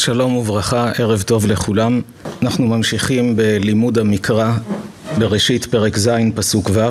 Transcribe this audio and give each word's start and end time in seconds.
שלום 0.00 0.36
וברכה, 0.36 0.90
ערב 0.98 1.22
טוב 1.22 1.46
לכולם. 1.46 2.00
אנחנו 2.42 2.66
ממשיכים 2.66 3.36
בלימוד 3.36 3.98
המקרא 3.98 4.52
בראשית 5.18 5.64
פרק 5.64 5.96
ז' 5.96 6.10
פסוק 6.34 6.70
ו' 6.72 6.88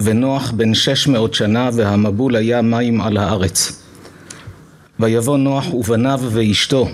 ונוח 0.00 0.50
בן 0.50 0.74
שש 0.74 1.06
מאות 1.06 1.34
שנה 1.34 1.70
והמבול 1.72 2.36
היה 2.36 2.62
מים 2.62 3.00
על 3.00 3.16
הארץ. 3.16 3.82
ויבוא 5.00 5.38
נוח 5.38 5.74
ובניו 5.74 6.20
ואשתו 6.30 6.88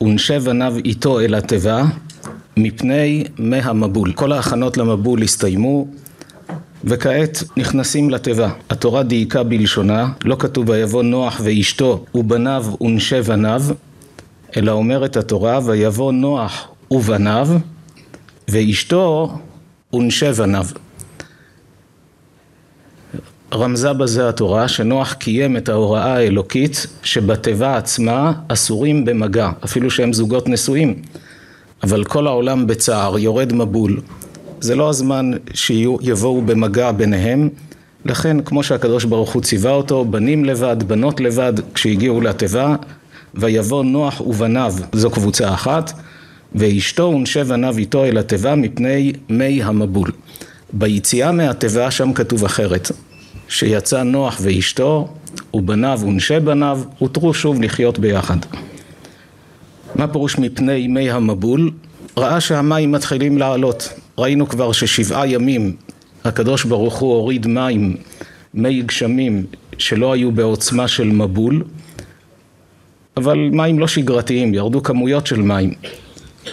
ונשי 0.00 0.38
בניו 0.38 0.74
איתו 0.84 1.20
אל 1.20 1.34
התיבה 1.34 1.82
מפני 2.56 3.24
מי 3.38 3.58
המבול. 3.58 4.12
כל 4.12 4.32
ההכנות 4.32 4.76
למבול 4.76 5.22
הסתיימו 5.22 5.86
וכעת 6.84 7.42
נכנסים 7.56 8.10
לתיבה. 8.10 8.50
התורה 8.70 9.02
דייקה 9.02 9.42
בלשונה, 9.42 10.08
לא 10.24 10.36
כתוב 10.38 10.68
ויבוא 10.68 11.02
נוח 11.02 11.40
ואשתו 11.44 12.04
ובניו 12.14 12.64
ונשי 12.80 13.22
בניו, 13.22 13.62
אלא 14.56 14.72
אומרת 14.72 15.16
התורה 15.16 15.60
ויבוא 15.64 16.12
נוח 16.12 16.68
ובניו 16.90 17.48
ואשתו 18.48 19.38
ונשי 19.92 20.32
בניו. 20.32 20.66
רמזה 23.54 23.92
בזה 23.92 24.28
התורה 24.28 24.68
שנוח 24.68 25.12
קיים 25.12 25.56
את 25.56 25.68
ההוראה 25.68 26.14
האלוקית 26.14 26.86
שבתיבה 27.02 27.76
עצמה 27.76 28.32
אסורים 28.48 29.04
במגע, 29.04 29.50
אפילו 29.64 29.90
שהם 29.90 30.12
זוגות 30.12 30.48
נשואים, 30.48 31.02
אבל 31.82 32.04
כל 32.04 32.26
העולם 32.26 32.66
בצער, 32.66 33.18
יורד 33.18 33.52
מבול. 33.52 34.00
זה 34.60 34.74
לא 34.74 34.88
הזמן 34.88 35.30
שיבואו 35.54 36.42
במגע 36.42 36.92
ביניהם, 36.92 37.48
לכן 38.04 38.40
כמו 38.40 38.62
שהקדוש 38.62 39.04
ברוך 39.04 39.32
הוא 39.32 39.42
ציווה 39.42 39.70
אותו, 39.72 40.04
בנים 40.04 40.44
לבד, 40.44 40.82
בנות 40.82 41.20
לבד, 41.20 41.52
כשהגיעו 41.74 42.20
לתיבה, 42.20 42.76
ויבוא 43.36 43.84
נוח 43.84 44.20
ובניו, 44.20 44.74
זו 44.92 45.10
קבוצה 45.10 45.54
אחת, 45.54 45.92
ואשתו 46.54 47.02
ונשי 47.02 47.44
בניו 47.44 47.78
איתו 47.78 48.04
אל 48.04 48.18
התיבה 48.18 48.54
מפני 48.54 49.12
מי 49.28 49.62
המבול. 49.62 50.10
ביציאה 50.72 51.32
מהתיבה 51.32 51.90
שם 51.90 52.12
כתוב 52.12 52.44
אחרת, 52.44 52.90
שיצא 53.48 54.02
נוח 54.02 54.38
ואשתו 54.42 55.08
ובניו 55.54 56.00
ונשי 56.02 56.40
בניו, 56.40 56.80
הותרו 56.98 57.34
שוב 57.34 57.62
לחיות 57.62 57.98
ביחד. 57.98 58.36
מה 59.94 60.08
פירוש 60.08 60.38
מפני 60.38 60.86
מי 60.88 61.10
המבול? 61.10 61.70
ראה 62.16 62.40
שהמים 62.40 62.92
מתחילים 62.92 63.38
לעלות. 63.38 63.92
ראינו 64.18 64.48
כבר 64.48 64.72
ששבעה 64.72 65.28
ימים 65.28 65.76
הקדוש 66.24 66.64
ברוך 66.64 66.98
הוא 66.98 67.12
הוריד 67.12 67.46
מים, 67.46 67.96
מי 68.54 68.82
גשמים 68.82 69.44
שלא 69.78 70.12
היו 70.12 70.32
בעוצמה 70.32 70.88
של 70.88 71.08
מבול, 71.08 71.64
אבל 73.16 73.48
מים 73.52 73.78
לא 73.78 73.88
שגרתיים, 73.88 74.54
ירדו 74.54 74.82
כמויות 74.82 75.26
של 75.26 75.42
מים. 75.42 75.70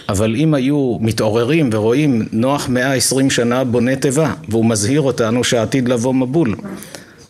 אבל 0.08 0.36
אם 0.36 0.54
היו 0.54 0.98
מתעוררים 1.00 1.70
ורואים 1.72 2.22
נוח 2.32 2.68
מאה 2.68 2.92
עשרים 2.92 3.30
שנה 3.30 3.64
בונה 3.64 3.96
תיבה 3.96 4.34
והוא 4.48 4.64
מזהיר 4.64 5.00
אותנו 5.00 5.44
שעתיד 5.44 5.88
לבוא 5.88 6.14
מבול 6.14 6.54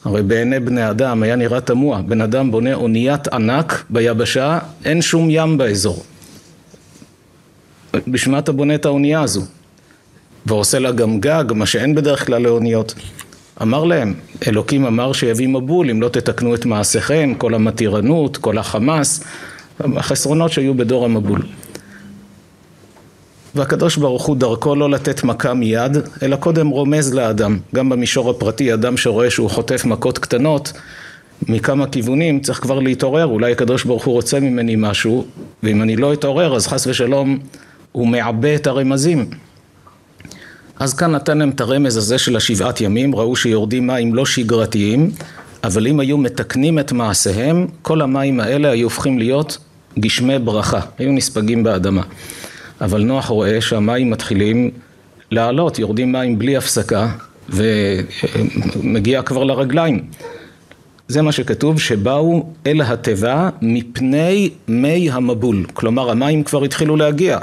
הרי 0.05 0.23
בעיני 0.23 0.61
בני 0.61 0.91
אדם 0.91 1.23
היה 1.23 1.37
נראה 1.37 1.61
תמוה, 1.61 2.03
בן 2.03 2.21
אדם 2.21 2.51
בונה 2.51 2.75
אוניית 2.75 3.29
ענק 3.29 3.85
ביבשה, 3.91 4.59
אין 4.85 5.03
שום 5.03 5.29
ים 5.31 5.59
באזור 5.59 6.03
בשביל 8.09 8.33
מה 8.33 8.39
אתה 8.39 8.53
בונה 8.53 8.75
את 8.75 8.85
האונייה 8.85 9.21
הזו? 9.21 9.43
ועושה 10.47 10.79
לה 10.79 10.93
גם 10.93 11.21
גג, 11.21 11.44
מה 11.55 11.67
שאין 11.67 11.94
בדרך 11.94 12.27
כלל 12.27 12.43
לאוניות. 12.43 12.94
אמר 13.62 13.84
להם, 13.84 14.15
אלוקים 14.48 14.84
אמר 14.84 15.12
שיביא 15.12 15.48
מבול 15.48 15.91
אם 15.91 16.03
לא 16.03 16.09
תתקנו 16.09 16.54
את 16.54 16.66
מעשיכם, 16.66 17.34
כל 17.38 17.54
המתירנות, 17.54 18.37
כל 18.37 18.59
החמאס, 18.59 19.25
החסרונות 19.81 20.53
שהיו 20.53 20.75
בדור 20.75 21.04
המבול. 21.04 21.42
והקדוש 23.54 23.97
ברוך 23.97 24.25
הוא 24.26 24.37
דרכו 24.37 24.75
לא 24.75 24.91
לתת 24.91 25.25
מכה 25.25 25.54
מיד, 25.54 25.97
אלא 26.22 26.37
קודם 26.37 26.69
רומז 26.69 27.14
לאדם. 27.14 27.59
גם 27.75 27.88
במישור 27.88 28.31
הפרטי, 28.31 28.75
אדם 28.75 28.97
שרואה 28.97 29.31
שהוא 29.31 29.50
חוטף 29.50 29.84
מכות 29.84 30.19
קטנות 30.19 30.72
מכמה 31.48 31.87
כיוונים, 31.87 32.41
צריך 32.41 32.60
כבר 32.60 32.78
להתעורר, 32.78 33.26
אולי 33.26 33.53
הקדוש 33.53 33.84
ברוך 33.84 34.04
הוא 34.04 34.14
רוצה 34.14 34.41
ממני 34.41 34.75
משהו, 34.78 35.26
ואם 35.62 35.82
אני 35.82 35.97
לא 35.97 36.12
אתעורר 36.12 36.56
אז 36.56 36.66
חס 36.66 36.87
ושלום 36.87 37.38
הוא 37.93 38.09
מעבה 38.09 38.54
את 38.54 38.66
הרמזים. 38.66 39.31
אז 40.79 40.95
כאן 40.95 41.11
נתן 41.12 41.39
להם 41.39 41.51
את 41.51 41.61
הרמז 41.61 41.97
הזה 41.97 42.19
של 42.19 42.37
השבעת 42.37 42.81
ימים, 42.81 43.15
ראו 43.15 43.37
שיורדים 43.37 43.87
מים 43.87 44.15
לא 44.15 44.27
שגרתיים, 44.27 45.11
אבל 45.65 45.87
אם 45.87 46.01
היו 46.01 46.19
מתקנים 46.19 46.79
את 46.79 46.93
מעשיהם, 46.93 47.67
כל 47.83 48.01
המים 48.03 48.41
האלה 48.41 48.71
היו 48.71 48.87
הופכים 48.87 49.19
להיות 49.19 49.59
גשמי 49.99 50.39
ברכה, 50.39 50.81
היו 50.99 51.12
נספגים 51.12 51.62
באדמה. 51.62 52.03
אבל 52.81 53.03
נוח 53.03 53.27
רואה 53.27 53.61
שהמים 53.61 54.11
מתחילים 54.11 54.71
לעלות, 55.31 55.79
יורדים 55.79 56.12
מים 56.12 56.39
בלי 56.39 56.57
הפסקה, 56.57 57.09
ומגיע 57.49 59.23
כבר 59.23 59.45
לרגליים. 59.45 60.05
זה 61.09 61.23
מה 61.23 61.33
שכתוב, 61.33 61.81
שבאו 61.81 62.47
אל 62.67 62.81
התיבה 62.81 63.49
מפני 63.62 64.51
מי 64.69 65.11
המבול, 65.11 65.67
כלומר 65.73 66.11
המים 66.11 66.45
כבר 66.45 66.65
התחילו 66.65 66.97
להגיע. 66.97 67.39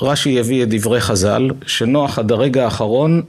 רש"י 0.00 0.40
הביא 0.40 0.62
את 0.62 0.68
דברי 0.68 1.00
חז"ל, 1.00 1.50
שנוח 1.66 2.18
עד 2.18 2.32
הרגע 2.32 2.64
האחרון 2.64 3.22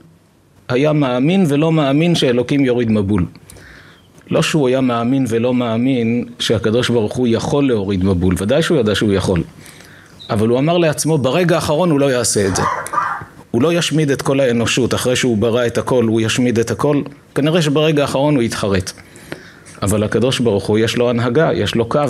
היה 0.68 0.92
מאמין 0.92 1.44
ולא 1.48 1.72
מאמין 1.72 2.14
שאלוקים 2.14 2.64
יוריד 2.64 2.90
מבול. 2.90 3.26
לא 4.30 4.42
שהוא 4.42 4.68
היה 4.68 4.80
מאמין 4.80 5.24
ולא 5.28 5.54
מאמין 5.54 6.24
שהקדוש 6.38 6.88
ברוך 6.88 7.16
הוא 7.16 7.28
יכול 7.30 7.68
להוריד 7.68 8.04
מבול, 8.04 8.34
ודאי 8.38 8.62
שהוא 8.62 8.78
ידע 8.78 8.94
שהוא 8.94 9.12
יכול. 9.12 9.42
אבל 10.30 10.48
הוא 10.48 10.58
אמר 10.58 10.78
לעצמו, 10.78 11.18
ברגע 11.18 11.54
האחרון 11.54 11.90
הוא 11.90 12.00
לא 12.00 12.12
יעשה 12.12 12.46
את 12.46 12.56
זה. 12.56 12.62
הוא 13.50 13.62
לא 13.62 13.72
ישמיד 13.72 14.10
את 14.10 14.22
כל 14.22 14.40
האנושות, 14.40 14.94
אחרי 14.94 15.16
שהוא 15.16 15.38
ברא 15.38 15.66
את 15.66 15.78
הכל 15.78 16.04
הוא 16.04 16.20
ישמיד 16.20 16.58
את 16.58 16.70
הכל, 16.70 17.02
כנראה 17.34 17.62
שברגע 17.62 18.02
האחרון 18.02 18.34
הוא 18.34 18.42
יתחרט. 18.42 18.92
אבל 19.82 20.02
הקדוש 20.02 20.40
ברוך 20.40 20.66
הוא 20.66 20.78
יש 20.78 20.96
לו 20.96 21.10
הנהגה, 21.10 21.50
יש 21.54 21.74
לו 21.74 21.88
קו. 21.88 22.00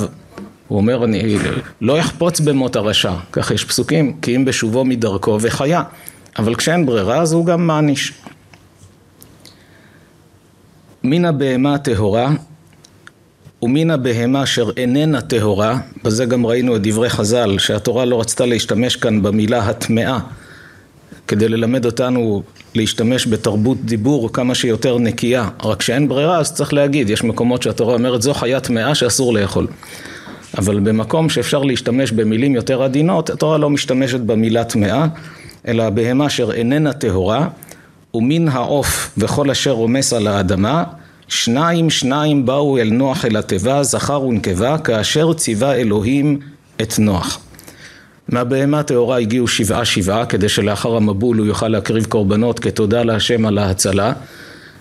הוא 0.69 0.77
אומר, 0.77 1.05
אני 1.05 1.39
לא 1.81 1.99
יחפוץ 1.99 2.41
במות 2.41 2.77
הרשע, 2.77 3.13
כך 3.33 3.51
יש 3.51 3.65
פסוקים, 3.65 4.17
כי 4.23 4.37
אם 4.37 4.45
בשובו 4.45 4.85
מדרכו 4.85 5.39
וחיה. 5.41 5.83
אבל 6.39 6.55
כשאין 6.55 6.87
ברירה 6.87 7.21
אז 7.21 7.33
הוא 7.33 7.47
גם 7.47 7.67
מעניש. 7.67 8.13
מן 11.05 11.25
הבהמה 11.25 11.75
הטהורה 11.75 12.31
ומן 13.63 13.91
הבהמה 13.91 14.43
אשר 14.43 14.71
איננה 14.77 15.21
טהורה, 15.21 15.79
בזה 16.05 16.25
גם 16.25 16.47
ראינו 16.47 16.77
את 16.77 16.83
דברי 16.83 17.11
חז"ל, 17.11 17.59
שהתורה 17.59 18.05
לא 18.05 18.21
רצתה 18.21 18.47
להשתמש 18.47 18.97
כאן 18.97 19.23
במילה 19.23 19.59
הטמאה, 19.59 20.19
כדי 21.29 21.49
ללמד 21.49 21.85
אותנו 21.85 22.43
להשתמש 22.75 23.27
בתרבות 23.27 23.85
דיבור 23.85 24.33
כמה 24.33 24.55
שיותר 24.55 24.99
נקייה, 24.99 25.49
רק 25.65 25.83
שאין 25.83 26.09
ברירה 26.09 26.39
אז 26.39 26.55
צריך 26.55 26.73
להגיד, 26.73 27.11
יש 27.11 27.25
מקומות 27.25 27.63
שהתורה 27.63 27.95
אומרת 27.95 28.23
זו 28.23 28.35
חיה 28.35 28.61
טמאה 28.61 28.95
שאסור 28.95 29.35
לאכול. 29.35 29.67
אבל 30.59 30.81
במקום 30.81 31.29
שאפשר 31.29 31.63
להשתמש 31.63 32.13
במילים 32.13 32.55
יותר 32.55 32.83
עדינות, 32.83 33.31
התורה 33.31 33.59
לא 33.59 33.71
משתמשת 33.71 34.21
במילה 34.21 34.65
טמאה, 34.65 35.07
אלא 35.69 35.83
הבהמה 35.83 36.27
אשר 36.27 36.53
איננה 36.53 36.93
טהורה, 36.93 37.49
ומן 38.15 38.49
העוף 38.49 39.11
וכל 39.19 39.51
אשר 39.51 39.71
רומס 39.71 40.13
על 40.13 40.27
האדמה, 40.27 40.85
שניים 41.29 41.91
שניים 41.91 42.47
באו 42.47 42.79
אל 42.79 42.91
נוח 42.91 43.25
אל 43.25 43.37
התיבה, 43.37 43.83
זכר 43.83 44.23
ונקבה, 44.23 44.79
כאשר 44.79 45.33
ציווה 45.33 45.75
אלוהים 45.75 46.39
את 46.83 46.99
נוח. 46.99 47.39
מהבהמה 48.29 48.81
הטהורה 48.81 49.19
הגיעו 49.19 49.49
שבעה 49.49 49.85
שבעה, 49.85 50.27
כדי 50.27 50.49
שלאחר 50.49 50.97
המבול 50.97 51.39
הוא 51.39 51.47
יוכל 51.47 51.69
להקריב 51.69 52.05
קורבנות 52.05 52.59
כתודה 52.59 53.03
להשם 53.03 53.47
על 53.47 53.59
ההצלה. 53.59 54.13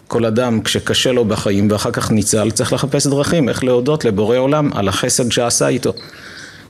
כל 0.08 0.26
אדם 0.26 0.62
כשקשה 0.62 1.12
לו 1.12 1.26
בחיים 1.26 1.68
ואחר 1.72 1.92
כך 1.92 2.12
ניצל 2.12 2.52
צריך 2.52 2.74
לחפש 2.74 3.08
דרכים 3.08 3.50
איך 3.50 3.64
להודות 3.64 4.06
לבורא 4.06 4.38
עולם 4.38 4.70
על 4.74 4.88
החסד 4.88 5.32
שעשה 5.32 5.68
איתו. 5.68 5.94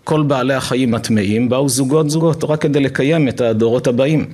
כל 0.04 0.24
בעלי 0.24 0.54
החיים 0.54 0.94
הטמאים 0.94 1.50
באו 1.50 1.69
זוגות 1.69 2.10
זוגות 2.10 2.44
רק 2.44 2.62
כדי 2.62 2.80
לקיים 2.80 3.28
את 3.28 3.42
הדורות 3.42 3.88
הבאים. 3.88 4.25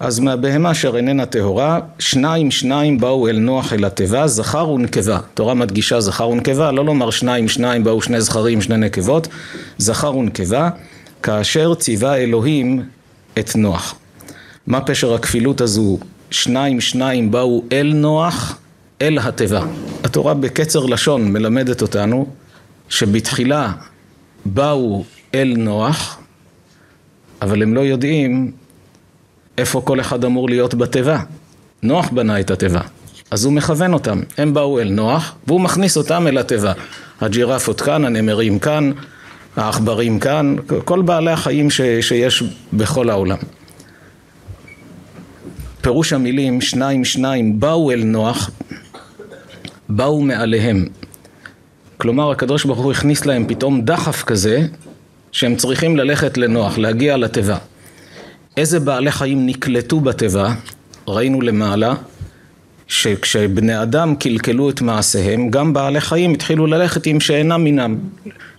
אז 0.00 0.20
מהבהמה 0.20 0.70
אשר 0.70 0.96
איננה 0.96 1.26
טהורה, 1.26 1.80
שניים 1.98 2.50
שניים 2.50 2.98
באו 3.00 3.28
אל 3.28 3.38
נוח 3.38 3.72
אל 3.72 3.84
התיבה, 3.84 4.26
זכר 4.26 4.68
ונקבה. 4.68 5.18
תורה 5.34 5.54
מדגישה 5.54 6.00
זכר 6.00 6.28
ונקבה, 6.28 6.72
לא 6.72 6.84
לומר 6.84 7.10
שניים 7.10 7.48
שניים 7.48 7.84
באו 7.84 8.02
שני 8.02 8.20
זכרים 8.20 8.62
שני 8.62 8.76
נקבות, 8.76 9.28
זכר 9.78 10.16
ונקבה, 10.16 10.68
כאשר 11.22 11.74
ציווה 11.74 12.16
אלוהים 12.16 12.82
את 13.38 13.56
נוח. 13.56 13.94
מה 14.66 14.80
פשר 14.80 15.14
הכפילות 15.14 15.60
הזו 15.60 15.98
שניים 16.36 16.80
שניים 16.80 17.30
באו 17.30 17.64
אל 17.72 17.92
נוח, 17.94 18.58
אל 19.02 19.18
התיבה. 19.22 19.62
התורה 20.04 20.34
בקצר 20.34 20.86
לשון 20.86 21.32
מלמדת 21.32 21.82
אותנו 21.82 22.26
שבתחילה 22.88 23.72
באו 24.44 25.04
אל 25.34 25.54
נוח, 25.56 26.18
אבל 27.42 27.62
הם 27.62 27.74
לא 27.74 27.80
יודעים 27.80 28.52
איפה 29.58 29.80
כל 29.80 30.00
אחד 30.00 30.24
אמור 30.24 30.48
להיות 30.48 30.74
בתיבה. 30.74 31.18
נוח 31.82 32.08
בנה 32.08 32.40
את 32.40 32.50
התיבה. 32.50 32.80
אז 33.30 33.44
הוא 33.44 33.52
מכוון 33.52 33.92
אותם, 33.92 34.20
הם 34.38 34.54
באו 34.54 34.80
אל 34.80 34.88
נוח 34.88 35.34
והוא 35.46 35.60
מכניס 35.60 35.96
אותם 35.96 36.26
אל 36.26 36.38
התיבה. 36.38 36.72
הג'ירפות 37.20 37.80
כאן, 37.80 38.04
הנמרים 38.04 38.58
כאן, 38.58 38.92
העכברים 39.56 40.20
כאן, 40.20 40.56
כל 40.84 41.02
בעלי 41.02 41.30
החיים 41.30 41.70
ש, 41.70 41.80
שיש 42.00 42.42
בכל 42.72 43.10
העולם. 43.10 43.38
פירוש 45.86 46.12
המילים 46.12 46.60
שניים 46.60 47.04
שניים 47.04 47.60
באו 47.60 47.90
אל 47.90 48.04
נוח, 48.04 48.50
באו 49.88 50.20
מעליהם. 50.20 50.86
כלומר 51.96 52.30
הקדוש 52.30 52.64
ברוך 52.64 52.78
הוא 52.78 52.92
הכניס 52.92 53.26
להם 53.26 53.44
פתאום 53.48 53.82
דחף 53.82 54.22
כזה 54.22 54.66
שהם 55.32 55.56
צריכים 55.56 55.96
ללכת 55.96 56.38
לנוח, 56.38 56.78
להגיע 56.78 57.16
לתיבה. 57.16 57.58
איזה 58.56 58.80
בעלי 58.80 59.10
חיים 59.10 59.46
נקלטו 59.46 60.00
בתיבה? 60.00 60.54
ראינו 61.08 61.40
למעלה 61.40 61.94
שכשבני 62.88 63.82
אדם 63.82 64.14
קלקלו 64.16 64.70
את 64.70 64.80
מעשיהם, 64.80 65.50
גם 65.50 65.72
בעלי 65.72 66.00
חיים 66.00 66.32
התחילו 66.32 66.66
ללכת 66.66 67.06
עם 67.06 67.20
שאינם 67.20 67.64
מינם. 67.64 67.96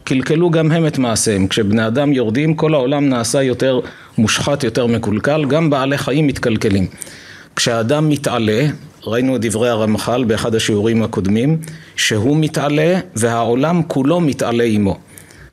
קלקלו 0.08 0.50
גם 0.50 0.72
הם 0.72 0.88
את 0.88 0.98
מעשיהם. 0.98 1.48
כשבני 1.48 1.88
אדם 1.88 2.14
יורדים, 2.14 2.54
כל 2.54 2.74
העולם 2.74 3.10
נעשה 3.10 3.44
יותר 3.44 3.80
מושחת, 4.18 4.64
יותר 4.64 4.88
מקולקל, 4.88 5.46
גם 5.46 5.70
בעלי 5.70 5.98
חיים 5.98 6.28
מתקלקלים. 6.28 6.88
כשאדם 7.56 8.10
מתעלה, 8.10 8.68
ראינו 9.04 9.36
את 9.36 9.42
דברי 9.42 9.70
הרמח"ל 9.70 10.24
באחד 10.24 10.56
השיעורים 10.56 11.04
הקודמים, 11.04 11.58
שהוא 11.96 12.38
מתעלה 12.38 13.00
והעולם 13.16 13.82
כולו 13.88 14.20
מתעלה 14.20 14.64
עמו. 14.64 15.00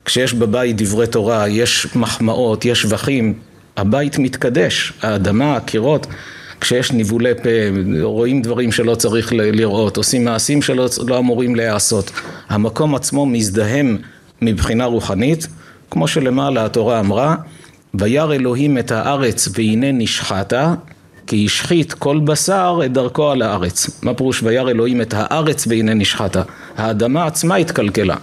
כשיש 0.05 0.33
בבית 0.33 0.81
דברי 0.81 1.07
תורה, 1.07 1.47
יש 1.47 1.87
מחמאות, 1.95 2.65
יש 2.65 2.81
שבחים, 2.81 3.33
הבית 3.77 4.19
מתקדש, 4.19 4.93
האדמה, 5.01 5.55
הקירות, 5.55 6.07
כשיש 6.61 6.91
ניבולי 6.91 7.33
פה, 7.43 7.49
רואים 8.01 8.41
דברים 8.41 8.71
שלא 8.71 8.95
צריך 8.95 9.33
לראות, 9.33 9.97
עושים 9.97 10.25
מעשים 10.25 10.61
שלא 10.61 10.87
לא 11.07 11.17
אמורים 11.17 11.55
להיעשות. 11.55 12.11
המקום 12.49 12.95
עצמו 12.95 13.25
מזדהם 13.25 13.97
מבחינה 14.41 14.85
רוחנית, 14.85 15.47
כמו 15.91 16.07
שלמעלה 16.07 16.65
התורה 16.65 16.99
אמרה, 16.99 17.35
וירא 17.93 18.33
אלוהים 18.33 18.77
את 18.77 18.91
הארץ 18.91 19.47
והנה 19.53 19.91
נשחתה, 19.91 20.73
כי 21.27 21.45
השחית 21.45 21.93
כל 21.93 22.19
בשר 22.19 22.79
את 22.85 22.93
דרכו 22.93 23.31
על 23.31 23.41
הארץ. 23.41 24.03
מה 24.03 24.13
פירוש 24.13 24.43
וירא 24.43 24.69
אלוהים 24.69 25.01
את 25.01 25.13
הארץ 25.17 25.67
והנה 25.67 25.93
נשחתה? 25.93 26.41
האדמה 26.77 27.25
עצמה 27.25 27.55
התקלקלה. 27.55 28.15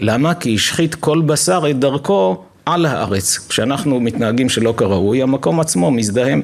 למה? 0.00 0.34
כי 0.34 0.54
השחית 0.54 0.94
כל 0.94 1.20
בשר 1.20 1.62
את 1.70 1.78
דרכו 1.78 2.44
על 2.66 2.86
הארץ. 2.86 3.46
כשאנחנו 3.48 4.00
מתנהגים 4.00 4.48
שלא 4.48 4.74
כראוי, 4.76 5.22
המקום 5.22 5.60
עצמו 5.60 5.90
מזדהם, 5.90 6.42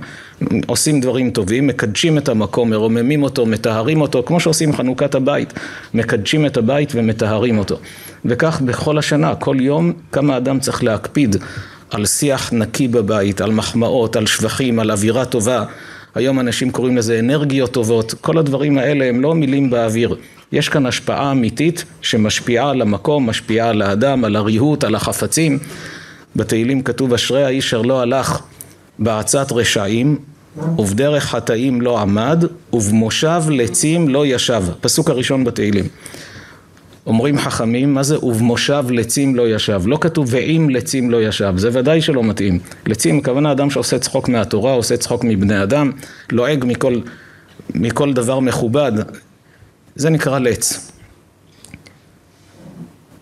עושים 0.67 1.01
דברים 1.01 1.31
טובים, 1.31 1.67
מקדשים 1.67 2.19
את 2.19 2.29
המקום, 2.29 2.71
מרוממים 2.71 3.23
אותו, 3.23 3.47
מטהרים 3.47 4.01
אותו, 4.01 4.23
כמו 4.27 4.41
שעושים 4.41 4.77
חנוכת 4.77 5.15
הבית, 5.15 5.53
מקדשים 5.95 6.47
את 6.47 6.57
הבית 6.57 6.93
ומטהרים 6.95 7.59
אותו. 7.59 7.79
וכך 8.25 8.61
בכל 8.61 8.99
השנה, 8.99 9.35
כל 9.35 9.57
יום, 9.61 9.93
כמה 10.13 10.37
אדם 10.37 10.61
צריך 10.61 10.85
להקפיד 10.85 11.37
על 11.91 12.07
שיח 12.07 12.53
נקי 12.53 12.89
בבית, 12.89 13.41
על 13.41 13.53
מחמאות, 13.53 14.17
על 14.17 14.27
שבחים, 14.27 14.79
על 14.79 14.91
אווירה 14.91 15.25
טובה. 15.25 15.65
היום 16.15 16.41
אנשים 16.41 16.71
קוראים 16.71 16.97
לזה 16.97 17.19
אנרגיות 17.19 17.73
טובות, 17.73 18.15
כל 18.21 18.39
הדברים 18.39 18.79
האלה 18.79 19.05
הם 19.05 19.21
לא 19.21 19.35
מילים 19.35 19.71
באוויר. 19.71 20.17
יש 20.53 20.69
כאן 20.69 20.87
השפעה 20.87 21.33
אמיתית 21.33 21.85
שמשפיעה 22.03 22.71
על 22.71 22.83
המקום, 22.83 23.31
משפיעה 23.31 23.69
על 23.69 23.83
האדם, 23.83 24.25
על 24.25 24.37
הריהוט, 24.37 24.85
על 24.85 24.95
החפצים. 24.95 25.59
בתהילים 26.37 26.83
כתוב 26.83 27.15
אשרי 27.15 27.45
האיש 27.45 27.67
אשר 27.67 27.83
לא 27.83 28.01
הלך 28.01 28.43
בעצת 28.99 29.53
רשעים 29.53 30.19
ובדרך 30.79 31.25
חטאים 31.25 31.81
לא 31.81 32.01
עמד 32.01 32.45
ובמושב 32.73 33.43
לצים 33.51 34.09
לא 34.09 34.27
ישב. 34.27 34.63
פסוק 34.81 35.11
הראשון 35.11 35.45
בתהילים. 35.45 35.85
אומרים 37.07 37.39
חכמים, 37.39 37.95
מה 37.95 38.03
זה 38.03 38.25
ובמושב 38.25 38.85
לצים 38.91 39.37
לא 39.37 39.55
ישב? 39.55 39.83
לא 39.87 39.99
כתוב 40.01 40.29
ועם 40.31 40.71
לצים 40.71 41.11
לא 41.11 41.23
ישב, 41.23 41.55
זה 41.57 41.69
ודאי 41.73 42.01
שלא 42.01 42.25
מתאים. 42.25 42.59
לצים, 42.87 43.19
הכוונה 43.19 43.53
אדם 43.53 43.71
שעושה 43.71 43.99
צחוק 43.99 44.29
מהתורה, 44.29 44.73
עושה 44.73 44.97
צחוק 44.97 45.25
מבני 45.25 45.63
אדם, 45.63 45.93
לועג 46.33 46.65
מכל, 46.67 47.01
מכל 47.75 48.13
דבר 48.13 48.41
מכובד, 48.41 48.93
זה 49.97 50.11
נקרא 50.11 50.39
לץ. 50.39 50.92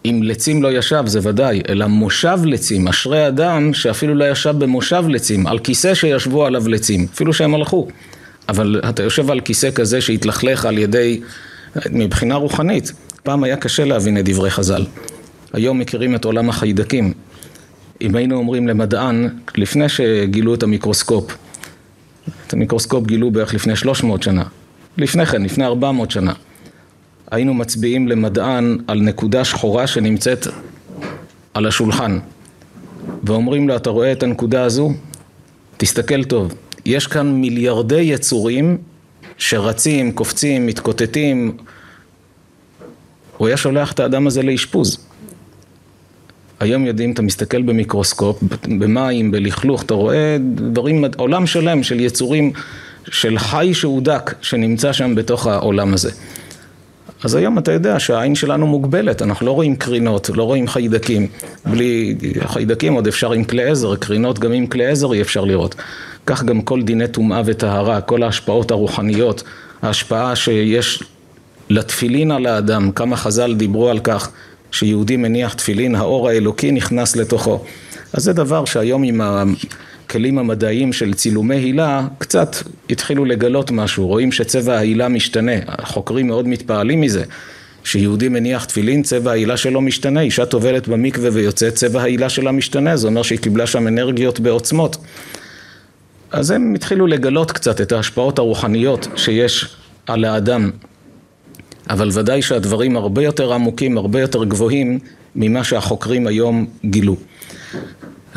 אם 0.04 0.20
לצים 0.22 0.62
לא 0.62 0.78
ישב 0.78 1.02
זה 1.06 1.18
ודאי, 1.22 1.62
אלא 1.68 1.86
מושב 1.86 2.38
לצים, 2.44 2.88
אשרי 2.88 3.28
אדם 3.28 3.74
שאפילו 3.74 4.14
לא 4.14 4.30
ישב 4.30 4.54
במושב 4.58 5.04
לצים, 5.08 5.46
על 5.46 5.58
כיסא 5.58 5.94
שישבו 5.94 6.46
עליו 6.46 6.68
לצים, 6.68 7.06
אפילו 7.14 7.32
שהם 7.32 7.54
הלכו. 7.54 7.88
אבל 8.48 8.80
אתה 8.88 9.02
יושב 9.02 9.30
על 9.30 9.40
כיסא 9.40 9.70
כזה 9.70 10.00
שהתלכלך 10.00 10.64
על 10.64 10.78
ידי, 10.78 11.20
מבחינה 11.90 12.34
רוחנית, 12.34 12.92
פעם 13.22 13.44
היה 13.44 13.56
קשה 13.56 13.84
להבין 13.84 14.18
את 14.18 14.24
דברי 14.24 14.50
חז"ל. 14.50 14.84
היום 15.52 15.78
מכירים 15.78 16.14
את 16.14 16.24
עולם 16.24 16.48
החיידקים. 16.48 17.12
אם 18.00 18.14
היינו 18.14 18.36
אומרים 18.36 18.68
למדען, 18.68 19.28
לפני 19.56 19.88
שגילו 19.88 20.54
את 20.54 20.62
המיקרוסקופ, 20.62 21.36
את 22.46 22.52
המיקרוסקופ 22.52 23.06
גילו 23.06 23.30
בערך 23.30 23.54
לפני 23.54 23.76
300 23.76 24.22
שנה, 24.22 24.44
לפני 24.98 25.26
כן, 25.26 25.42
לפני 25.42 25.64
400 25.64 26.10
שנה. 26.10 26.32
היינו 27.30 27.54
מצביעים 27.54 28.08
למדען 28.08 28.78
על 28.86 29.00
נקודה 29.00 29.44
שחורה 29.44 29.86
שנמצאת 29.86 30.46
על 31.54 31.66
השולחן 31.66 32.18
ואומרים 33.24 33.68
לו, 33.68 33.76
אתה 33.76 33.90
רואה 33.90 34.12
את 34.12 34.22
הנקודה 34.22 34.62
הזו? 34.62 34.92
תסתכל 35.76 36.24
טוב. 36.24 36.54
יש 36.86 37.06
כאן 37.06 37.32
מיליארדי 37.32 38.00
יצורים 38.00 38.78
שרצים, 39.38 40.12
קופצים, 40.12 40.66
מתקוטטים. 40.66 41.56
הוא 43.36 43.48
היה 43.48 43.56
שולח 43.56 43.92
את 43.92 44.00
האדם 44.00 44.26
הזה 44.26 44.42
לאשפוז. 44.42 45.06
היום 46.60 46.86
יודעים, 46.86 47.12
אתה 47.12 47.22
מסתכל 47.22 47.62
במיקרוסקופ, 47.62 48.42
במים, 48.78 49.30
בלכלוך, 49.30 49.82
אתה 49.82 49.94
רואה 49.94 50.36
דברים, 50.54 51.04
עולם 51.16 51.46
שלם 51.46 51.82
של 51.82 52.00
יצורים, 52.00 52.52
של 53.04 53.38
חי 53.38 53.70
שהודק, 53.74 54.34
שנמצא 54.40 54.92
שם 54.92 55.14
בתוך 55.14 55.46
העולם 55.46 55.94
הזה. 55.94 56.10
אז 57.24 57.34
היום 57.34 57.58
אתה 57.58 57.72
יודע 57.72 58.00
שהעין 58.00 58.34
שלנו 58.34 58.66
מוגבלת, 58.66 59.22
אנחנו 59.22 59.46
לא 59.46 59.52
רואים 59.52 59.76
קרינות, 59.76 60.30
לא 60.34 60.42
רואים 60.42 60.68
חיידקים. 60.68 61.26
בלי 61.66 62.16
חיידקים 62.46 62.92
עוד 62.92 63.06
אפשר 63.06 63.32
עם 63.32 63.44
כלי 63.44 63.70
עזר, 63.70 63.96
קרינות 63.96 64.38
גם 64.38 64.52
עם 64.52 64.66
כלי 64.66 64.86
עזר 64.86 65.12
אי 65.12 65.22
אפשר 65.22 65.44
לראות. 65.44 65.74
כך 66.26 66.44
גם 66.44 66.62
כל 66.62 66.82
דיני 66.82 67.08
טומאה 67.08 67.42
וטהרה, 67.44 68.00
כל 68.00 68.22
ההשפעות 68.22 68.70
הרוחניות, 68.70 69.42
ההשפעה 69.82 70.36
שיש 70.36 71.02
לתפילין 71.70 72.30
על 72.30 72.46
האדם, 72.46 72.92
כמה 72.92 73.16
חז"ל 73.16 73.54
דיברו 73.54 73.88
על 73.88 73.98
כך 73.98 74.30
שיהודי 74.70 75.16
מניח 75.16 75.54
תפילין, 75.54 75.94
האור 75.94 76.28
האלוקי 76.28 76.72
נכנס 76.72 77.16
לתוכו. 77.16 77.64
אז 78.12 78.22
זה 78.22 78.32
דבר 78.32 78.64
שהיום 78.64 79.02
עם 79.02 79.20
הכלים 80.10 80.38
המדעיים 80.38 80.92
של 80.92 81.14
צילומי 81.14 81.56
הילה, 81.56 82.06
קצת 82.18 82.56
התחילו 82.90 83.24
לגלות 83.24 83.70
משהו, 83.70 84.06
רואים 84.06 84.32
שצבע 84.32 84.76
ההילה 84.76 85.08
משתנה, 85.08 85.52
החוקרים 85.66 86.26
מאוד 86.26 86.48
מתפעלים 86.48 87.00
מזה, 87.00 87.24
שיהודי 87.84 88.28
מניח 88.28 88.64
תפילין, 88.64 89.02
צבע 89.02 89.30
ההילה 89.30 89.56
שלו 89.56 89.80
משתנה, 89.80 90.20
אישה 90.20 90.46
טובלת 90.46 90.88
במקווה 90.88 91.30
ויוצאת, 91.32 91.74
צבע 91.74 92.02
ההילה 92.02 92.28
שלה 92.28 92.52
משתנה, 92.52 92.96
זה 92.96 93.06
אומר 93.06 93.22
שהיא 93.22 93.38
קיבלה 93.38 93.66
שם 93.66 93.88
אנרגיות 93.88 94.40
בעוצמות. 94.40 94.96
אז 96.30 96.50
הם 96.50 96.74
התחילו 96.74 97.06
לגלות 97.06 97.52
קצת 97.52 97.80
את 97.80 97.92
ההשפעות 97.92 98.38
הרוחניות 98.38 99.08
שיש 99.16 99.76
על 100.06 100.24
האדם, 100.24 100.70
אבל 101.90 102.08
ודאי 102.12 102.42
שהדברים 102.42 102.96
הרבה 102.96 103.22
יותר 103.22 103.52
עמוקים, 103.52 103.98
הרבה 103.98 104.20
יותר 104.20 104.44
גבוהים 104.44 104.98
ממה 105.34 105.64
שהחוקרים 105.64 106.26
היום 106.26 106.66
גילו. 106.84 107.16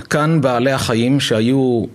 כאן 0.09 0.41
בעלי 0.41 0.71
החיים 0.71 1.19
שהיו 1.19 1.85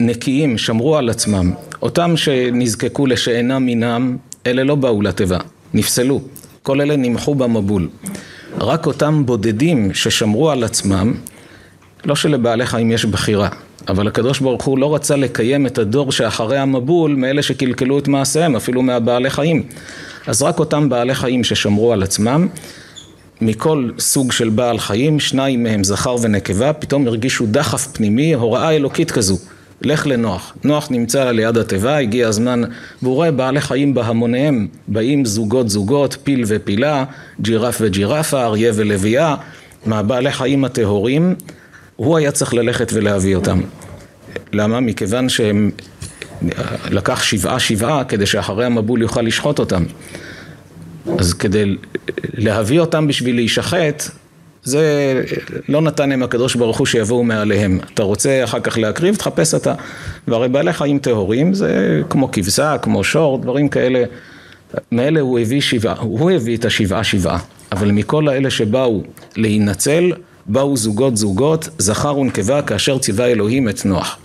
נקיים, 0.00 0.58
שמרו 0.58 0.96
על 0.96 1.10
עצמם, 1.10 1.52
אותם 1.82 2.16
שנזקקו 2.16 3.06
לשאינם 3.06 3.66
מינם, 3.66 4.16
אלה 4.46 4.64
לא 4.64 4.74
באו 4.74 5.02
לתיבה, 5.02 5.38
נפסלו, 5.74 6.20
כל 6.62 6.80
אלה 6.80 6.96
נמחו 6.96 7.34
במבול. 7.34 7.88
רק 8.60 8.86
אותם 8.86 9.26
בודדים 9.26 9.94
ששמרו 9.94 10.50
על 10.50 10.64
עצמם, 10.64 11.14
לא 12.04 12.16
שלבעלי 12.16 12.66
חיים 12.66 12.90
יש 12.90 13.04
בחירה, 13.04 13.48
אבל 13.88 14.08
הקדוש 14.08 14.40
ברוך 14.40 14.64
הוא 14.64 14.78
לא 14.78 14.94
רצה 14.94 15.16
לקיים 15.16 15.66
את 15.66 15.78
הדור 15.78 16.12
שאחרי 16.12 16.58
המבול 16.58 17.14
מאלה 17.14 17.42
שקלקלו 17.42 17.98
את 17.98 18.08
מעשיהם, 18.08 18.56
אפילו 18.56 18.82
מהבעלי 18.82 19.30
חיים. 19.30 19.62
אז 20.26 20.42
רק 20.42 20.58
אותם 20.58 20.88
בעלי 20.88 21.14
חיים 21.14 21.44
ששמרו 21.44 21.92
על 21.92 22.02
עצמם, 22.02 22.48
מכל 23.40 23.90
סוג 23.98 24.32
של 24.32 24.48
בעל 24.48 24.78
חיים, 24.78 25.20
שניים 25.20 25.62
מהם 25.62 25.84
זכר 25.84 26.16
ונקבה, 26.22 26.72
פתאום 26.72 27.06
הרגישו 27.06 27.46
דחף 27.46 27.86
פנימי, 27.86 28.34
הוראה 28.34 28.70
אלוקית 28.70 29.10
כזו. 29.10 29.38
לך 29.84 30.06
לנוח. 30.06 30.54
נוח 30.64 30.88
נמצא 30.90 31.30
ליד 31.30 31.58
התיבה, 31.58 31.96
הגיע 31.96 32.28
הזמן, 32.28 32.62
והוא 33.02 33.14
רואה 33.14 33.30
בעלי 33.30 33.60
חיים 33.60 33.94
בהמוניהם, 33.94 34.68
באים 34.88 35.24
זוגות 35.24 35.68
זוגות, 35.68 36.16
פיל 36.24 36.44
ופילה, 36.46 37.04
ג'ירף 37.40 37.78
וג'ירפה, 37.80 38.44
אריה 38.44 38.72
ולוויה, 38.74 39.36
מהבעלי 39.86 40.32
חיים 40.32 40.64
הטהורים, 40.64 41.34
הוא 41.96 42.16
היה 42.16 42.30
צריך 42.30 42.54
ללכת 42.54 42.92
ולהביא 42.92 43.36
אותם. 43.36 43.60
למה? 44.52 44.80
מכיוון 44.80 45.28
שהם 45.28 45.70
לקח 46.90 47.22
שבעה 47.22 47.60
שבעה 47.60 48.04
כדי 48.04 48.26
שאחרי 48.26 48.64
המבול 48.64 49.02
יוכל 49.02 49.22
לשחוט 49.22 49.58
אותם. 49.58 49.84
אז 51.18 51.32
כדי 51.32 51.76
להביא 52.34 52.80
אותם 52.80 53.06
בשביל 53.06 53.34
להישחט, 53.34 54.02
זה 54.64 55.22
לא 55.68 55.80
נתן 55.80 56.12
הם 56.12 56.22
הקדוש 56.22 56.54
ברוך 56.54 56.78
הוא 56.78 56.86
שיבואו 56.86 57.24
מעליהם. 57.24 57.78
אתה 57.94 58.02
רוצה 58.02 58.44
אחר 58.44 58.60
כך 58.60 58.78
להקריב, 58.78 59.16
תחפש 59.16 59.54
אתה. 59.54 59.74
והרי 60.28 60.48
בעלי 60.48 60.72
חיים 60.72 60.98
טהורים 60.98 61.54
זה 61.54 62.00
כמו 62.10 62.32
כבשה, 62.32 62.78
כמו 62.78 63.04
שור, 63.04 63.38
דברים 63.38 63.68
כאלה. 63.68 64.04
מאלה 64.92 65.20
הוא 65.20 65.38
הביא 65.38 65.60
שבעה, 65.60 65.94
הוא 65.98 66.30
הביא 66.30 66.56
את 66.56 66.64
השבעה 66.64 67.04
שבעה. 67.04 67.38
אבל 67.72 67.90
מכל 67.90 68.28
האלה 68.28 68.50
שבאו 68.50 69.02
להינצל, 69.36 70.12
באו 70.46 70.76
זוגות 70.76 71.16
זוגות, 71.16 71.68
זכר 71.78 72.18
ונקבה 72.18 72.62
כאשר 72.62 72.98
ציווה 72.98 73.26
אלוהים 73.26 73.68
את 73.68 73.84
נוח. 73.84 74.18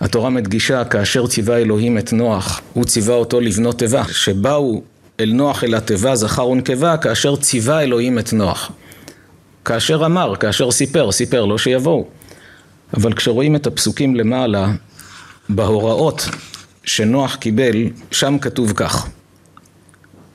התורה 0.00 0.30
מדגישה 0.30 0.84
כאשר 0.84 1.26
ציווה 1.26 1.58
אלוהים 1.58 1.98
את 1.98 2.12
נוח, 2.12 2.60
הוא 2.72 2.84
ציווה 2.84 3.14
אותו 3.14 3.40
לבנות 3.40 3.78
תיבה, 3.78 4.04
שבאו 4.04 4.82
אל 5.22 5.32
נוח 5.32 5.64
אל 5.64 5.74
התיבה 5.74 6.16
זכר 6.16 6.48
ונקבה 6.48 6.96
כאשר 6.96 7.36
ציווה 7.36 7.82
אלוהים 7.82 8.18
את 8.18 8.32
נוח. 8.32 8.70
כאשר 9.64 10.06
אמר, 10.06 10.36
כאשר 10.36 10.70
סיפר, 10.70 11.12
סיפר 11.12 11.44
לו 11.44 11.58
שיבואו. 11.58 12.06
אבל 12.96 13.12
כשרואים 13.12 13.56
את 13.56 13.66
הפסוקים 13.66 14.16
למעלה, 14.16 14.72
בהוראות 15.48 16.28
שנוח 16.84 17.34
קיבל, 17.34 17.76
שם 18.10 18.38
כתוב 18.38 18.72
כך: 18.76 19.08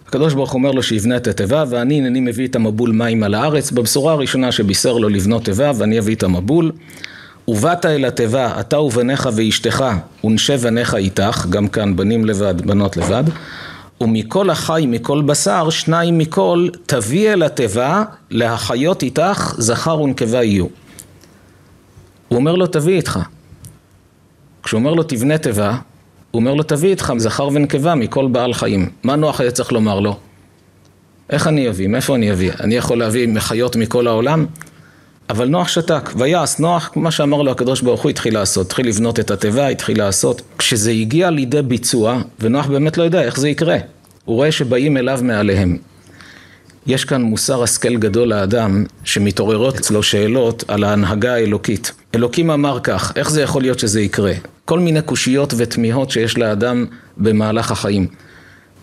הקדוש 0.08 0.34
ברוך 0.34 0.54
אומר 0.54 0.72
לו 0.72 0.84
שיבנה 0.84 1.18
את 1.18 1.28
התיבה 1.28 1.64
ואני 1.70 1.98
הנני 1.98 2.20
מביא 2.20 2.48
את 2.48 2.56
המבול 2.56 2.92
מים 2.92 3.24
על 3.24 3.34
הארץ 3.34 3.72
בבשורה 3.72 4.14
הראשונה 4.14 4.52
שבישר 4.52 4.98
לו 4.98 5.10
לבנות 5.10 5.46
תיבה 5.46 5.72
ואני 5.78 6.00
אביא 6.00 6.16
את 6.16 6.24
המבול 6.24 6.72
ובאת 7.48 7.86
אל 7.86 8.06
התיבה 8.06 8.60
אתה 8.60 8.80
ובניך 8.80 9.30
ואשתך 9.36 9.86
ונשי 10.24 10.58
בניך 10.58 10.96
איתך 10.96 11.46
גם 11.50 11.68
כאן 11.68 11.96
בנים 11.96 12.26
לבד 12.26 12.62
בנות 12.62 12.98
לבד 12.98 13.24
ומכל 14.02 14.50
החי 14.50 14.86
מכל 14.88 15.22
בשר 15.22 15.70
שניים 15.70 16.18
מכל 16.18 16.68
תביא 16.86 17.34
אל 17.34 17.44
התיבה 17.44 18.04
להחיות 18.30 19.04
איתך 19.04 19.56
זכר 19.58 20.02
ונקבה 20.02 20.44
יהיו 20.44 20.66
הוא 22.28 22.38
אומר 22.38 22.56
לו 22.56 22.68
תביא 22.68 22.96
איתך 22.96 23.20
כשהוא 24.64 24.80
אומר 24.80 24.94
לו 24.94 25.04
תבנה 25.04 25.38
תיבה 25.38 25.78
הוא 26.32 26.40
אומר 26.40 26.54
לו 26.54 26.64
תביא 26.64 26.90
איתך 26.90 27.14
זכר 27.18 27.48
ונקבה 27.54 27.96
מכל 27.96 28.28
בעל 28.28 28.54
חיים. 28.54 28.90
מה 29.04 29.16
נוח 29.16 29.42
היה 29.42 29.52
צריך 29.52 29.72
לומר 29.72 30.00
לו? 30.00 30.18
איך 31.30 31.48
אני 31.48 31.70
אביא? 31.70 31.88
מאיפה 31.88 32.16
אני 32.16 32.32
אביא? 32.32 32.52
אני 32.60 32.76
יכול 32.76 33.00
להביא 33.00 33.28
מחיות 33.28 33.76
מכל 33.76 34.08
העולם? 34.08 34.46
אבל 35.30 35.48
נוח 35.48 35.68
שתק, 35.68 36.10
ויעש 36.18 36.60
נוח, 36.60 36.92
מה 36.96 37.12
שאמר 37.12 37.42
לו 37.42 37.52
הקדוש 37.52 37.82
ברוך 37.82 38.02
הוא 38.02 38.10
התחיל 38.10 38.34
לעשות, 38.34 38.66
התחיל 38.66 38.88
לבנות 38.88 39.20
את 39.20 39.32
התיבה, 39.32 39.68
התחיל 39.68 39.98
לעשות. 39.98 40.42
כשזה 40.58 40.92
הגיע 40.92 41.30
לידי 41.30 41.62
ביצוע, 41.62 42.22
ונוח 42.40 42.66
באמת 42.66 42.98
לא 42.98 43.04
יודע 43.04 43.22
איך 43.22 43.40
זה 43.40 43.50
יקרה, 43.50 43.78
הוא 44.26 44.36
רואה 44.36 44.52
שבאים 44.52 44.98
אליו 44.98 45.20
מעליהם. 45.24 45.78
יש 46.88 47.06
כאן 47.06 47.22
מוסר 47.22 47.64
השכל 47.64 47.96
גדול 47.96 48.28
לאדם 48.28 48.86
שמתעוררות 49.04 49.76
אצלו 49.76 50.04
שאלות 50.04 50.64
על 50.68 50.84
ההנהגה 50.84 51.34
האלוקית. 51.34 51.92
אלוקים 52.16 52.52
אמר 52.52 52.80
כך, 52.84 53.14
איך 53.16 53.30
זה 53.30 53.42
יכול 53.42 53.62
להיות 53.62 53.80
שזה 53.80 54.02
יקרה? 54.02 54.34
כל 54.66 54.80
מיני 54.80 55.02
קושיות 55.02 55.54
ותמיהות 55.58 56.12
שיש 56.12 56.38
לאדם 56.38 56.86
במהלך 57.18 57.72
החיים. 57.72 58.08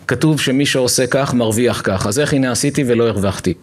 כתוב 0.07 0.39
שמי 0.39 0.65
שעושה 0.65 1.07
כך 1.07 1.33
מרוויח 1.33 1.81
כך, 1.83 2.07
אז 2.07 2.19
איך 2.19 2.33
הנה 2.33 2.51
עשיתי 2.51 2.83
ולא 2.87 3.07
הרווחתי? 3.07 3.53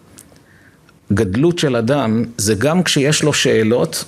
גדלות 1.14 1.58
של 1.58 1.76
אדם 1.76 2.24
זה 2.36 2.54
גם 2.54 2.82
כשיש 2.82 3.22
לו 3.22 3.32
שאלות, 3.32 4.04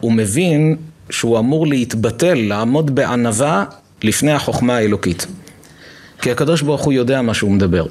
הוא 0.00 0.12
מבין 0.12 0.76
שהוא 1.10 1.38
אמור 1.38 1.66
להתבטל, 1.66 2.34
לעמוד 2.34 2.94
בענווה 2.94 3.64
לפני 4.02 4.32
החוכמה 4.32 4.76
האלוקית. 4.76 5.26
כי 6.20 6.30
הקדוש 6.30 6.62
ברוך 6.62 6.82
הוא 6.82 6.92
יודע 6.92 7.22
מה 7.22 7.34
שהוא 7.34 7.50
מדבר. 7.50 7.86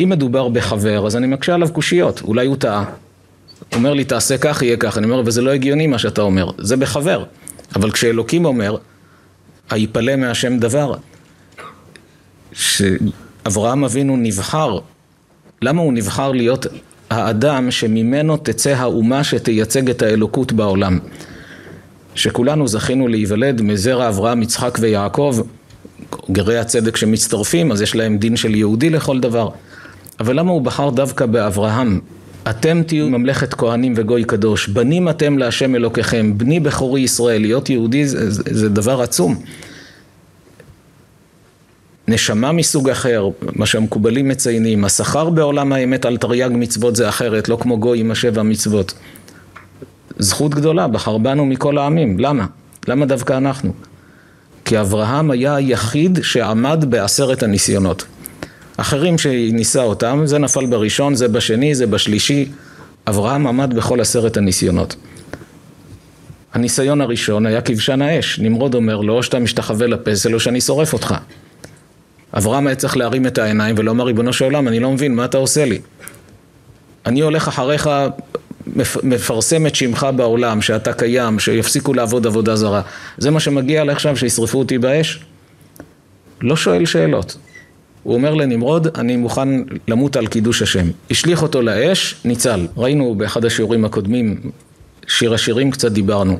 אם 0.00 0.08
מדובר 0.08 0.48
בחבר, 0.48 1.06
אז 1.06 1.16
אני 1.16 1.26
מקשה 1.26 1.54
עליו 1.54 1.68
קושיות, 1.72 2.22
אולי 2.22 2.46
הוא 2.46 2.56
טעה. 2.56 2.84
הוא 2.84 3.74
אומר 3.74 3.94
לי, 3.94 4.04
תעשה 4.04 4.38
כך, 4.38 4.62
יהיה 4.62 4.76
כך. 4.76 4.98
אני 4.98 5.06
אומר, 5.06 5.22
וזה 5.26 5.42
לא 5.42 5.50
הגיוני 5.50 5.86
מה 5.86 5.98
שאתה 5.98 6.22
אומר, 6.22 6.50
זה 6.58 6.76
בחבר. 6.76 7.24
אבל 7.76 7.90
כשאלוקים 7.90 8.44
אומר, 8.44 8.76
היפלא 9.70 10.16
מהשם 10.16 10.58
דבר, 10.58 10.94
שאברהם 12.52 13.84
אבינו 13.84 14.16
נבחר, 14.16 14.78
למה 15.62 15.82
הוא 15.82 15.92
נבחר 15.92 16.32
להיות 16.32 16.66
האדם 17.10 17.70
שממנו 17.70 18.36
תצא 18.36 18.70
האומה 18.70 19.24
שתייצג 19.24 19.90
את 19.90 20.02
האלוקות 20.02 20.52
בעולם? 20.52 20.98
שכולנו 22.14 22.68
זכינו 22.68 23.08
להיוולד 23.08 23.62
מזרע 23.62 24.08
אברהם, 24.08 24.42
יצחק 24.42 24.78
ויעקב, 24.80 25.36
גרי 26.30 26.58
הצדק 26.58 26.96
שמצטרפים, 26.96 27.72
אז 27.72 27.82
יש 27.82 27.96
להם 27.96 28.18
דין 28.18 28.36
של 28.36 28.54
יהודי 28.54 28.90
לכל 28.90 29.20
דבר. 29.20 29.48
אבל 30.20 30.38
למה 30.38 30.50
הוא 30.50 30.62
בחר 30.62 30.90
דווקא 30.90 31.26
באברהם? 31.26 32.00
אתם 32.50 32.82
תהיו 32.86 33.08
ממלכת 33.08 33.54
כהנים 33.54 33.92
וגוי 33.96 34.24
קדוש, 34.24 34.68
בנים 34.68 35.08
אתם 35.08 35.38
להשם 35.38 35.74
אלוקיכם, 35.74 36.38
בני 36.38 36.60
בכורי 36.60 37.00
ישראל, 37.00 37.40
להיות 37.40 37.70
יהודי 37.70 38.08
זה, 38.08 38.30
זה, 38.30 38.42
זה 38.50 38.68
דבר 38.68 39.02
עצום. 39.02 39.36
נשמה 42.08 42.52
מסוג 42.52 42.90
אחר, 42.90 43.28
מה 43.52 43.66
שהמקובלים 43.66 44.28
מציינים, 44.28 44.84
השכר 44.84 45.30
בעולם 45.30 45.72
האמת 45.72 46.04
על 46.04 46.16
תרי"ג 46.16 46.50
מצוות 46.52 46.96
זה 46.96 47.08
אחרת, 47.08 47.48
לא 47.48 47.58
כמו 47.60 47.78
גוי 47.78 48.00
עם 48.00 48.10
השבע 48.10 48.42
מצוות. 48.42 48.94
זכות 50.18 50.54
גדולה, 50.54 50.88
בחר 50.88 51.18
בנו 51.18 51.46
מכל 51.46 51.78
העמים, 51.78 52.18
למה? 52.18 52.46
למה 52.88 53.06
דווקא 53.06 53.32
אנחנו? 53.36 53.72
כי 54.64 54.80
אברהם 54.80 55.30
היה 55.30 55.54
היחיד 55.54 56.18
שעמד 56.22 56.84
בעשרת 56.88 57.42
הניסיונות. 57.42 58.04
אחרים 58.76 59.18
שניסה 59.18 59.82
אותם, 59.82 60.22
זה 60.24 60.38
נפל 60.38 60.66
בראשון, 60.66 61.14
זה 61.14 61.28
בשני, 61.28 61.74
זה 61.74 61.86
בשלישי. 61.86 62.48
אברהם 63.06 63.46
עמד 63.46 63.74
בכל 63.74 64.00
עשרת 64.00 64.36
הניסיונות. 64.36 64.96
הניסיון 66.54 67.00
הראשון 67.00 67.46
היה 67.46 67.60
כבשן 67.60 68.02
האש. 68.02 68.38
נמרוד 68.38 68.74
אומר 68.74 69.00
לו, 69.00 69.14
או 69.14 69.22
שאתה 69.22 69.38
משתחווה 69.38 69.86
לפסל 69.86 70.34
או 70.34 70.40
שאני 70.40 70.60
שורף 70.60 70.92
אותך. 70.92 71.14
אברהם 72.34 72.66
היה 72.66 72.76
צריך 72.76 72.96
להרים 72.96 73.26
את 73.26 73.38
העיניים 73.38 73.74
ולומר, 73.78 74.04
ריבונו 74.04 74.32
של 74.32 74.44
עולם, 74.44 74.68
אני 74.68 74.80
לא 74.80 74.90
מבין, 74.90 75.14
מה 75.14 75.24
אתה 75.24 75.38
עושה 75.38 75.64
לי? 75.64 75.78
אני 77.06 77.20
הולך 77.20 77.48
אחריך, 77.48 77.90
מפרסם 79.02 79.66
את 79.66 79.74
שמך 79.74 80.06
בעולם, 80.16 80.62
שאתה 80.62 80.92
קיים, 80.92 81.38
שיפסיקו 81.38 81.94
לעבוד 81.94 82.26
עבודה 82.26 82.56
זרה. 82.56 82.82
זה 83.18 83.30
מה 83.30 83.40
שמגיע 83.40 83.84
לי 83.84 83.92
עכשיו, 83.92 84.16
שישרפו 84.16 84.58
אותי 84.58 84.78
באש? 84.78 85.20
לא 86.40 86.56
שואל 86.56 86.84
שאלות. 86.84 87.36
הוא 88.02 88.14
אומר 88.14 88.34
לנמרוד, 88.34 88.88
אני 88.98 89.16
מוכן 89.16 89.48
למות 89.88 90.16
על 90.16 90.26
קידוש 90.26 90.62
השם. 90.62 90.86
השליך 91.10 91.42
אותו 91.42 91.62
לאש, 91.62 92.14
ניצל. 92.24 92.66
ראינו 92.76 93.14
באחד 93.14 93.44
השיעורים 93.44 93.84
הקודמים, 93.84 94.40
שיר 95.06 95.34
השירים 95.34 95.70
קצת 95.70 95.92
דיברנו. 95.92 96.38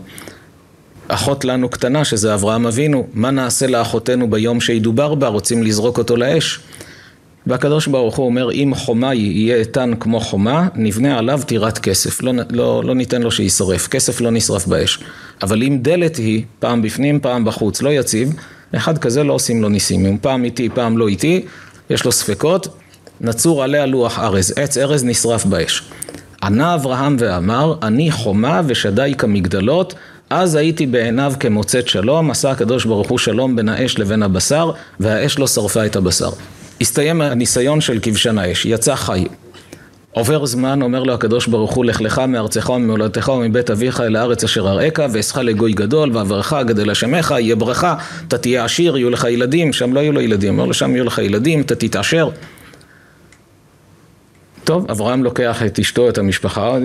אחות 1.09 1.45
לנו 1.45 1.69
קטנה, 1.69 2.05
שזה 2.05 2.35
אברהם 2.35 2.67
אבינו, 2.67 3.07
מה 3.15 3.31
נעשה 3.31 3.67
לאחותנו 3.67 4.31
ביום 4.31 4.61
שידובר 4.61 5.15
בה, 5.15 5.29
רוצים 5.29 5.62
לזרוק 5.62 5.99
אותו 5.99 6.17
לאש. 6.17 6.61
והקדוש 7.47 7.87
ברוך 7.87 8.17
הוא 8.17 8.27
אומר, 8.27 8.53
אם 8.53 8.73
חומה 8.77 9.15
יהיה 9.15 9.57
איתן 9.57 9.93
כמו 10.00 10.21
חומה, 10.21 10.69
נבנה 10.75 11.19
עליו 11.19 11.41
טירת 11.47 11.79
כסף. 11.79 12.23
לא, 12.23 12.33
לא, 12.50 12.83
לא 12.85 12.95
ניתן 12.95 13.23
לו 13.23 13.31
שישרף, 13.31 13.88
כסף 13.88 14.21
לא 14.21 14.31
נשרף 14.31 14.67
באש. 14.67 14.99
אבל 15.43 15.62
אם 15.62 15.79
דלת 15.83 16.17
היא, 16.17 16.45
פעם 16.59 16.83
בפנים, 16.83 17.21
פעם 17.21 17.45
בחוץ, 17.45 17.83
לא 17.83 17.91
יציב, 17.91 18.33
אחד 18.77 18.99
כזה 18.99 19.25
לא 19.25 19.33
עושים 19.33 19.62
לו 19.62 19.69
ניסים, 19.69 20.07
אם 20.07 20.17
פעם 20.21 20.45
איתי, 20.45 20.69
פעם 20.69 20.99
לא 20.99 21.09
איתי, 21.09 21.45
יש 21.91 22.05
לו 22.05 22.12
ספקות, 22.12 22.69
נצור 23.21 23.62
עליה 23.62 23.87
לוח 23.87 24.19
ארז, 24.19 24.55
עץ 24.57 24.79
ארז 24.79 25.05
נשרף 25.05 25.45
באש. 25.45 25.83
ענה 26.43 26.75
אברהם 26.75 27.17
ואמר, 27.19 27.75
אני 27.83 28.11
חומה 28.11 28.61
ושדי 28.67 29.15
כמגדלות, 29.19 29.95
אז 30.31 30.55
הייתי 30.55 30.87
בעיניו 30.87 31.33
כמוצאת 31.41 31.89
שלום, 31.89 32.31
עשה 32.31 32.51
הקדוש 32.51 32.85
ברוך 32.85 33.09
הוא 33.09 33.19
שלום 33.19 33.57
בין 33.57 33.69
האש 33.69 33.99
לבין 33.99 34.23
הבשר, 34.23 34.71
והאש 35.01 35.39
לא 35.39 35.47
שרפה 35.47 35.87
את 35.87 35.97
הבשר. 35.97 36.31
הסתיים 36.81 37.21
הניסיון 37.21 37.81
של 37.81 37.99
כבשן 38.03 38.39
האש, 38.39 38.67
יצא 38.67 38.95
חי. 38.95 39.25
עובר 40.13 40.47
זמן, 40.47 40.83
אומר 40.83 41.03
לו 41.03 41.15
הקדוש 41.15 41.47
ברוך 41.47 41.75
הוא, 41.75 41.85
לך 41.85 42.01
לך 42.01 42.19
מארצך 42.19 42.69
וממולדתך 42.69 43.29
ומבית 43.29 43.71
אביך 43.71 44.01
אל 44.01 44.17
הארץ 44.17 44.45
אשר 44.45 44.69
אראך, 44.69 45.01
ואעשך 45.13 45.37
לגוי 45.37 45.73
גדול, 45.73 46.17
ואברך 46.17 46.53
גדל 46.67 46.91
השמך, 46.91 47.35
יהיה 47.39 47.57
ברכה, 47.57 47.95
אתה 48.29 48.39
תהיה 48.39 48.65
עשיר, 48.65 48.97
יהיו 48.97 49.11
לך 49.11 49.27
ילדים, 49.31 49.73
שם 49.73 49.93
לא 49.93 50.01
יהיו 50.01 50.13
לו 50.13 50.21
ילדים, 50.21 50.53
אומר 50.55 50.65
לו 50.65 50.75
שם 50.75 50.95
יהיו 50.95 51.05
לך 51.05 51.19
ילדים, 51.19 51.61
אתה 51.61 51.75
תתעשר. 51.75 52.31
טוב, 54.65 54.91
אברהם 54.91 55.25
לוקח 55.25 55.63
את 55.63 55.79
אשתו, 55.79 56.09
את 56.09 56.19
המשפחה, 56.19 56.77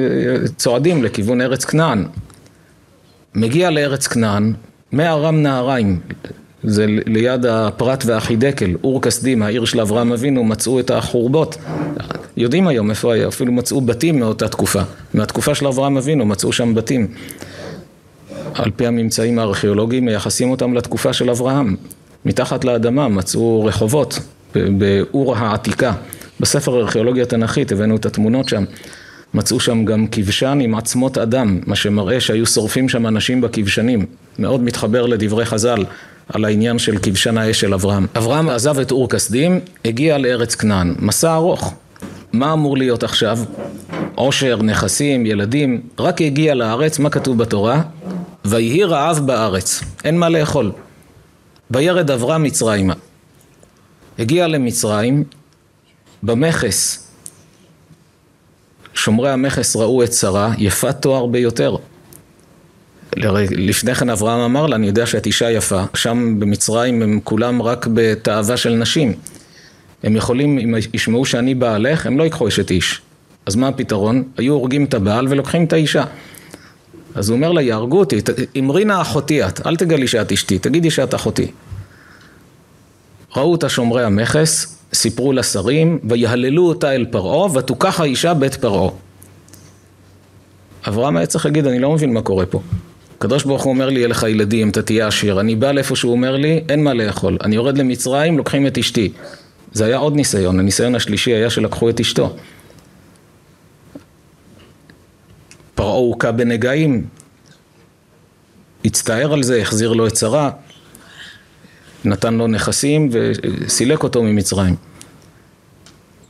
צועדים 0.57 1.03
לכיוון 1.03 1.41
ארץ 1.41 1.65
כנען. 1.65 2.05
מגיע 3.35 3.69
לארץ 3.69 4.07
כנען, 4.07 4.53
מארם 4.91 5.41
נהריים, 5.41 5.99
זה 6.63 6.85
ליד 7.05 7.45
הפרת 7.45 8.05
והחידקל, 8.05 8.75
אור 8.83 9.01
כסדים, 9.01 9.43
העיר 9.43 9.65
של 9.65 9.81
אברהם 9.81 10.11
אבינו, 10.11 10.43
מצאו 10.43 10.79
את 10.79 10.91
החורבות. 10.91 11.57
יודעים 12.37 12.67
היום 12.67 12.89
איפה 12.89 13.13
היה, 13.13 13.27
אפילו 13.27 13.51
מצאו 13.51 13.81
בתים 13.81 14.19
מאותה 14.19 14.47
תקופה. 14.47 14.81
מהתקופה 15.13 15.55
של 15.55 15.67
אברהם 15.67 15.97
אבינו 15.97 16.25
מצאו 16.25 16.53
שם 16.53 16.75
בתים. 16.75 17.07
על 18.53 18.71
פי 18.75 18.87
הממצאים 18.87 19.39
הארכיאולוגיים 19.39 20.05
מייחסים 20.05 20.51
אותם 20.51 20.73
לתקופה 20.73 21.13
של 21.13 21.29
אברהם. 21.29 21.75
מתחת 22.25 22.63
לאדמה 22.65 23.07
מצאו 23.07 23.65
רחובות 23.65 24.19
באור 24.55 25.35
העתיקה. 25.35 25.93
בספר 26.39 26.75
הארכיאולוגיה 26.75 27.23
התנ"כית 27.23 27.71
הבאנו 27.71 27.95
את 27.95 28.05
התמונות 28.05 28.49
שם. 28.49 28.63
מצאו 29.33 29.59
שם 29.59 29.85
גם 29.85 30.07
כבשן 30.11 30.59
עם 30.61 30.75
עצמות 30.75 31.17
אדם, 31.17 31.59
מה 31.65 31.75
שמראה 31.75 32.21
שהיו 32.21 32.45
שורפים 32.45 32.89
שם 32.89 33.07
אנשים 33.07 33.41
בכבשנים. 33.41 34.05
מאוד 34.39 34.63
מתחבר 34.63 35.05
לדברי 35.05 35.45
חז"ל 35.45 35.85
על 36.33 36.45
העניין 36.45 36.79
של 36.79 36.97
כבשן 36.97 37.37
האש 37.37 37.59
של 37.59 37.73
אברהם. 37.73 38.07
אברהם 38.17 38.49
עזב 38.49 38.79
את 38.79 38.91
אור 38.91 39.09
כסדים, 39.09 39.59
הגיע 39.85 40.17
לארץ 40.17 40.55
כנען. 40.55 40.95
מסע 40.99 41.33
ארוך. 41.33 41.73
מה 42.33 42.53
אמור 42.53 42.77
להיות 42.77 43.03
עכשיו? 43.03 43.39
עושר, 44.15 44.61
נכסים, 44.61 45.25
ילדים. 45.25 45.81
רק 45.99 46.21
הגיע 46.21 46.55
לארץ, 46.55 46.99
מה 46.99 47.09
כתוב 47.09 47.37
בתורה? 47.37 47.81
ויהי 48.45 48.83
רעב 48.83 49.19
בארץ. 49.25 49.83
אין 50.03 50.17
מה 50.17 50.29
לאכול. 50.29 50.71
וירד 51.71 52.11
אברהם 52.11 52.43
מצרימה. 52.43 52.93
הגיע 54.19 54.47
למצרים, 54.47 55.23
במכס. 56.23 57.07
שומרי 58.93 59.29
המכס 59.31 59.75
ראו 59.75 60.03
את 60.03 60.13
שרה, 60.13 60.53
יפת 60.57 61.01
תואר 61.01 61.25
ביותר. 61.25 61.75
לפני 63.51 63.95
כן 63.95 64.09
אברהם 64.09 64.39
אמר 64.39 64.67
לה, 64.67 64.75
אני 64.75 64.87
יודע 64.87 65.05
שאת 65.05 65.25
אישה 65.25 65.51
יפה, 65.51 65.83
שם 65.93 66.39
במצרים 66.39 67.01
הם 67.01 67.19
כולם 67.23 67.61
רק 67.61 67.87
בתאווה 67.93 68.57
של 68.57 68.69
נשים. 68.69 69.13
הם 70.03 70.15
יכולים, 70.15 70.59
אם 70.59 70.75
ישמעו 70.93 71.25
שאני 71.25 71.55
בעלך, 71.55 72.05
הם 72.05 72.17
לא 72.17 72.23
ייקחו 72.23 72.47
אשת 72.47 72.71
איש. 72.71 73.01
אז 73.45 73.55
מה 73.55 73.67
הפתרון? 73.67 74.23
היו 74.37 74.53
הורגים 74.53 74.85
את 74.85 74.93
הבעל 74.93 75.27
ולוקחים 75.29 75.63
את 75.63 75.73
האישה. 75.73 76.03
אז 77.15 77.29
הוא 77.29 77.35
אומר 77.35 77.51
לה, 77.51 77.61
יהרגו 77.61 77.99
אותי, 77.99 78.21
אמרי 78.59 78.85
נא 78.85 79.01
אחותי 79.01 79.45
את, 79.45 79.67
אל 79.67 79.75
תגלי 79.75 80.07
שאת 80.07 80.31
אשתי, 80.31 80.59
תגידי 80.59 80.91
שאת 80.91 81.15
אחותי. 81.15 81.51
ראו 83.35 83.51
אותה 83.51 83.69
שומרי 83.69 84.03
המכס, 84.03 84.77
סיפרו 84.93 85.33
לשרים, 85.33 85.99
ויהללו 86.09 86.67
אותה 86.67 86.95
אל 86.95 87.05
פרעה, 87.11 87.57
ותוכח 87.57 87.99
האישה 87.99 88.33
בית 88.33 88.55
פרעה. 88.55 88.89
אברהם 90.87 91.17
היה 91.17 91.25
צריך 91.25 91.45
להגיד, 91.45 91.67
אני 91.67 91.79
לא 91.79 91.91
מבין 91.91 92.13
מה 92.13 92.21
קורה 92.21 92.45
פה. 92.45 92.61
הקדוש 93.17 93.43
ברוך 93.43 93.63
הוא 93.63 93.73
אומר 93.73 93.89
לי, 93.89 93.99
יהיה 93.99 94.07
לך 94.07 94.23
ילדים, 94.23 94.69
אתה 94.69 94.81
תהיה 94.81 95.07
עשיר. 95.07 95.39
אני 95.39 95.55
בא 95.55 95.71
לאיפה 95.71 95.95
שהוא 95.95 96.11
אומר 96.11 96.35
לי, 96.35 96.63
אין 96.69 96.83
מה 96.83 96.93
לאכול. 96.93 97.37
אני 97.43 97.55
יורד 97.55 97.77
למצרים, 97.77 98.37
לוקחים 98.37 98.67
את 98.67 98.77
אשתי. 98.77 99.11
זה 99.71 99.85
היה 99.85 99.97
עוד 99.97 100.15
ניסיון, 100.15 100.59
הניסיון 100.59 100.95
השלישי 100.95 101.33
היה 101.33 101.49
שלקחו 101.49 101.89
את 101.89 101.99
אשתו. 101.99 102.35
פרעה 105.75 105.95
הוכה 105.95 106.31
בנגעים, 106.31 107.05
הצטער 108.85 109.33
על 109.33 109.43
זה, 109.43 109.61
החזיר 109.61 109.93
לו 109.93 110.07
את 110.07 110.15
שרה, 110.15 110.49
נתן 112.05 112.33
לו 112.33 112.47
נכסים 112.47 113.09
וסילק 113.11 114.03
אותו 114.03 114.23
ממצרים. 114.23 114.75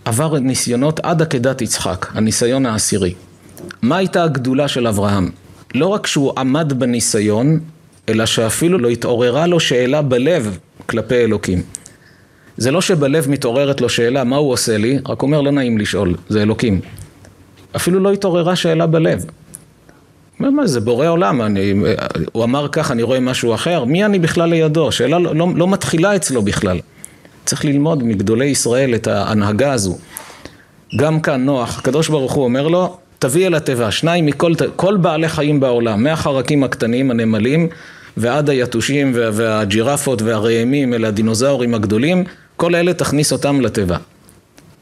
עבר 0.05 0.39
ניסיונות 0.39 0.99
עד 0.99 1.21
עקדת 1.21 1.61
יצחק, 1.61 2.07
הניסיון 2.13 2.65
העשירי. 2.65 3.13
מה 3.81 3.97
הייתה 3.97 4.23
הגדולה 4.23 4.67
של 4.67 4.87
אברהם? 4.87 5.29
לא 5.75 5.87
רק 5.87 6.07
שהוא 6.07 6.33
עמד 6.37 6.73
בניסיון, 6.73 7.59
אלא 8.09 8.25
שאפילו 8.25 8.77
לא 8.77 8.89
התעוררה 8.89 9.47
לו 9.47 9.59
שאלה 9.59 10.01
בלב 10.01 10.57
כלפי 10.85 11.15
אלוקים. 11.15 11.61
זה 12.57 12.71
לא 12.71 12.81
שבלב 12.81 13.29
מתעוררת 13.29 13.81
לו 13.81 13.89
שאלה 13.89 14.23
מה 14.23 14.35
הוא 14.35 14.51
עושה 14.51 14.77
לי, 14.77 14.99
רק 15.07 15.21
אומר 15.21 15.41
לא 15.41 15.51
נעים 15.51 15.77
לשאול, 15.77 16.15
זה 16.29 16.41
אלוקים. 16.41 16.81
אפילו 17.75 17.99
לא 17.99 18.11
התעוררה 18.11 18.55
שאלה 18.55 18.87
בלב. 18.87 19.25
מה 20.39 20.67
זה 20.67 20.79
בורא 20.79 21.08
עולם, 21.08 21.41
אני, 21.41 21.73
הוא 22.31 22.43
אמר 22.43 22.67
כך, 22.71 22.91
אני 22.91 23.03
רואה 23.03 23.19
משהו 23.19 23.53
אחר, 23.53 23.86
מי 23.86 24.05
אני 24.05 24.19
בכלל 24.19 24.49
לידו? 24.49 24.91
שאלה 24.91 25.19
לא, 25.19 25.36
לא, 25.36 25.47
לא 25.55 25.67
מתחילה 25.67 26.15
אצלו 26.15 26.41
בכלל. 26.41 26.79
צריך 27.45 27.65
ללמוד 27.65 28.03
מגדולי 28.03 28.45
ישראל 28.45 28.95
את 28.95 29.08
ההנהגה 29.08 29.73
הזו. 29.73 29.97
גם 30.99 31.19
כאן 31.19 31.45
נוח, 31.45 31.79
הקדוש 31.79 32.10
ברוך 32.10 32.34
הוא 32.34 32.43
אומר 32.43 32.67
לו, 32.67 32.97
תביא 33.19 33.47
אל 33.47 33.55
התיבה, 33.55 33.91
שניים 33.91 34.25
מכל 34.25 34.53
כל 34.75 34.97
בעלי 34.97 35.29
חיים 35.29 35.60
בעולם, 35.60 36.03
מהחרקים 36.03 36.63
הקטנים, 36.63 37.12
הנמלים, 37.12 37.67
ועד 38.17 38.49
היתושים 38.49 39.12
והג'ירפות 39.15 40.21
והראמים, 40.21 40.93
אלה 40.93 41.08
הדינוזאורים 41.08 41.73
הגדולים, 41.73 42.23
כל 42.55 42.75
אלה 42.75 42.93
תכניס 42.93 43.31
אותם 43.31 43.62
לתיבה. 43.62 43.97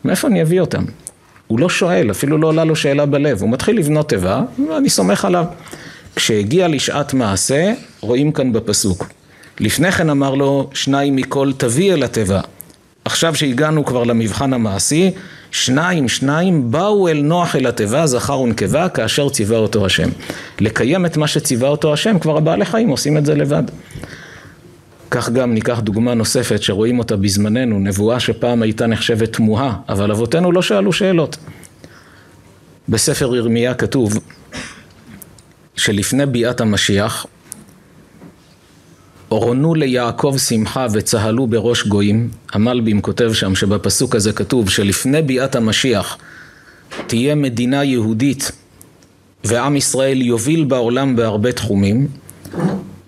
מאיפה 0.06 0.28
אני 0.28 0.41
אביא 0.41 0.62
אותם? 0.62 0.84
הוא 1.52 1.60
לא 1.60 1.70
שואל, 1.70 2.12
אפילו 2.12 2.38
לא 2.38 2.48
עולה 2.48 2.64
לו 2.64 2.76
שאלה 2.76 3.06
בלב, 3.06 3.42
הוא 3.42 3.50
מתחיל 3.50 3.78
לבנות 3.78 4.10
תיבה, 4.10 4.42
ואני 4.70 4.90
סומך 4.90 5.26
עליו. 5.26 5.46
כשהגיע 6.16 6.68
לשעת 6.68 7.14
מעשה, 7.14 7.74
רואים 8.02 8.32
כאן 8.32 8.54
בפסוק. 8.54 9.10
לפני 9.60 9.92
כן 9.92 10.10
אמר 10.10 10.36
לו, 10.36 10.70
שניים 10.74 11.16
מכל 11.16 11.52
תביא 11.58 11.94
אל 11.94 12.04
התיבה. 12.04 12.42
עכשיו 13.06 13.36
שהגענו 13.36 13.86
כבר 13.86 14.04
למבחן 14.04 14.54
המעשי, 14.54 15.12
שניים 15.52 16.10
שניים 16.10 16.72
באו 16.72 17.08
אל 17.08 17.22
נוח 17.22 17.56
אל 17.56 17.68
התיבה, 17.68 18.08
זכר 18.08 18.40
ונקבה, 18.40 18.90
כאשר 18.90 19.30
ציווה 19.30 19.58
אותו 19.58 19.86
השם. 19.86 20.10
לקיים 20.60 21.06
את 21.06 21.18
מה 21.18 21.28
שציווה 21.28 21.70
אותו 21.70 21.94
השם, 21.94 22.20
כבר 22.20 22.38
הבעלי 22.38 22.66
חיים 22.66 22.90
עושים 22.90 23.18
את 23.18 23.26
זה 23.26 23.36
לבד. 23.36 23.64
כך 25.12 25.30
גם 25.30 25.54
ניקח 25.54 25.80
דוגמה 25.80 26.13
נוספת 26.13 26.62
שרואים 26.62 27.00
אותה 27.00 27.15
בזמננו, 27.15 27.80
נבואה 27.80 28.19
שפעם 28.19 28.62
הייתה 28.62 28.88
נחשבת 28.88 29.34
תמוהה, 29.34 29.78
אבל 29.89 30.12
אבותינו 30.12 30.52
לא 30.52 30.62
שאלו 30.62 30.93
שאלות. 30.93 31.38
בספר 32.89 33.36
ירמיה 33.36 33.74
כתוב 33.74 34.13
שלפני 35.76 36.26
ביאת 36.26 36.62
המשיח 36.62 37.26
אורונו 39.32 39.76
ליעקב 39.76 40.36
שמחה 40.38 40.88
וצהלו 40.91 41.47
בראש 41.47 41.88
גויים, 41.88 42.30
המלבים 42.54 43.02
כותב 43.02 43.34
שם 43.34 43.56
שבפסוק 43.56 44.15
הזה 44.15 44.34
כתוב 44.34 44.69
שלפני 44.69 45.21
ביאת 45.21 45.56
המשיח 45.56 46.17
תהיה 47.08 47.36
מדינה 47.36 47.84
יהודית 47.84 48.52
ועם 49.43 49.76
ישראל 49.76 50.21
יוביל 50.21 50.63
בעולם 50.63 51.15
בהרבה 51.15 51.52
תחומים 51.52 52.08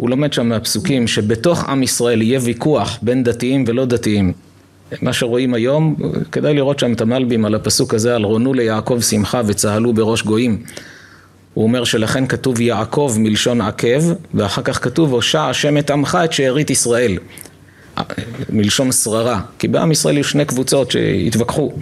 הוא 0.04 0.10
לומד 0.10 0.34
שם 0.34 0.50
מהפסוקים 0.50 1.08
שבתוך 1.08 1.70
עם 1.70 1.84
ישראל 1.84 2.22
יהיה 2.22 2.40
ויכוח 2.44 3.00
בין 3.02 3.24
דתיים 3.24 3.64
ולא 3.68 3.86
דתיים. 3.86 4.34
מה 5.02 5.14
שרואים 5.14 5.54
היום, 5.54 5.96
כדאי 6.32 6.54
לראות 6.54 6.80
שם 6.80 6.94
את 6.94 7.02
המלבים 7.02 7.46
על 7.46 7.56
הפסוק 7.56 7.94
הזה, 7.94 8.16
על 8.16 8.24
רונו 8.24 8.54
ליעקב 8.54 9.00
שמחה 9.02 9.42
וצהלו 9.46 9.94
בראש 9.94 10.24
גויים. 10.24 10.64
הוא 11.54 11.64
אומר 11.64 11.84
שלכן 11.84 12.28
כתוב 12.28 12.62
יעקב 12.62 13.16
מלשון 13.20 13.62
עקב, 13.62 14.14
ואחר 14.34 14.62
כך 14.62 14.84
כתוב 14.84 15.14
הושע 15.14 15.44
השם 15.44 15.78
את 15.78 15.92
עמך 15.92 16.18
את 16.26 16.34
שארית 16.34 16.70
ישראל. 16.70 17.18
מלשון 18.50 18.92
שררה, 18.92 19.42
כי 19.60 19.68
בעם 19.68 19.92
ישראל 19.92 20.18
יש 20.18 20.32
שני 20.32 20.46
קבוצות 20.46 20.92
שהתווכחו. 20.92 21.74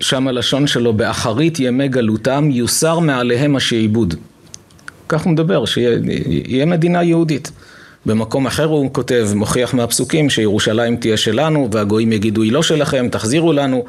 שם 0.00 0.28
הלשון 0.28 0.66
שלו, 0.66 0.92
באחרית 0.92 1.60
ימי 1.60 1.88
גלותם 1.88 2.48
יוסר 2.50 2.98
מעליהם 2.98 3.56
השעבוד. 3.56 4.14
כך 5.08 5.24
הוא 5.24 5.32
מדבר, 5.32 5.64
שיהיה 5.64 6.66
מדינה 6.66 7.02
יהודית. 7.02 7.50
במקום 8.06 8.46
אחר 8.46 8.64
הוא 8.64 8.90
כותב, 8.92 9.28
מוכיח 9.34 9.74
מהפסוקים 9.74 10.30
שירושלים 10.30 10.96
תהיה 10.96 11.16
שלנו 11.16 11.68
והגויים 11.72 12.12
יגידו 12.12 12.42
היא 12.42 12.52
לא 12.52 12.62
שלכם, 12.62 13.08
תחזירו 13.10 13.52
לנו 13.52 13.84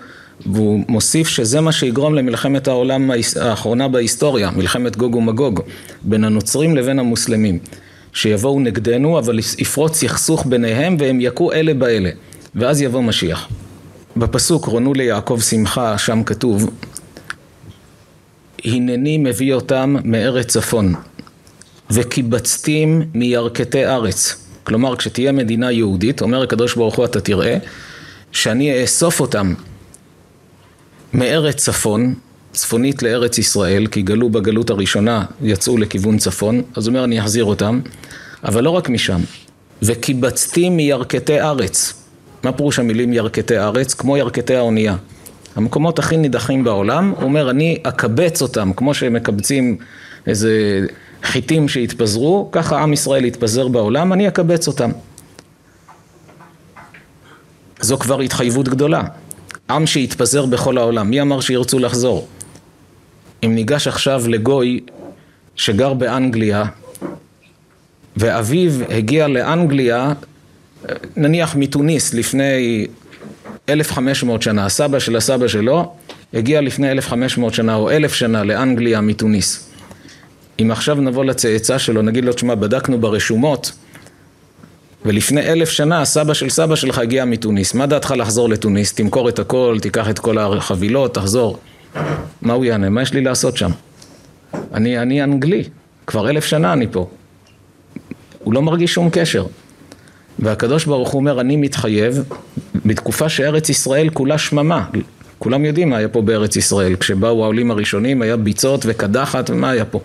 והוא 0.46 0.84
מוסיף 0.88 1.28
שזה 1.28 1.62
מה 1.62 1.72
שיגרום 1.72 2.16
למלחמת 2.16 2.68
העולם 2.68 3.12
האחרונה 3.42 3.88
בהיסטוריה, 3.88 4.52
מלחמת 4.52 4.98
גוג 4.98 5.16
ומגוג, 5.16 5.60
בין 6.02 6.24
הנוצרים 6.24 6.76
לבין 6.76 7.00
המוסלמים. 7.00 7.60
שיבואו 8.14 8.60
נגדנו 8.60 9.20
אבל 9.20 9.40
יפרוץ 9.40 10.04
יחסוך 10.04 10.46
ביניהם 10.46 10.96
והם 11.00 11.22
יכו 11.22 11.52
אלה 11.52 11.74
באלה 11.74 12.10
ואז 12.56 12.82
יבוא 12.82 13.02
משיח. 13.02 13.48
בפסוק 14.18 14.66
רונו 14.66 14.94
ליעקב 14.94 15.40
שמחה 15.40 15.98
שם 15.98 16.24
כתוב 16.24 16.70
הנני 18.66 19.18
מביא 19.18 19.54
אותם 19.54 19.96
מארץ 20.04 20.48
צפון 20.48 20.94
וקיבצתים 21.90 23.02
מירכתי 23.14 23.86
ארץ. 23.86 24.36
כלומר, 24.64 24.96
כשתהיה 24.96 25.32
מדינה 25.32 25.72
יהודית, 25.72 26.22
אומר 26.22 26.42
הקדוש 26.42 26.76
ברוך 26.76 26.96
הוא, 26.96 27.06
אתה 27.06 27.22
תראה, 27.22 27.58
שאני 28.32 28.82
אאסוף 28.82 29.20
אותם 29.20 29.54
מארץ 31.14 31.56
צפון, 31.56 32.14
צפונית 32.54 33.04
לארץ 33.04 33.38
ישראל, 33.38 33.88
כי 33.88 34.02
גלו 34.02 34.30
בגלות 34.30 34.70
הראשונה, 34.70 35.26
יצאו 35.42 35.78
לכיוון 35.78 36.18
צפון, 36.18 36.62
אז 36.76 36.88
הוא 36.88 36.92
אומר, 36.94 37.04
אני 37.04 37.20
אחזיר 37.22 37.44
אותם, 37.44 37.80
אבל 38.44 38.64
לא 38.64 38.70
רק 38.70 38.90
משם. 38.90 39.22
וקיבצתים 39.82 40.78
מירכתי 40.78 41.42
ארץ. 41.42 41.94
מה 42.44 42.52
פירוש 42.52 42.80
המילים 42.80 43.14
ירכתי 43.14 43.58
ארץ? 43.58 43.94
כמו 43.94 44.18
ירכתי 44.18 44.56
האונייה. 44.56 44.96
המקומות 45.58 46.00
הכי 46.00 46.18
נידחים 46.18 46.64
בעולם, 46.64 47.14
הוא 47.16 47.24
אומר, 47.24 47.50
אני 47.50 47.78
אקבץ 47.84 48.42
אותם, 48.42 48.74
כמו 48.74 48.94
שמקבצים 48.94 49.78
איזה 50.28 50.82
חיטים 51.24 51.68
שהתפזרו, 51.68 52.50
ככה 52.52 52.82
עם 52.82 52.94
ישראל 52.94 53.26
יתפזר 53.26 53.68
בעולם, 53.68 54.14
אני 54.14 54.28
אקבץ 54.28 54.68
אותם. 54.68 54.92
זו 57.82 57.98
כבר 57.98 58.22
התחייבות 58.22 58.70
גדולה. 58.70 59.04
עם 59.70 59.86
שהתפזר 59.86 60.46
בכל 60.46 60.78
העולם, 60.78 61.10
מי 61.10 61.22
אמר 61.22 61.40
שירצו 61.40 61.80
לחזור? 61.80 62.28
אם 63.46 63.56
ניגש 63.56 63.88
עכשיו 63.88 64.24
לגוי 64.28 64.80
שגר 65.56 65.94
באנגליה 65.94 66.64
ואביו 68.18 68.72
הגיע 68.90 69.28
לאנגליה, 69.28 70.14
נניח 71.16 71.56
מתוניס 71.56 72.14
לפני 72.14 72.88
1500 73.70 74.42
שנה, 74.42 74.66
הסבא 74.66 75.00
של 75.00 75.16
הסבא 75.16 75.48
שלו 75.48 75.94
הגיע 76.34 76.62
לפני 76.62 76.92
1500 76.92 77.54
שנה 77.54 77.76
או 77.76 77.90
אלף 77.90 78.14
שנה 78.14 78.44
לאנגליה 78.44 79.02
מתוניס. 79.02 79.70
אם 80.62 80.72
עכשיו 80.72 80.96
נבוא 80.96 81.26
לצאצא 81.26 81.78
שלו, 81.78 82.02
נגיד 82.02 82.26
לו, 82.26 82.34
תשמע, 82.34 82.56
בדקנו 82.56 83.00
ברשומות 83.00 83.72
ולפני 85.06 85.42
אלף 85.42 85.70
שנה 85.70 86.02
הסבא 86.02 86.34
של 86.34 86.50
סבא 86.50 86.76
שלך 86.76 86.98
הגיע 86.98 87.26
מתוניס, 87.26 87.74
מה 87.74 87.86
דעתך 87.86 88.14
לחזור 88.18 88.50
לתוניס? 88.50 88.94
תמכור 88.94 89.30
את 89.30 89.40
הכל, 89.40 89.78
תיקח 89.82 90.10
את 90.10 90.20
כל 90.20 90.38
החבילות, 90.38 91.14
תחזור. 91.14 91.58
מה 92.42 92.54
הוא 92.54 92.66
יענה? 92.66 92.90
מה 92.90 93.02
יש 93.02 93.14
לי 93.14 93.22
לעשות 93.22 93.58
שם? 93.58 93.72
אני, 94.74 95.00
אני 95.00 95.24
אנגלי, 95.24 95.64
כבר 96.08 96.30
אלף 96.30 96.46
שנה 96.46 96.74
אני 96.74 96.88
פה. 96.92 97.08
הוא 98.40 98.54
לא 98.54 98.62
מרגיש 98.62 98.94
שום 98.94 99.10
קשר. 99.12 99.46
והקדוש 100.40 100.86
ברוך 100.86 101.10
הוא 101.10 101.20
אומר, 101.20 101.42
אני 101.42 101.56
מתחייב, 101.56 102.24
בתקופה 102.88 103.30
שארץ 103.30 103.70
ישראל 103.70 104.10
כולה 104.10 104.38
שממה, 104.38 104.86
כולם 105.40 105.66
יודעים 105.66 105.90
מה 105.90 105.98
היה 105.98 106.08
פה 106.08 106.22
בארץ 106.22 106.56
ישראל, 106.56 106.96
כשבאו 106.96 107.44
העולים 107.44 107.72
הראשונים 107.72 108.22
היה 108.22 108.38
ביצות 108.38 108.82
וקדחת 108.86 109.50
ומה 109.50 109.70
היה 109.70 109.86
פה. 109.86 110.00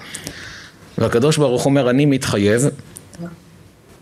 והקדוש 0.98 1.36
ברוך 1.36 1.66
אומר, 1.66 1.90
אני 1.90 2.06
מתחייב 2.06 2.68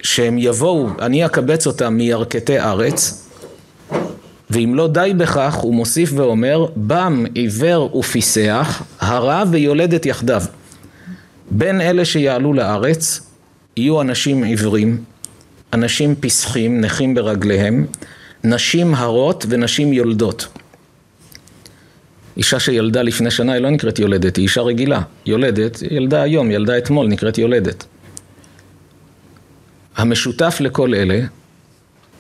שהם 0.03 0.38
יבואו, 0.38 0.88
אני 1.01 1.27
אקבץ 1.27 1.66
אותם 1.66 1.95
מירכתי 1.95 2.61
ארץ, 2.61 3.27
ואם 4.51 4.75
לא 4.75 4.88
די 4.88 5.12
בכך, 5.16 5.55
הוא 5.55 5.75
מוסיף 5.75 6.11
ואומר, 6.14 6.66
בם 6.77 7.25
עיוור 7.35 7.97
ופיסח, 7.97 8.83
הרע 9.01 9.45
ויולדת 9.51 10.07
יחדיו. 10.07 10.43
בין 11.51 11.81
אלה 11.81 12.05
שיעלו 12.05 12.53
לארץ, 12.53 13.21
יהיו 13.77 14.01
אנשים 14.01 14.43
עיוורים, 14.43 15.05
אנשים 15.73 16.14
פסחים, 16.21 16.81
נכים 16.81 17.14
ברגליהם, 17.14 17.87
נשים 18.44 18.94
הרות 18.94 19.46
ונשים 19.48 19.92
יולדות. 19.92 20.46
אישה 22.37 22.61
שילדה 22.61 23.03
לפני 23.03 23.31
שנה 23.31 23.53
היא 23.53 23.62
לא 23.62 23.70
נקראת 23.70 23.98
יולדת, 23.98 24.37
היא 24.37 24.42
אישה 24.42 24.61
רגילה. 24.61 25.03
יולדת, 25.26 25.83
ילדה 25.90 26.22
היום, 26.22 26.50
ילדה 26.50 26.79
אתמול, 26.79 27.07
נקראת 27.07 27.38
יולדת. 27.38 27.85
המשותף 29.96 30.57
לכל 30.61 30.94
אלה, 30.94 31.20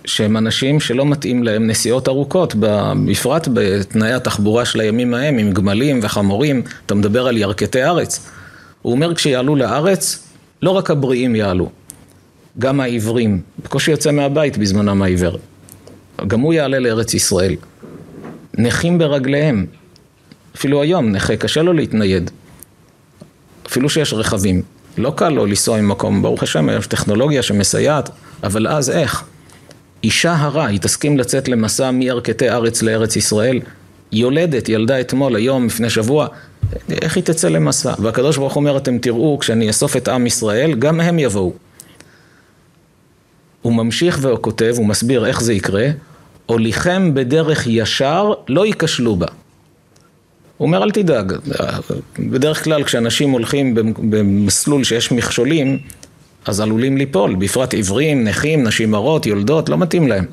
שהם 0.04 0.36
אנשים 0.36 0.80
שלא 0.80 1.06
מתאים 1.06 1.42
להם 1.42 1.66
נסיעות 1.66 2.08
ארוכות, 2.08 2.54
בפרט 2.58 3.48
בתנאי 3.52 4.12
התחבורה 4.12 4.64
של 4.64 4.80
הימים 4.80 5.14
ההם, 5.14 5.38
עם 5.38 5.52
גמלים 5.52 6.00
וחמורים, 6.02 6.62
אתה 6.86 6.94
מדבר 6.94 7.26
על 7.26 7.36
ירכתי 7.36 7.82
ארץ. 7.82 8.30
הוא 8.82 8.92
אומר 8.92 9.14
כשיעלו 9.14 9.56
לארץ, 9.56 10.28
לא 10.62 10.70
רק 10.70 10.90
הבריאים 10.90 11.36
יעלו, 11.36 11.70
גם 12.58 12.80
העיוורים, 12.80 13.40
בקושי 13.64 13.90
יוצא 13.90 14.10
מהבית 14.10 14.58
בזמנם 14.58 15.02
העיוור. 15.02 15.38
גם 16.26 16.40
הוא 16.40 16.52
יעלה 16.52 16.78
לארץ 16.78 17.14
ישראל. 17.14 17.56
נכים 18.58 18.98
ברגליהם, 18.98 19.66
אפילו 20.56 20.82
היום 20.82 21.12
נכה, 21.12 21.36
קשה 21.36 21.62
לו 21.62 21.72
להתנייד. 21.72 22.30
אפילו 23.66 23.88
שיש 23.88 24.12
רכבים. 24.12 24.62
לא 24.98 25.12
קל 25.16 25.28
לו 25.28 25.46
לנסוע 25.46 25.80
ממקום, 25.80 26.22
ברוך 26.22 26.42
השם, 26.42 26.68
יש 26.78 26.86
טכנולוגיה 26.86 27.42
שמסייעת, 27.42 28.10
אבל 28.42 28.68
אז 28.68 28.90
איך? 28.90 29.24
אישה 30.04 30.34
הרה, 30.34 30.66
היא 30.66 30.80
תסכים 30.80 31.18
לצאת 31.18 31.48
למסע 31.48 31.90
מירכתי 31.90 32.50
ארץ 32.50 32.82
לארץ 32.82 33.16
ישראל? 33.16 33.60
יולדת, 34.12 34.68
ילדה 34.68 35.00
אתמול, 35.00 35.36
היום, 35.36 35.66
לפני 35.66 35.90
שבוע, 35.90 36.26
איך 36.90 37.16
היא 37.16 37.24
תצא 37.24 37.48
למסע? 37.48 37.94
והקדוש 37.98 38.36
ברוך 38.36 38.54
הוא 38.54 38.60
אומר, 38.60 38.76
אתם 38.76 38.98
תראו, 38.98 39.38
כשאני 39.38 39.68
אאסוף 39.68 39.96
את 39.96 40.08
עם 40.08 40.26
ישראל, 40.26 40.74
גם 40.74 41.00
הם 41.00 41.18
יבואו. 41.18 41.52
הוא 43.62 43.72
ממשיך 43.72 44.18
וכותב, 44.22 44.74
הוא 44.76 44.86
מסביר 44.86 45.26
איך 45.26 45.42
זה 45.42 45.52
יקרה, 45.52 45.86
הוליכם 46.50 47.14
בדרך 47.14 47.66
ישר, 47.66 48.32
לא 48.48 48.66
ייכשלו 48.66 49.16
בה. 49.16 49.26
הוא 50.56 50.66
אומר, 50.66 50.82
אל 50.82 50.90
תדאג. 50.90 51.32
בדרך 52.18 52.64
כלל 52.64 52.84
כשאנשים 52.84 53.30
הולכים 53.30 53.74
במסלול 54.10 54.84
שיש 54.84 55.12
מכשולים, 55.12 55.78
אז 56.44 56.60
עלולים 56.60 56.96
ליפול, 56.96 57.34
בפרט 57.34 57.74
עיוורים, 57.74 58.24
נכים, 58.24 58.66
נשים 58.66 58.94
הרות, 58.94 59.26
יולדות, 59.26 59.68
לא 59.68 59.78
מתאים 59.78 60.08
להם. 60.08 60.24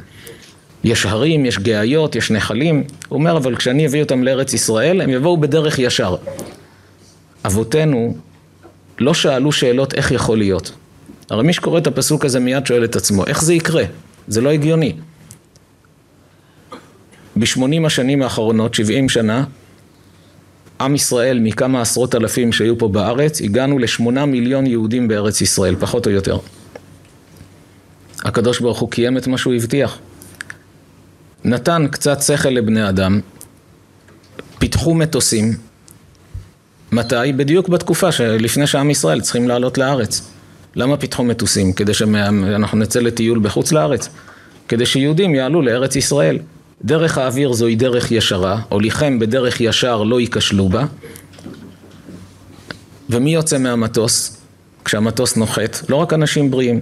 יש 0.84 1.06
הרים, 1.06 1.46
יש 1.46 1.60
גאיות, 1.60 2.16
יש 2.16 2.32
נחלים. 2.32 2.84
הוא 3.10 3.20
אומר, 3.20 3.38
אבל 3.38 3.56
כשאני 3.56 3.88
אביא 3.88 4.04
אותם 4.04 4.24
לארץ 4.24 4.54
ישראל, 4.54 5.02
הם 5.02 5.10
יבואו 5.10 5.38
בדרך 5.38 5.80
ישר. 5.80 6.16
אבותינו 7.46 8.18
לא 9.00 9.14
שאלו 9.14 9.52
שאלות 9.52 9.94
איך 9.94 10.12
יכול 10.12 10.38
להיות. 10.38 10.72
הרי 11.30 11.44
מי 11.44 11.54
שקורא 11.54 11.80
את 11.80 11.88
הפסוק 11.88 12.26
הזה 12.26 12.40
מיד 12.40 12.66
שואל 12.66 12.84
את 12.84 12.96
עצמו, 12.96 13.26
איך 13.26 13.44
זה 13.44 13.54
יקרה? 13.54 13.84
זה 14.28 14.42
לא 14.42 14.50
הגיוני. 14.50 14.94
בשמונים 17.40 17.86
השנים 17.86 18.22
האחרונות, 18.22 18.74
שבעים 18.74 19.10
שנה, 19.10 19.44
עם 20.82 20.96
ישראל 20.96 21.40
מכמה 21.40 21.82
עשרות 21.82 22.16
אלפים 22.16 22.54
שהיו 22.54 22.78
פה 22.78 22.88
בארץ, 22.88 23.42
הגענו 23.42 23.80
לשמונה 23.80 24.26
מיליון 24.26 24.66
יהודים 24.66 25.08
בארץ 25.08 25.42
ישראל, 25.42 25.76
פחות 25.80 26.06
או 26.06 26.12
יותר. 26.12 26.38
הקדוש 28.24 28.60
ברוך 28.60 28.80
הוא 28.80 28.92
קיים 28.92 29.18
את 29.18 29.28
מה 29.28 29.38
שהוא 29.38 29.54
הבטיח. 29.54 29.98
נתן 31.44 31.88
קצת 31.92 32.22
שכל 32.22 32.50
לבני 32.50 32.90
אדם, 32.90 33.20
פיתחו 34.60 34.94
מטוסים. 34.94 35.54
מתי? 36.92 37.34
בדיוק 37.36 37.70
בתקופה 37.70 38.12
שלפני 38.12 38.68
שעם 38.68 38.90
ישראל 38.90 39.22
צריכים 39.22 39.48
לעלות 39.48 39.78
לארץ. 39.78 40.30
למה 40.76 40.98
פיתחו 40.98 41.24
מטוסים? 41.24 41.74
כדי 41.74 41.94
שאנחנו 41.94 42.78
נצא 42.78 43.00
לטיול 43.00 43.40
בחוץ 43.40 43.72
לארץ? 43.72 44.10
כדי 44.68 44.86
שיהודים 44.86 45.36
יעלו 45.36 45.62
לארץ 45.62 45.96
ישראל. 45.96 46.40
דרך 46.84 47.18
האוויר 47.18 47.54
זוהי 47.54 47.76
דרך 47.76 48.12
ישרה, 48.12 48.62
הוליכם 48.70 49.20
בדרך 49.20 49.62
ישר 49.62 50.04
לא 50.04 50.22
ייכשלו 50.22 50.70
בה. 50.70 50.86
ומי 53.10 53.34
יוצא 53.34 53.58
מהמטוס? 53.58 54.42
כשהמטוס 54.86 55.36
נוחת, 55.36 55.90
לא 55.90 55.96
רק 55.96 56.14
אנשים 56.14 56.52
בריאים. 56.52 56.80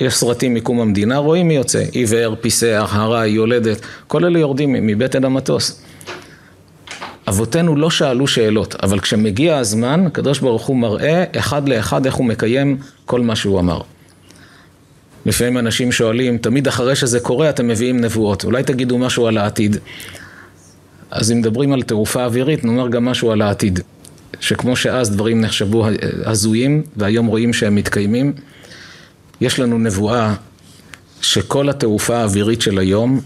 יש 0.00 0.14
סרטים 0.14 0.54
מקום 0.54 0.80
המדינה, 0.80 1.16
רואים 1.16 1.48
מי 1.48 1.54
יוצא. 1.54 1.84
עיוור, 1.92 2.34
פיסח, 2.34 2.90
הרי, 2.92 3.28
יולדת, 3.28 3.80
כל 4.06 4.24
אלה 4.24 4.38
יורדים 4.38 4.72
מבטן 4.72 5.24
המטוס. 5.24 5.82
אבותינו 7.28 7.76
לא 7.76 7.90
שאלו 7.90 8.26
שאלות, 8.26 8.74
אבל 8.82 9.00
כשמגיע 9.00 9.58
הזמן, 9.58 10.06
הקדוש 10.06 10.38
ברוך 10.38 10.66
הוא 10.66 10.76
מראה 10.76 11.24
אחד 11.36 11.68
לאחד 11.68 12.06
איך 12.06 12.14
הוא 12.14 12.26
מקיים 12.26 12.78
כל 13.04 13.20
מה 13.20 13.36
שהוא 13.36 13.60
אמר. 13.60 13.80
לפעמים 15.26 15.58
אנשים 15.58 15.92
שואלים, 15.92 16.38
תמיד 16.38 16.68
אחרי 16.68 16.96
שזה 16.96 17.20
קורה 17.20 17.50
אתם 17.50 17.68
מביאים 17.68 18.00
נבואות, 18.00 18.44
אולי 18.44 18.62
תגידו 18.62 18.98
משהו 18.98 19.26
על 19.26 19.38
העתיד. 19.38 19.76
אז 21.10 21.32
אם 21.32 21.38
מדברים 21.38 21.72
על 21.72 21.82
תעופה 21.82 22.24
אווירית, 22.24 22.64
נאמר 22.64 22.88
גם 22.88 23.04
משהו 23.04 23.30
על 23.30 23.42
העתיד. 23.42 23.80
שכמו 24.40 24.76
שאז 24.76 25.10
דברים 25.10 25.40
נחשבו 25.40 25.86
הזויים, 26.24 26.82
והיום 26.96 27.26
רואים 27.26 27.52
שהם 27.52 27.74
מתקיימים, 27.74 28.32
יש 29.40 29.58
לנו 29.58 29.78
נבואה 29.78 30.34
שכל 31.20 31.68
התעופה 31.68 32.16
האווירית 32.16 32.62
של 32.62 32.78
היום, 32.78 33.20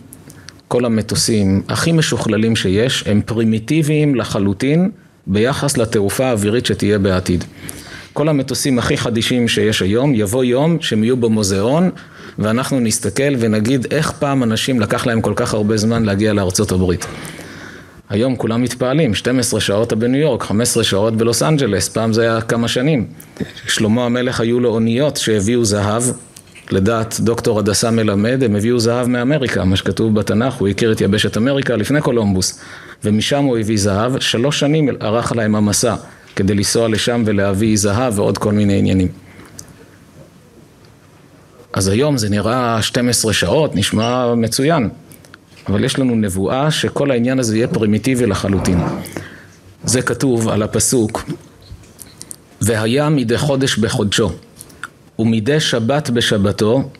כל 0.68 0.84
המטוסים 0.84 1.62
הכי 1.68 1.92
משוכללים 1.92 2.56
שיש, 2.56 3.04
הם 3.06 3.22
פרימיטיביים 3.26 4.14
לחלוטין 4.14 4.90
ביחס 5.26 5.76
לתעופה 5.76 6.26
האווירית 6.26 6.66
שתהיה 6.66 6.98
בעתיד. 6.98 7.44
כל 8.18 8.28
המטוסים 8.28 8.78
הכי 8.78 8.96
חדישים 8.96 9.48
שיש 9.48 9.82
היום, 9.82 10.14
יבוא 10.14 10.44
יום 10.44 10.76
שהם 10.80 11.04
יהיו 11.04 11.16
במוזיאון 11.16 11.90
ואנחנו 12.38 12.80
נסתכל 12.80 13.32
ונגיד 13.38 13.86
איך 13.90 14.10
פעם 14.10 14.42
אנשים 14.42 14.80
לקח 14.80 15.06
להם 15.06 15.20
כל 15.20 15.32
כך 15.36 15.54
הרבה 15.54 15.76
זמן 15.76 16.04
להגיע 16.04 16.32
לארצות 16.32 16.72
הברית. 16.72 17.06
היום 18.10 18.36
כולם 18.36 18.62
מתפעלים, 18.62 19.14
12 19.14 19.60
שעות 19.60 19.92
בניו 19.92 20.20
יורק, 20.20 20.42
15 20.42 20.84
שעות 20.84 21.16
בלוס 21.16 21.42
אנג'לס, 21.42 21.88
פעם 21.88 22.12
זה 22.12 22.22
היה 22.22 22.40
כמה 22.40 22.68
שנים. 22.68 23.06
שלמה 23.66 24.04
המלך 24.04 24.40
היו 24.40 24.60
לו 24.60 24.70
אוניות 24.70 25.16
שהביאו 25.16 25.64
זהב, 25.64 26.02
לדעת 26.70 27.16
דוקטור 27.20 27.58
הדסה 27.58 27.90
מלמד, 27.90 28.42
הם 28.44 28.56
הביאו 28.56 28.80
זהב 28.80 29.06
מאמריקה, 29.06 29.64
מה 29.64 29.76
שכתוב 29.76 30.14
בתנ"ך, 30.14 30.54
הוא 30.54 30.68
הכיר 30.68 30.92
את 30.92 31.00
יבשת 31.00 31.36
אמריקה 31.36 31.76
לפני 31.76 32.00
קולומבוס, 32.00 32.60
ומשם 33.04 33.44
הוא 33.44 33.58
הביא 33.58 33.78
זהב, 33.78 34.20
שלוש 34.20 34.60
שנים 34.60 34.88
ארך 35.00 35.32
להם 35.36 35.54
המסע. 35.54 35.94
כדי 36.38 36.54
לנסוע 36.54 36.88
לשם 36.88 37.22
ולהביא 37.26 37.76
זהב 37.76 38.18
ועוד 38.18 38.38
כל 38.38 38.52
מיני 38.52 38.78
עניינים. 38.78 39.08
אז 41.72 41.88
היום 41.88 42.16
זה 42.16 42.28
נראה 42.30 42.82
12 42.82 43.32
שעות, 43.32 43.76
נשמע 43.76 44.34
מצוין, 44.34 44.88
אבל 45.68 45.84
יש 45.84 45.98
לנו 45.98 46.14
נבואה 46.14 46.70
שכל 46.70 47.10
העניין 47.10 47.38
הזה 47.38 47.56
יהיה 47.56 47.68
פרימיטיבי 47.68 48.26
לחלוטין. 48.26 48.78
זה 49.84 50.02
כתוב 50.02 50.48
על 50.48 50.62
הפסוק, 50.62 51.30
והיה 52.60 53.08
מדי 53.08 53.38
חודש 53.38 53.78
בחודשו, 53.78 54.32
ומדי 55.18 55.60
שבת 55.60 56.10
בשבתו, 56.10 56.90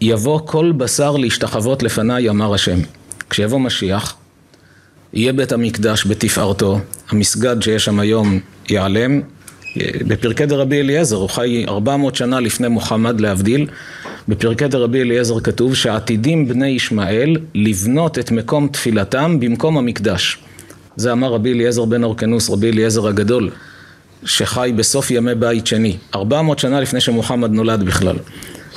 יבוא 0.00 0.40
כל 0.44 0.72
בשר 0.72 1.16
להשתחוות 1.16 1.82
לפניי, 1.82 2.30
אמר 2.30 2.54
השם. 2.54 2.78
כשיבוא 3.30 3.60
משיח, 3.60 4.16
יהיה 5.12 5.32
בית 5.32 5.52
המקדש 5.52 6.06
בתפארתו, 6.06 6.80
המסגד 7.08 7.62
שיש 7.62 7.84
שם 7.84 8.00
היום 8.00 8.40
ייעלם, 8.68 9.20
בפרקי 10.06 10.46
דרבי 10.46 10.80
אליעזר, 10.80 11.16
הוא 11.16 11.28
חי 11.28 11.64
400 11.68 12.14
שנה 12.14 12.40
לפני 12.40 12.68
מוחמד 12.68 13.20
להבדיל, 13.20 13.66
בפרקי 14.28 14.68
דרבי 14.68 15.00
אליעזר 15.00 15.40
כתוב 15.40 15.74
שעתידים 15.74 16.48
בני 16.48 16.68
ישמעאל 16.68 17.36
לבנות 17.54 18.18
את 18.18 18.30
מקום 18.30 18.68
תפילתם 18.68 19.40
במקום 19.40 19.78
המקדש. 19.78 20.38
זה 20.96 21.12
אמר 21.12 21.32
רבי 21.32 21.52
אליעזר 21.52 21.84
בן 21.84 22.04
אורקנוס, 22.04 22.50
רבי 22.50 22.70
אליעזר 22.70 23.06
הגדול, 23.06 23.50
שחי 24.24 24.72
בסוף 24.76 25.10
ימי 25.10 25.34
בית 25.34 25.66
שני, 25.66 25.96
400 26.14 26.58
שנה 26.58 26.80
לפני 26.80 27.00
שמוחמד 27.00 27.50
נולד 27.50 27.82
בכלל. 27.82 28.16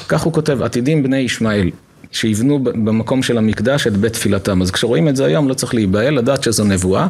כך 0.07 0.21
הוא 0.21 0.33
כותב, 0.33 0.61
עתידים 0.61 1.03
בני 1.03 1.17
ישמעאל, 1.17 1.69
שיבנו 2.12 2.60
במקום 2.63 3.24
של 3.24 3.38
המקדש 3.38 3.88
את 3.88 3.98
בית 3.98 4.13
תפילתם. 4.13 4.62
אז 4.62 4.72
כשרואים 4.72 5.08
את 5.08 5.15
זה 5.15 5.26
היום 5.26 5.50
לא 5.50 5.54
צריך 5.54 5.74
להיבהל, 5.74 6.13
לדעת 6.13 6.43
שזו 6.43 6.63
נבואה, 6.63 7.08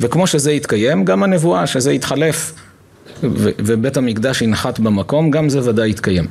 וכמו 0.00 0.26
שזה 0.26 0.52
יתקיים, 0.52 1.04
גם 1.04 1.22
הנבואה 1.22 1.66
שזה 1.66 1.92
יתחלף 1.92 2.52
ובית 3.22 3.96
המקדש 3.96 4.42
ינחת 4.42 4.78
במקום, 4.78 5.30
גם 5.30 5.48
זה 5.48 5.70
ודאי 5.70 5.90
יתקיים. 5.90 6.26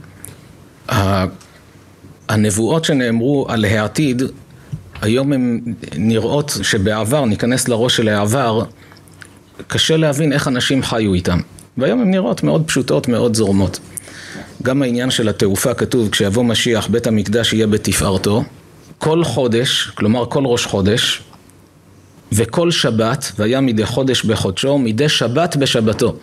הנבואות 2.29 2.85
שנאמרו 2.85 3.45
על 3.49 3.65
העתיד, 3.65 4.21
היום 5.01 5.33
הן 5.33 5.61
נראות 5.97 6.57
שבעבר, 6.61 7.25
ניכנס 7.25 7.67
לראש 7.67 7.97
של 7.97 8.07
העבר, 8.07 8.63
קשה 9.67 9.97
להבין 9.97 10.33
איך 10.33 10.47
אנשים 10.47 10.83
חיו 10.83 11.13
איתם. 11.13 11.39
והיום 11.77 12.01
הן 12.01 12.11
נראות 12.11 12.43
מאוד 12.43 12.63
פשוטות, 12.65 13.07
מאוד 13.07 13.35
זורמות. 13.35 13.79
גם 14.63 14.81
העניין 14.81 15.11
של 15.11 15.29
התעופה 15.29 15.73
כתוב, 15.73 16.09
כשיבוא 16.09 16.43
משיח 16.43 16.87
בית 16.87 17.07
המקדש 17.07 17.53
יהיה 17.53 17.67
בתפארתו. 17.67 18.43
כל 18.97 19.23
חודש, 19.23 19.91
כלומר 19.95 20.25
כל 20.29 20.45
ראש 20.45 20.65
חודש, 20.65 21.21
וכל 22.31 22.71
שבת, 22.71 23.31
והיה 23.39 23.61
מדי 23.61 23.85
חודש 23.85 24.25
בחודשו, 24.25 24.77
מדי 24.77 25.09
שבת 25.09 25.55
בשבתו. 25.55 26.15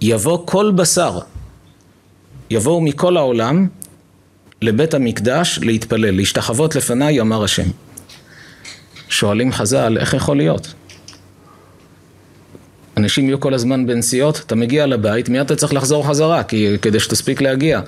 יבוא 0.00 0.46
כל 0.46 0.72
בשר, 0.76 1.18
יבואו 2.50 2.80
מכל 2.80 3.16
העולם 3.16 3.68
לבית 4.62 4.94
המקדש 4.94 5.58
להתפלל, 5.62 6.16
להשתחוות 6.16 6.76
לפניי, 6.76 7.20
אמר 7.20 7.44
השם. 7.44 7.68
שואלים 9.08 9.52
חז"ל, 9.52 9.98
איך 9.98 10.14
יכול 10.14 10.36
להיות? 10.36 10.74
אנשים 12.96 13.24
יהיו 13.24 13.40
כל 13.40 13.54
הזמן 13.54 13.86
בנסיעות, 13.86 14.42
אתה 14.46 14.54
מגיע 14.54 14.86
לבית, 14.86 15.28
מיד 15.28 15.44
אתה 15.44 15.56
צריך 15.56 15.72
לחזור 15.72 16.08
חזרה, 16.08 16.42
כי, 16.42 16.76
כדי 16.82 17.00
שתספיק 17.00 17.40
להגיע. 17.40 17.80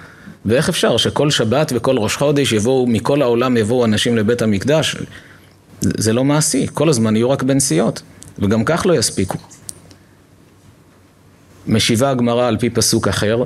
ואיך 0.45 0.69
אפשר 0.69 0.97
שכל 0.97 1.31
שבת 1.31 1.73
וכל 1.75 1.99
ראש 1.99 2.17
חודש 2.17 2.53
יבואו, 2.53 2.87
מכל 2.87 3.23
העולם 3.23 3.57
יבואו 3.57 3.85
אנשים 3.85 4.17
לבית 4.17 4.43
המקדש? 4.43 4.97
זה 5.81 6.13
לא 6.13 6.25
מעשי, 6.25 6.67
כל 6.75 6.89
הזמן 6.89 7.17
יהיו 7.17 7.31
רק 7.31 7.43
בנסיעות, 7.43 8.03
וגם 8.39 8.65
כך 8.65 8.87
לא 8.87 8.95
יספיקו. 8.95 9.39
משיבה 11.67 12.11
הגמרא 12.11 12.49
על 12.49 12.59
פי 12.59 12.71
פסוק 12.71 13.09
אחר, 13.09 13.45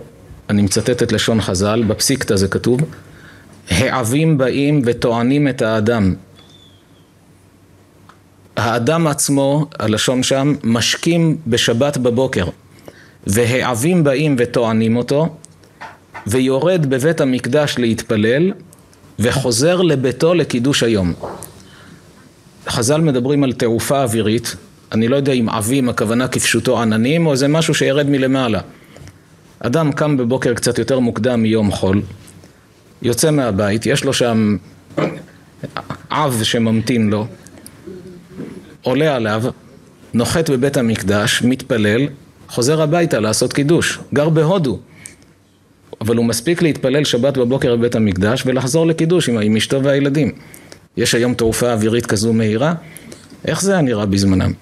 אני 0.51 0.63
מצטט 0.63 1.03
את 1.03 1.13
לשון 1.13 1.41
חז"ל, 1.41 1.83
בפסיקתא 1.87 2.37
זה 2.37 2.49
כתוב, 2.49 2.81
העבים 3.69 4.39
באים 4.39 4.83
וטוענים 4.85 5.49
את 5.49 5.63
האדם. 5.63 6.15
האדם 8.61 9.07
עצמו, 9.07 9.67
הלשון 9.79 10.23
שם, 10.23 10.55
משקים 10.65 11.37
בשבת 11.47 11.97
בבוקר, 11.97 12.45
והעבים 13.27 14.05
באים 14.05 14.37
וטוענים 14.39 14.97
אותו, 14.97 15.29
ויורד 16.27 16.87
בבית 16.87 17.21
המקדש 17.21 17.75
להתפלל, 17.79 18.53
וחוזר 19.19 19.83
לביתו 19.83 20.35
לקידוש 20.35 20.83
היום. 20.83 21.13
חז"ל 22.69 23.01
מדברים 23.01 23.45
על 23.45 23.53
תעופה 23.53 24.03
אווירית, 24.03 24.57
אני 24.93 25.09
לא 25.09 25.17
יודע 25.17 25.33
אם 25.33 25.49
עבים 25.49 25.89
הכוונה 25.89 26.29
כפשוטו 26.29 26.83
עננים, 26.83 27.27
או 27.27 27.37
זה 27.37 27.49
משהו 27.49 27.75
שירד 27.75 28.11
מלמעלה. 28.11 28.61
אדם 29.61 29.93
קם 29.93 30.17
בבוקר 30.17 30.55
קצת 30.55 30.79
יותר 30.79 30.99
מוקדם 30.99 31.43
מיום 31.43 31.71
חול, 31.71 32.03
יוצא 33.03 33.31
מהבית, 33.31 33.87
יש 33.87 34.05
לו 34.05 34.13
שם 34.13 34.57
אב 36.11 36.41
שממתין 36.43 37.11
לו, 37.11 37.27
עולה 38.83 39.17
עליו, 39.17 39.43
נוחת 40.15 40.51
בבית 40.51 40.77
המקדש, 40.77 41.43
מתפלל, 41.43 42.09
חוזר 42.49 42.83
הביתה 42.83 43.21
לעשות 43.21 43.53
קידוש, 43.53 43.99
גר 44.15 44.29
בהודו. 44.29 44.79
אבל 46.01 46.17
הוא 46.17 46.25
מספיק 46.25 46.63
להתפלל 46.63 47.05
שבת 47.05 47.39
בבוקר 47.39 47.77
בבית 47.77 47.95
המקדש 47.95 48.43
ולחזור 48.47 48.87
לקידוש 48.87 49.29
עם, 49.29 49.39
עם 49.39 49.57
אשתו 49.57 49.83
והילדים. 49.83 50.33
יש 50.97 51.15
היום 51.15 51.35
תעופה 51.35 51.73
אווירית 51.73 52.07
כזו 52.07 52.33
מהירה? 52.33 52.75
איך 53.45 53.63
זה 53.63 53.73
היה 53.73 53.83
נראה 53.83 54.07
בזמנם? 54.07 54.53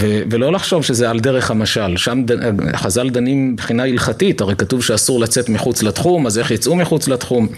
ו- 0.00 0.22
ולא 0.30 0.52
לחשוב 0.52 0.82
שזה 0.84 1.10
על 1.10 1.20
דרך 1.20 1.50
המשל, 1.50 1.96
שם 1.96 2.22
ד- 2.26 2.76
חז"ל 2.76 3.10
דנים 3.10 3.52
מבחינה 3.52 3.82
הלכתית, 3.82 4.40
הרי 4.40 4.56
כתוב 4.56 4.82
שאסור 4.82 5.20
לצאת 5.20 5.48
מחוץ 5.48 5.82
לתחום, 5.82 6.26
אז 6.26 6.38
איך 6.38 6.50
יצאו 6.50 6.76
מחוץ 6.76 7.08
לתחום? 7.08 7.48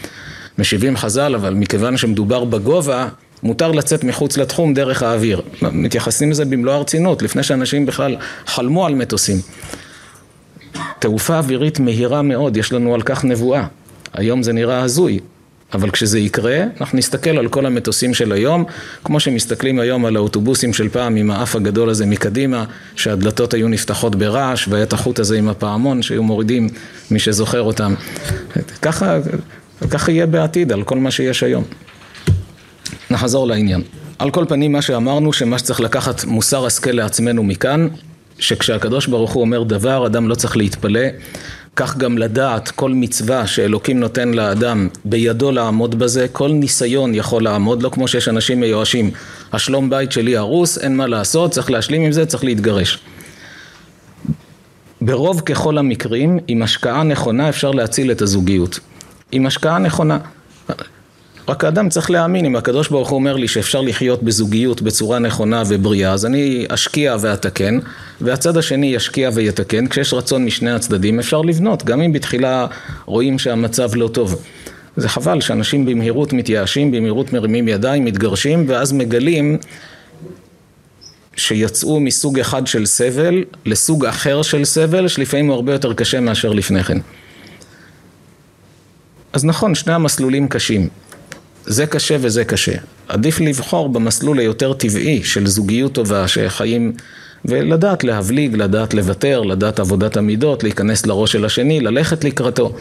משיבים 0.58 0.96
חז"ל, 0.96 1.34
אבל 1.34 1.54
מכיוון 1.54 1.96
שמדובר 1.96 2.44
בגובה, 2.44 3.08
מותר 3.42 3.72
לצאת 3.72 4.04
מחוץ 4.04 4.36
לתחום 4.36 4.74
דרך 4.74 5.02
האוויר. 5.02 5.42
מתייחסים 5.62 6.30
לזה 6.30 6.44
במלוא 6.44 6.72
הרצינות, 6.72 7.22
לפני 7.22 7.42
שאנשים 7.42 7.86
בכלל 7.86 8.16
חלמו 8.46 8.86
על 8.86 8.94
מטוסים. 8.94 9.36
תעופה 10.98 11.38
אווירית 11.38 11.80
מהירה 11.80 12.22
מאוד, 12.22 12.56
יש 12.56 12.72
לנו 12.72 12.94
על 12.94 13.02
כך 13.02 13.24
נבואה. 13.24 13.66
היום 14.12 14.42
זה 14.42 14.52
נראה 14.52 14.82
הזוי, 14.82 15.20
אבל 15.74 15.90
כשזה 15.90 16.18
יקרה, 16.18 16.64
אנחנו 16.80 16.98
נסתכל 16.98 17.30
על 17.30 17.48
כל 17.48 17.66
המטוסים 17.66 18.14
של 18.14 18.32
היום, 18.32 18.64
כמו 19.04 19.20
שמסתכלים 19.20 19.78
היום 19.78 20.04
על 20.04 20.16
האוטובוסים 20.16 20.74
של 20.74 20.88
פעם 20.88 21.16
עם 21.16 21.30
האף 21.30 21.56
הגדול 21.56 21.90
הזה 21.90 22.06
מקדימה, 22.06 22.64
שהדלתות 22.96 23.54
היו 23.54 23.68
נפתחות 23.68 24.16
ברעש, 24.16 24.68
והיה 24.68 24.82
את 24.82 24.92
החוט 24.92 25.18
הזה 25.18 25.38
עם 25.38 25.48
הפעמון 25.48 26.02
שהיו 26.02 26.22
מורידים 26.22 26.68
מי 27.10 27.18
שזוכר 27.18 27.62
אותם. 27.62 27.94
ככה, 28.82 29.18
ככה 29.90 30.12
יהיה 30.12 30.26
בעתיד 30.26 30.72
על 30.72 30.82
כל 30.82 30.98
מה 30.98 31.10
שיש 31.10 31.42
היום. 31.42 31.64
נחזור 33.10 33.46
לעניין. 33.46 33.82
על 34.18 34.30
כל 34.30 34.44
פנים 34.48 34.72
מה 34.72 34.82
שאמרנו 34.82 35.32
שמה 35.32 35.58
שצריך 35.58 35.80
לקחת 35.80 36.24
מוסר 36.24 36.66
השכל 36.66 36.90
לעצמנו 36.90 37.42
מכאן 37.42 37.88
שכשהקדוש 38.38 39.06
ברוך 39.06 39.32
הוא 39.32 39.40
אומר 39.40 39.62
דבר 39.62 40.06
אדם 40.06 40.28
לא 40.28 40.34
צריך 40.34 40.56
להתפלא. 40.56 41.00
כך 41.76 41.96
גם 41.96 42.18
לדעת 42.18 42.70
כל 42.70 42.92
מצווה 42.92 43.46
שאלוקים 43.46 44.00
נותן 44.00 44.34
לאדם 44.34 44.88
בידו 45.04 45.50
לעמוד 45.50 45.98
בזה 45.98 46.26
כל 46.32 46.48
ניסיון 46.48 47.14
יכול 47.14 47.42
לעמוד 47.42 47.82
לא 47.82 47.88
כמו 47.88 48.08
שיש 48.08 48.28
אנשים 48.28 48.60
מיואשים. 48.60 49.10
השלום 49.52 49.90
בית 49.90 50.12
שלי 50.12 50.36
הרוס 50.36 50.78
אין 50.78 50.96
מה 50.96 51.06
לעשות 51.06 51.50
צריך 51.50 51.70
להשלים 51.70 52.02
עם 52.02 52.12
זה 52.12 52.26
צריך 52.26 52.44
להתגרש. 52.44 52.98
ברוב 55.00 55.40
ככל 55.40 55.78
המקרים 55.78 56.38
עם 56.48 56.62
השקעה 56.62 57.02
נכונה 57.02 57.48
אפשר 57.48 57.70
להציל 57.70 58.10
את 58.10 58.22
הזוגיות. 58.22 58.80
עם 59.32 59.46
השקעה 59.46 59.78
נכונה 59.78 60.18
רק 61.48 61.64
האדם 61.64 61.88
צריך 61.88 62.10
להאמין, 62.10 62.44
אם 62.44 62.56
הקדוש 62.56 62.88
ברוך 62.88 63.08
הוא 63.08 63.16
אומר 63.16 63.36
לי 63.36 63.48
שאפשר 63.48 63.80
לחיות 63.80 64.22
בזוגיות 64.22 64.82
בצורה 64.82 65.18
נכונה 65.18 65.62
ובריאה, 65.68 66.12
אז 66.12 66.26
אני 66.26 66.66
אשקיע 66.68 67.16
ואתקן, 67.20 67.78
והצד 68.20 68.56
השני 68.56 68.86
ישקיע 68.86 69.30
ויתקן, 69.34 69.86
כשיש 69.86 70.14
רצון 70.14 70.44
משני 70.44 70.70
הצדדים 70.70 71.18
אפשר 71.18 71.40
לבנות, 71.40 71.84
גם 71.84 72.02
אם 72.02 72.12
בתחילה 72.12 72.66
רואים 73.04 73.38
שהמצב 73.38 73.94
לא 73.94 74.08
טוב. 74.08 74.42
זה 74.96 75.08
חבל 75.08 75.40
שאנשים 75.40 75.86
במהירות 75.86 76.32
מתייאשים, 76.32 76.90
במהירות 76.90 77.32
מרימים 77.32 77.68
ידיים, 77.68 78.04
מתגרשים, 78.04 78.64
ואז 78.68 78.92
מגלים 78.92 79.58
שיצאו 81.36 82.00
מסוג 82.00 82.38
אחד 82.38 82.66
של 82.66 82.86
סבל 82.86 83.44
לסוג 83.66 84.04
אחר 84.04 84.42
של 84.42 84.64
סבל, 84.64 85.08
שלפעמים 85.08 85.46
הוא 85.46 85.54
הרבה 85.54 85.72
יותר 85.72 85.92
קשה 85.92 86.20
מאשר 86.20 86.52
לפני 86.52 86.84
כן. 86.84 86.98
אז 89.32 89.44
נכון, 89.44 89.74
שני 89.74 89.92
המסלולים 89.92 90.48
קשים. 90.48 90.88
זה 91.66 91.86
קשה 91.86 92.16
וזה 92.20 92.44
קשה. 92.44 92.72
עדיף 93.08 93.40
לבחור 93.40 93.88
במסלול 93.88 94.38
היותר 94.38 94.72
טבעי 94.72 95.24
של 95.24 95.46
זוגיות 95.46 95.92
טובה, 95.92 96.28
שחיים, 96.28 96.92
ולדעת 97.44 98.04
להבליג, 98.04 98.56
לדעת 98.56 98.94
לוותר, 98.94 99.40
לדעת 99.40 99.80
עבודת 99.80 100.16
המידות, 100.16 100.62
להיכנס 100.62 101.06
לראש 101.06 101.32
של 101.32 101.44
השני, 101.44 101.80
ללכת 101.80 102.24
לקראתו. 102.24 102.72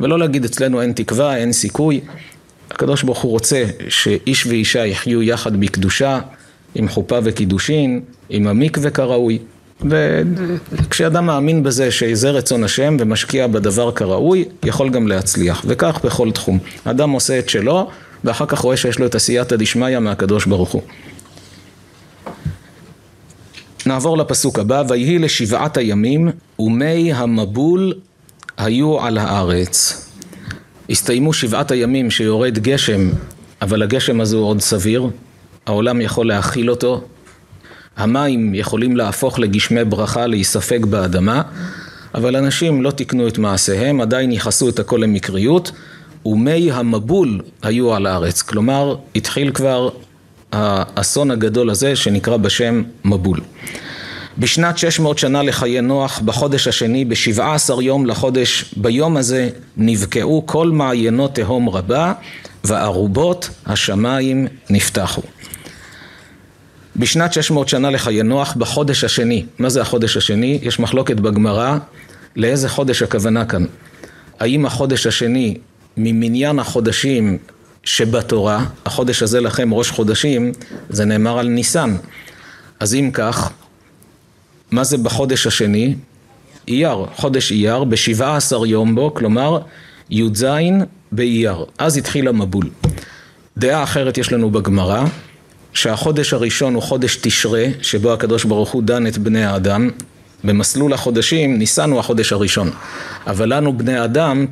ולא 0.00 0.18
להגיד 0.18 0.44
אצלנו 0.44 0.82
אין 0.82 0.92
תקווה, 0.92 1.36
אין 1.36 1.52
סיכוי. 1.52 2.00
הקדוש 2.70 3.02
ברוך 3.02 3.18
הוא 3.18 3.30
רוצה 3.30 3.64
שאיש 3.88 4.46
ואישה 4.46 4.86
יחיו 4.86 5.22
יחד 5.22 5.60
בקדושה, 5.60 6.20
עם 6.74 6.88
חופה 6.88 7.18
וקידושין, 7.24 8.00
עם 8.30 8.46
המקווה 8.46 8.90
כראוי. 8.90 9.38
וכשאדם 10.72 11.26
מאמין 11.26 11.62
בזה 11.62 11.90
שזה 11.90 12.30
רצון 12.30 12.64
השם 12.64 12.96
ומשקיע 13.00 13.46
בדבר 13.46 13.92
כראוי, 13.92 14.44
יכול 14.64 14.90
גם 14.90 15.08
להצליח. 15.08 15.64
וכך 15.68 16.00
בכל 16.04 16.30
תחום. 16.30 16.58
אדם 16.84 17.10
עושה 17.10 17.38
את 17.38 17.48
שלו, 17.48 17.90
ואחר 18.26 18.46
כך 18.46 18.58
רואה 18.58 18.76
שיש 18.76 18.98
לו 18.98 19.06
את 19.06 19.14
עשייתא 19.14 19.56
דשמיא 19.56 19.98
מהקדוש 19.98 20.46
ברוך 20.46 20.70
הוא. 20.70 20.82
נעבור 23.86 24.18
לפסוק 24.18 24.58
הבא, 24.58 24.82
ויהי 24.88 25.18
לשבעת 25.18 25.76
הימים 25.76 26.28
ומי 26.58 27.12
המבול 27.12 27.92
היו 28.56 29.00
על 29.00 29.18
הארץ. 29.18 30.02
הסתיימו 30.90 31.32
שבעת 31.32 31.70
הימים 31.70 32.10
שיורד 32.10 32.58
גשם, 32.58 33.10
אבל 33.62 33.82
הגשם 33.82 34.20
הזה 34.20 34.36
הוא 34.36 34.46
עוד 34.46 34.60
סביר, 34.60 35.10
העולם 35.66 36.00
יכול 36.00 36.28
להכיל 36.28 36.70
אותו, 36.70 37.04
המים 37.96 38.54
יכולים 38.54 38.96
להפוך 38.96 39.38
לגשמי 39.38 39.84
ברכה, 39.84 40.26
להיספג 40.26 40.84
באדמה, 40.84 41.42
אבל 42.14 42.36
אנשים 42.36 42.82
לא 42.82 42.90
תיקנו 42.90 43.28
את 43.28 43.38
מעשיהם, 43.38 44.00
עדיין 44.00 44.32
ייחסו 44.32 44.68
את 44.68 44.78
הכל 44.78 44.96
למקריות, 45.02 45.72
ומי 46.26 46.72
המבול 46.72 47.40
היו 47.62 47.94
על 47.94 48.06
הארץ. 48.06 48.42
כלומר, 48.42 48.96
התחיל 49.16 49.50
כבר 49.52 49.88
האסון 50.52 51.30
הגדול 51.30 51.70
הזה 51.70 51.96
שנקרא 51.96 52.36
בשם 52.36 52.82
מבול. 53.04 53.40
בשנת 54.38 54.78
600 54.78 55.18
שנה 55.18 55.42
לחיי 55.42 55.80
נוח, 55.80 56.20
בחודש 56.24 56.68
השני, 56.68 57.04
בשבעה 57.04 57.54
עשר 57.54 57.82
יום 57.82 58.06
לחודש, 58.06 58.74
ביום 58.76 59.16
הזה 59.16 59.48
נבקעו 59.76 60.42
כל 60.46 60.70
מעיינות 60.70 61.34
תהום 61.34 61.68
רבה, 61.68 62.12
וארובות 62.64 63.50
השמיים 63.66 64.46
נפתחו. 64.70 65.22
בשנת 66.96 67.32
600 67.32 67.68
שנה 67.68 67.90
לחיי 67.90 68.22
נוח, 68.22 68.54
בחודש 68.56 69.04
השני, 69.04 69.46
מה 69.58 69.68
זה 69.68 69.80
החודש 69.80 70.16
השני? 70.16 70.58
יש 70.62 70.80
מחלוקת 70.80 71.16
בגמרא, 71.16 71.78
לאיזה 72.36 72.68
חודש 72.68 73.02
הכוונה 73.02 73.44
כאן? 73.44 73.64
האם 74.40 74.66
החודש 74.66 75.06
השני 75.06 75.56
ממניין 75.96 76.58
החודשים 76.58 77.38
שבתורה, 77.84 78.64
החודש 78.86 79.22
הזה 79.22 79.40
לכם 79.40 79.74
ראש 79.74 79.90
חודשים, 79.90 80.52
זה 80.90 81.04
נאמר 81.04 81.38
על 81.38 81.48
ניסן. 81.48 81.96
אז 82.80 82.94
אם 82.94 83.10
כך, 83.12 83.50
מה 84.70 84.84
זה 84.84 84.98
בחודש 84.98 85.46
השני? 85.46 85.94
אייר, 86.68 87.06
חודש 87.16 87.52
אייר, 87.52 87.84
בשבעה 87.84 88.36
עשר 88.36 88.66
יום 88.66 88.94
בו, 88.94 89.14
כלומר 89.14 89.58
י"ז 90.10 90.46
באייר. 91.12 91.64
אז 91.78 91.96
התחיל 91.96 92.28
המבול. 92.28 92.70
דעה 93.56 93.82
אחרת 93.82 94.18
יש 94.18 94.32
לנו 94.32 94.50
בגמרא, 94.50 95.04
שהחודש 95.72 96.32
הראשון 96.32 96.74
הוא 96.74 96.82
חודש 96.82 97.16
תשרה, 97.16 97.66
שבו 97.82 98.12
הקדוש 98.12 98.44
ברוך 98.44 98.70
הוא 98.70 98.82
דן 98.82 99.06
את 99.06 99.18
בני 99.18 99.44
האדם. 99.44 99.90
במסלול 100.44 100.92
החודשים, 100.92 101.58
ניסן 101.58 101.90
הוא 101.90 102.00
החודש 102.00 102.32
הראשון. 102.32 102.70
אבל 103.26 103.54
לנו 103.54 103.78
בני 103.78 103.96
האדם, 103.96 104.46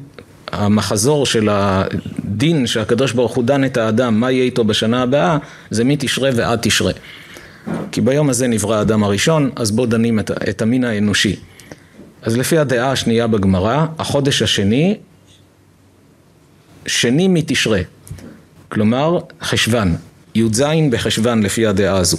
המחזור 0.54 1.26
של 1.26 1.48
הדין 1.50 2.66
שהקדוש 2.66 3.12
ברוך 3.12 3.34
הוא 3.34 3.44
דן 3.44 3.64
את 3.64 3.76
האדם, 3.76 4.20
מה 4.20 4.30
יהיה 4.30 4.44
איתו 4.44 4.64
בשנה 4.64 5.02
הבאה, 5.02 5.38
זה 5.70 5.84
מתשרה 5.84 6.30
ועד 6.34 6.58
תשרה. 6.62 6.92
כי 7.92 8.00
ביום 8.00 8.30
הזה 8.30 8.46
נברא 8.48 8.76
האדם 8.76 9.04
הראשון, 9.04 9.50
אז 9.56 9.70
בו 9.70 9.86
דנים 9.86 10.18
את, 10.20 10.30
את 10.30 10.62
המין 10.62 10.84
האנושי. 10.84 11.36
אז 12.22 12.36
לפי 12.36 12.58
הדעה 12.58 12.92
השנייה 12.92 13.26
בגמרא, 13.26 13.86
החודש 13.98 14.42
השני, 14.42 14.96
שני 16.86 17.28
מתשרה. 17.28 17.80
כלומר, 18.68 19.18
חשוון. 19.42 19.96
י"ז 20.34 20.62
בחשוון 20.90 21.42
לפי 21.42 21.66
הדעה 21.66 21.96
הזו. 21.96 22.18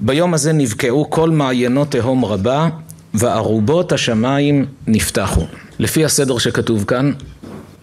ביום 0.00 0.34
הזה 0.34 0.52
נבקעו 0.52 1.10
כל 1.10 1.30
מעיינות 1.30 1.90
תהום 1.90 2.24
רבה, 2.24 2.68
וארובות 3.14 3.92
השמיים 3.92 4.66
נפתחו. 4.86 5.46
לפי 5.78 6.04
הסדר 6.04 6.38
שכתוב 6.38 6.84
כאן, 6.84 7.12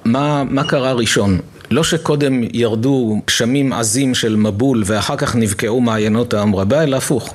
מה, 0.05 0.43
מה 0.43 0.63
קרה 0.63 0.93
ראשון? 0.93 1.39
לא 1.71 1.83
שקודם 1.83 2.41
ירדו 2.53 3.19
גשמים 3.27 3.73
עזים 3.73 4.15
של 4.15 4.35
מבול 4.35 4.83
ואחר 4.85 5.15
כך 5.15 5.35
נבקעו 5.35 5.81
מעיינות 5.81 6.29
תהום 6.29 6.55
רבה, 6.55 6.83
אלא 6.83 6.97
הפוך. 6.97 7.33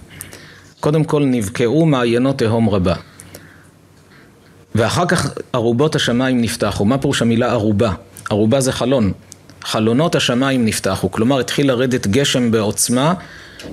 קודם 0.80 1.04
כל 1.04 1.24
נבקעו 1.24 1.86
מעיינות 1.86 2.38
תהום 2.38 2.68
רבה. 2.68 2.94
ואחר 4.74 5.06
כך 5.06 5.30
ארובות 5.54 5.96
השמיים 5.96 6.40
נפתחו. 6.42 6.84
מה 6.84 6.98
פירוש 6.98 7.22
המילה 7.22 7.52
ארובה? 7.52 7.92
ארובה 8.32 8.60
זה 8.60 8.72
חלון. 8.72 9.12
חלונות 9.64 10.14
השמיים 10.14 10.64
נפתחו. 10.64 11.10
כלומר 11.10 11.40
התחיל 11.40 11.68
לרדת 11.68 12.06
גשם 12.06 12.50
בעוצמה, 12.50 13.14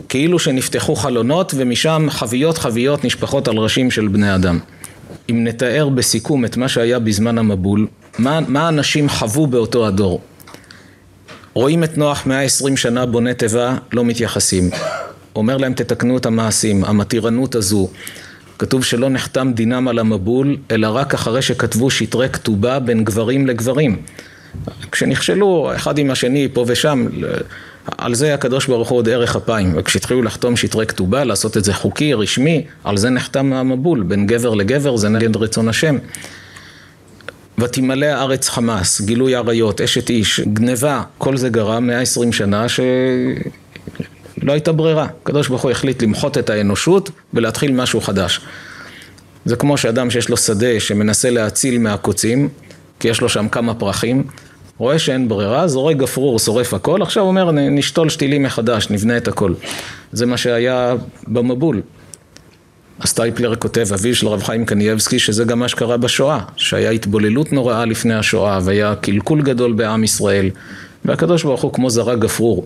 כאילו 0.10 0.40
שנפתחו 0.40 0.96
חלונות 0.96 1.54
ומשם 1.58 2.08
חביות 2.10 2.58
חביות 2.58 3.06
נשפכות 3.06 3.48
על 3.48 3.58
ראשים 3.58 3.92
של 3.92 4.08
בני 4.08 4.36
אדם. 4.36 4.60
אם 5.32 5.44
נתאר 5.44 5.90
בסיכום 5.90 6.46
את 6.46 6.58
מה 6.58 6.70
שהיה 6.70 7.00
בזמן 7.00 7.38
המבול, 7.38 7.88
מה, 8.20 8.40
מה 8.48 8.70
אנשים 8.70 9.10
חוו 9.10 9.48
באותו 9.48 9.88
הדור? 9.88 10.22
רואים 11.54 11.84
את 11.84 11.98
נוח 11.98 12.26
120 12.26 12.78
שנה 12.78 13.06
בונה 13.06 13.34
תיבה, 13.34 13.78
לא 13.94 14.06
מתייחסים. 14.06 14.70
אומר 15.36 15.58
להם 15.58 15.74
תתקנו 15.74 16.18
את 16.18 16.26
המעשים, 16.26 16.84
המתירנות 16.84 17.56
הזו. 17.56 17.90
כתוב 18.60 18.84
שלא 18.84 19.10
נחתם 19.10 19.52
דינם 19.56 19.88
על 19.88 20.00
המבול, 20.00 20.58
אלא 20.72 20.88
רק 20.88 21.14
אחרי 21.14 21.42
שכתבו 21.42 21.90
שטרי 21.90 22.30
כתובה 22.30 22.80
בין 22.80 23.04
גברים 23.04 23.48
לגברים. 23.48 24.02
כשנכשלו 24.92 25.72
אחד 25.76 25.98
עם 25.98 26.12
השני 26.12 26.48
פה 26.54 26.66
ושם, 26.68 27.08
על 27.98 28.16
זה 28.16 28.34
הקדוש 28.34 28.68
ברוך 28.68 28.90
הוא 28.90 28.98
עוד 28.98 29.10
ערך 29.10 29.36
אפיים. 29.36 29.74
וכשהתחילו 29.78 30.22
לחתום 30.22 30.58
שטרי 30.58 30.86
כתובה, 30.86 31.24
לעשות 31.24 31.58
את 31.58 31.64
זה 31.64 31.74
חוקי, 31.74 32.14
רשמי, 32.14 32.66
על 32.84 32.98
זה 32.98 33.10
נחתם 33.10 33.54
המבול, 33.54 34.04
בין 34.04 34.28
גבר 34.28 34.54
לגבר, 34.54 34.98
זה 34.98 35.10
נגד 35.10 35.36
רצון 35.36 35.70
השם. 35.70 35.98
ותמלא 37.58 38.06
הארץ 38.06 38.50
חמאס, 38.50 39.02
גילוי 39.02 39.36
עריות, 39.36 39.82
אשת 39.82 40.10
איש, 40.10 40.40
גניבה, 40.40 41.04
כל 41.18 41.38
זה 41.38 41.50
גרם 41.50 41.88
120 41.88 42.34
שנה 42.34 42.70
שלא 42.70 42.84
הייתה 44.52 44.72
ברירה. 44.72 45.08
הקדוש 45.22 45.48
ברוך 45.48 45.62
הוא 45.62 45.72
החליט 45.72 46.04
למחות 46.04 46.38
את 46.38 46.50
האנושות 46.50 47.10
ולהתחיל 47.34 47.72
משהו 47.72 48.02
חדש. 48.02 48.42
זה 49.46 49.56
כמו 49.56 49.78
שאדם 49.78 50.12
שיש 50.12 50.30
לו 50.30 50.38
שדה 50.38 50.80
שמנסה 50.80 51.30
להציל 51.30 51.80
מהקוצים, 51.80 52.50
כי 53.00 53.08
יש 53.08 53.22
לו 53.22 53.30
שם 53.30 53.48
כמה 53.50 53.74
פרחים, 53.74 54.24
רואה 54.80 55.00
שאין 55.00 55.30
ברירה, 55.30 55.68
זורק 55.68 55.98
גפרור, 55.98 56.40
שורף 56.40 56.74
הכל, 56.74 57.02
עכשיו 57.02 57.24
אומר 57.24 57.52
נשתול 57.52 58.10
שתילים 58.10 58.44
מחדש, 58.44 58.90
נבנה 58.90 59.18
את 59.18 59.28
הכל. 59.28 59.54
זה 60.12 60.26
מה 60.26 60.38
שהיה 60.38 60.96
במבול. 61.28 61.82
הסטייפלר 63.02 63.56
כותב, 63.56 63.88
אביו 63.94 64.16
של 64.16 64.28
רב 64.28 64.44
חיים 64.44 64.66
קנייבסקי, 64.66 65.20
שזה 65.20 65.44
גם 65.44 65.60
מה 65.60 65.68
שקרה 65.68 65.98
בשואה, 65.98 66.40
שהיה 66.56 66.90
התבוללות 66.90 67.54
נוראה 67.54 67.86
לפני 67.86 68.14
השואה, 68.14 68.60
והיה 68.64 68.96
קלקול 68.96 69.42
גדול 69.42 69.74
בעם 69.74 70.04
ישראל, 70.04 70.50
והקדוש 71.06 71.44
ברוך 71.44 71.62
הוא 71.62 71.74
כמו 71.74 71.90
זרק 71.90 72.20
גפרור. 72.20 72.66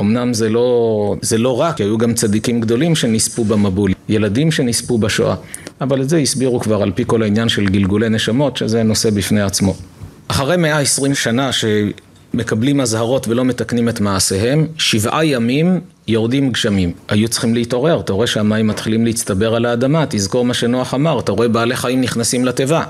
אמנם 0.00 0.34
זה 0.34 0.48
לא, 0.48 1.16
זה 1.22 1.38
לא 1.38 1.60
רק, 1.60 1.80
היו 1.80 1.98
גם 1.98 2.14
צדיקים 2.14 2.60
גדולים 2.60 2.94
שנספו 2.94 3.44
במבול, 3.44 3.92
ילדים 4.08 4.52
שנספו 4.52 4.98
בשואה, 4.98 5.34
אבל 5.80 6.02
את 6.02 6.08
זה 6.08 6.18
הסבירו 6.18 6.60
כבר 6.60 6.82
על 6.82 6.92
פי 6.94 7.04
כל 7.06 7.22
העניין 7.22 7.48
של 7.48 7.66
גלגולי 7.66 8.08
נשמות, 8.08 8.56
שזה 8.56 8.82
נושא 8.82 9.10
בפני 9.10 9.40
עצמו. 9.40 9.74
אחרי 10.30 10.56
120 10.56 11.14
שנה 11.14 11.50
שמקבלים 11.52 12.80
אזהרות 12.80 13.28
ולא 13.28 13.44
מתקנים 13.44 13.88
את 13.88 14.00
מעשיהם, 14.00 14.66
שבעה 14.78 15.24
ימים 15.24 15.80
יורדים 16.08 16.52
גשמים. 16.52 16.92
היו 17.08 17.28
צריכים 17.28 17.54
להתעורר, 17.54 18.00
אתה 18.00 18.12
רואה 18.12 18.26
שהמים 18.26 18.66
מתחילים 18.66 19.04
להצטבר 19.04 19.54
על 19.54 19.66
האדמה, 19.66 20.04
תזכור 20.08 20.44
מה 20.44 20.54
שנוח 20.54 20.94
אמר, 20.94 21.20
אתה 21.20 21.32
רואה 21.32 21.48
בעלי 21.48 21.76
חיים 21.76 22.00
נכנסים 22.00 22.44
לתיבה. 22.44 22.84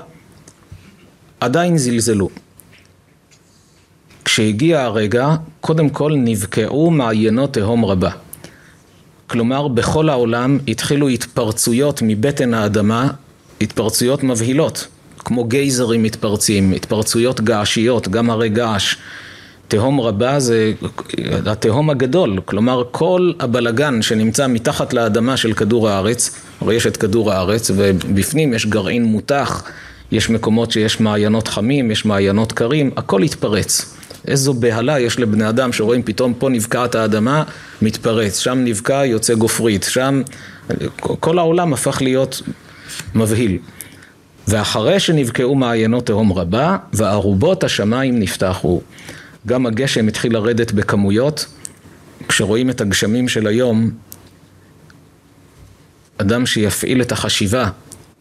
עדיין 1.39 1.77
זלזלו. 1.77 2.29
כשהגיע 4.25 4.81
הרגע, 4.81 5.35
קודם 5.61 5.89
כל 5.89 6.13
נבקעו 6.15 6.91
מעיינות 6.91 7.53
תהום 7.53 7.85
רבה. 7.85 8.11
כלומר, 9.27 9.67
בכל 9.67 10.09
העולם 10.09 10.57
התחילו 10.67 11.09
התפרצויות 11.09 11.99
מבטן 12.01 12.53
האדמה, 12.53 13.07
התפרצויות 13.61 14.23
מבהילות, 14.23 14.87
כמו 15.25 15.43
גייזרים 15.43 16.03
מתפרצים, 16.03 16.71
התפרצויות 16.71 17.41
געשיות, 17.41 18.07
גם 18.07 18.29
הרי 18.29 18.49
געש. 18.49 18.95
תהום 19.67 20.01
רבה 20.01 20.39
זה 20.39 20.73
התהום 21.45 21.89
הגדול, 21.89 22.39
כלומר 22.45 22.83
כל 22.91 23.31
הבלגן 23.39 24.01
שנמצא 24.01 24.47
מתחת 24.47 24.93
לאדמה 24.93 25.37
של 25.37 25.53
כדור 25.53 25.89
הארץ, 25.89 26.31
הרי 26.61 26.75
יש 26.75 26.87
את 26.87 26.97
כדור 26.97 27.31
הארץ 27.31 27.71
ובפנים 27.75 28.53
יש 28.53 28.65
גרעין 28.65 29.03
מותח, 29.03 29.63
יש 30.11 30.29
מקומות 30.29 30.71
שיש 30.71 30.99
מעיינות 30.99 31.47
חמים, 31.47 31.91
יש 31.91 32.05
מעיינות 32.05 32.51
קרים, 32.51 32.91
הכל 32.97 33.21
התפרץ. 33.21 33.95
איזו 34.27 34.53
בהלה 34.53 34.99
יש 34.99 35.19
לבני 35.19 35.49
אדם 35.49 35.73
שרואים 35.73 36.03
פתאום 36.03 36.33
פה 36.33 36.49
נבקעת 36.49 36.95
האדמה, 36.95 37.43
מתפרץ, 37.81 38.39
שם 38.39 38.57
נבקע 38.63 39.05
יוצא 39.05 39.33
גופרית, 39.33 39.85
שם 39.89 40.21
כל 40.99 41.39
העולם 41.39 41.73
הפך 41.73 42.01
להיות 42.01 42.41
מבהיל. 43.15 43.57
ואחרי 44.47 44.99
שנבקעו 44.99 45.55
מעיינות 45.55 46.05
תהום 46.05 46.33
רבה, 46.33 46.77
וארובות 46.93 47.63
השמיים 47.63 48.19
נפתחו. 48.19 48.81
גם 49.47 49.65
הגשם 49.65 50.07
התחיל 50.07 50.33
לרדת 50.33 50.71
בכמויות. 50.71 51.45
כשרואים 52.27 52.69
את 52.69 52.81
הגשמים 52.81 53.27
של 53.27 53.47
היום, 53.47 53.91
אדם 56.17 56.45
שיפעיל 56.45 57.01
את 57.01 57.11
החשיבה, 57.11 57.69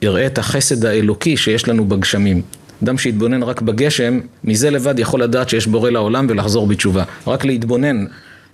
יראה 0.03 0.27
את 0.27 0.39
החסד 0.39 0.85
האלוקי 0.85 1.37
שיש 1.37 1.69
לנו 1.69 1.85
בגשמים. 1.85 2.43
אדם 2.85 2.99
שיתבונן 2.99 3.43
רק 3.43 3.63
בגשם, 3.63 4.21
מזה 4.45 4.71
לבד 4.71 4.99
יכול 4.99 5.23
לדעת 5.23 5.49
שיש 5.49 5.67
בורא 5.67 5.91
לעולם 5.91 6.27
ולחזור 6.29 6.67
בתשובה. 6.67 7.05
רק 7.27 7.45
להתבונן, 7.45 8.05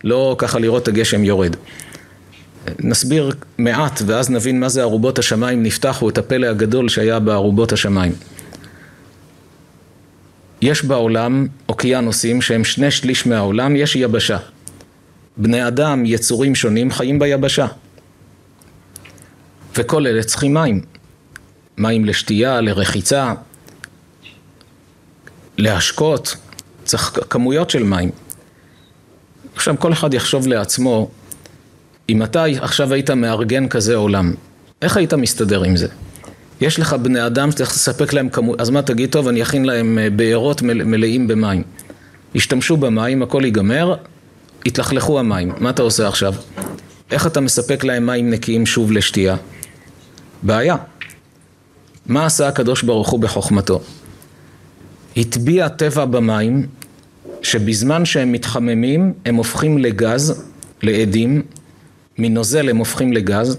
לא 0.04 0.36
ככה 0.38 0.58
לראות 0.58 0.82
את 0.82 0.88
הגשם 0.88 1.24
יורד. 1.24 1.56
נסביר 2.78 3.32
מעט 3.58 4.02
ואז 4.06 4.30
נבין 4.30 4.60
מה 4.60 4.68
זה 4.68 4.82
ארובות 4.82 5.18
השמיים 5.18 5.62
נפתחו, 5.62 6.08
את 6.08 6.18
הפלא 6.18 6.46
הגדול 6.46 6.88
שהיה 6.88 7.18
בארובות 7.18 7.72
השמיים. 7.72 8.12
יש 10.62 10.84
בעולם 10.84 11.46
אוקיינוסים 11.68 12.42
שהם 12.42 12.64
שני 12.64 12.90
שליש 12.90 13.26
מהעולם, 13.26 13.76
יש 13.76 13.96
יבשה. 13.96 14.38
בני 15.36 15.68
אדם, 15.68 16.06
יצורים 16.06 16.54
שונים, 16.54 16.90
חיים 16.90 17.18
ביבשה. 17.18 17.66
וכל 19.76 20.06
אלה 20.06 20.22
צריכים 20.22 20.54
מים. 20.54 20.80
מים 21.78 22.04
לשתייה, 22.04 22.60
לרחיצה, 22.60 23.32
להשקות, 25.58 26.36
צריך 26.84 27.18
כמויות 27.30 27.70
של 27.70 27.82
מים. 27.82 28.10
עכשיו 29.54 29.74
כל 29.78 29.92
אחד 29.92 30.14
יחשוב 30.14 30.46
לעצמו, 30.46 31.10
אם 32.08 32.22
אתה 32.22 32.44
עכשיו 32.44 32.92
היית 32.92 33.10
מארגן 33.10 33.68
כזה 33.68 33.94
עולם, 33.94 34.34
איך 34.82 34.96
היית 34.96 35.14
מסתדר 35.14 35.62
עם 35.62 35.76
זה? 35.76 35.86
יש 36.60 36.80
לך 36.80 36.92
בני 36.92 37.26
אדם 37.26 37.50
שצריך 37.50 37.70
לספק 37.70 38.12
להם 38.12 38.28
כמות, 38.28 38.60
אז 38.60 38.70
מה 38.70 38.82
תגיד, 38.82 39.10
טוב, 39.10 39.28
אני 39.28 39.42
אכין 39.42 39.64
להם 39.64 39.98
אה, 39.98 40.10
בארות 40.10 40.62
מלאים 40.62 41.28
במים. 41.28 41.62
ישתמשו 42.34 42.76
במים, 42.76 43.22
הכל 43.22 43.42
ייגמר, 43.44 43.94
יתלכלכו 44.64 45.18
המים. 45.18 45.52
מה 45.58 45.70
אתה 45.70 45.82
עושה 45.82 46.08
עכשיו? 46.08 46.34
איך 47.10 47.26
אתה 47.26 47.40
מספק 47.40 47.84
להם 47.84 48.06
מים 48.06 48.30
נקיים 48.30 48.66
שוב 48.66 48.92
לשתייה? 48.92 49.36
בעיה. 50.42 50.76
מה 52.06 52.26
עשה 52.26 52.48
הקדוש 52.48 52.82
ברוך 52.82 53.08
הוא 53.08 53.20
בחוכמתו? 53.20 53.80
הטביע 55.16 55.68
טבע 55.68 56.04
במים, 56.04 56.66
שבזמן 57.42 58.04
שהם 58.04 58.32
מתחממים 58.32 59.12
הם 59.24 59.34
הופכים 59.34 59.78
לגז, 59.78 60.42
לעדים, 60.82 61.42
מנוזל 62.18 62.68
הם 62.68 62.76
הופכים 62.76 63.12
לגז, 63.12 63.58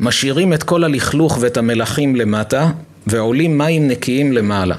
משאירים 0.00 0.52
את 0.52 0.62
כל 0.62 0.84
הלכלוך 0.84 1.38
ואת 1.40 1.56
המלחים 1.56 2.16
למטה, 2.16 2.70
ועולים 3.06 3.58
מים 3.58 3.88
נקיים 3.88 4.32
למעלה. 4.32 4.76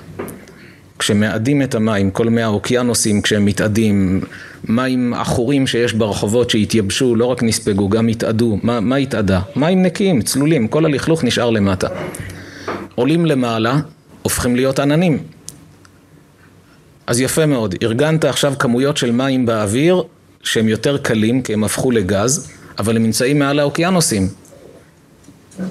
כשמאדים 0.99 1.61
את 1.61 1.75
המים, 1.75 2.11
כל 2.11 2.29
מי 2.29 2.41
האוקיינוסים 2.41 3.21
כשהם 3.21 3.45
מתאדים, 3.45 4.21
מים 4.63 5.13
עכורים 5.13 5.67
שיש 5.67 5.93
ברחובות 5.93 6.49
שהתייבשו, 6.49 7.15
לא 7.15 7.25
רק 7.25 7.43
נספגו, 7.43 7.89
גם 7.89 8.07
התאדו, 8.07 8.59
מה, 8.63 8.79
מה 8.79 8.95
התאדה? 8.95 9.41
מים 9.55 9.83
נקיים, 9.83 10.21
צלולים, 10.21 10.67
כל 10.67 10.85
הלכלוך 10.85 11.23
נשאר 11.23 11.49
למטה. 11.49 11.87
עולים 12.95 13.25
למעלה, 13.25 13.79
הופכים 14.21 14.55
להיות 14.55 14.79
עננים. 14.79 15.17
אז 17.07 17.19
יפה 17.19 17.45
מאוד, 17.45 17.75
ארגנת 17.83 18.25
עכשיו 18.25 18.53
כמויות 18.59 18.97
של 18.97 19.11
מים 19.11 19.45
באוויר 19.45 20.03
שהם 20.43 20.67
יותר 20.67 20.97
קלים 20.97 21.41
כי 21.41 21.53
הם 21.53 21.63
הפכו 21.63 21.91
לגז, 21.91 22.51
אבל 22.79 22.95
הם 22.95 23.03
נמצאים 23.03 23.39
מעל 23.39 23.59
האוקיינוסים. 23.59 24.27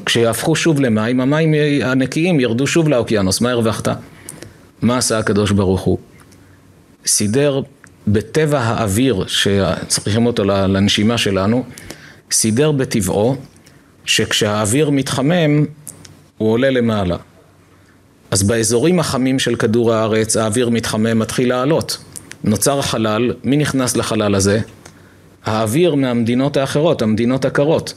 כשיהפכו 0.07 0.57
שוב 0.57 0.81
למים, 0.81 1.21
המים 1.21 1.55
הנקיים 1.83 2.41
ירדו 2.41 2.67
שוב 2.67 2.89
לאוקיינוס, 2.89 3.41
מה 3.41 3.51
הרווחת? 3.51 3.89
מה 4.83 4.99
עשה 4.99 5.19
הקדוש 5.19 5.51
ברוך 5.51 5.81
הוא? 5.81 5.99
סידר 7.07 7.61
בטבע 8.09 8.61
האוויר 8.61 9.25
שצריכים 9.27 10.27
אותו 10.27 10.45
לנשימה 10.45 11.19
שלנו, 11.19 11.65
סידר 12.31 12.73
בטבעו 12.73 13.37
שכשהאוויר 14.05 14.91
מתחמם 14.91 15.65
הוא 16.39 16.53
עולה 16.53 16.71
למעלה. 16.71 17.17
אז 18.31 18.43
באזורים 18.43 19.01
החמים 19.01 19.39
של 19.39 19.57
כדור 19.57 19.93
הארץ 19.93 20.37
האוויר 20.37 20.69
מתחמם, 20.69 21.19
מתחיל 21.19 21.49
לעלות. 21.49 21.99
נוצר 22.45 22.83
חלל, 22.83 23.33
מי 23.45 23.57
נכנס 23.57 23.97
לחלל 23.97 24.35
הזה? 24.35 24.61
האוויר 25.45 25.95
מהמדינות 25.95 26.57
האחרות, 26.57 27.03
המדינות 27.03 27.45
הקרות. 27.45 27.95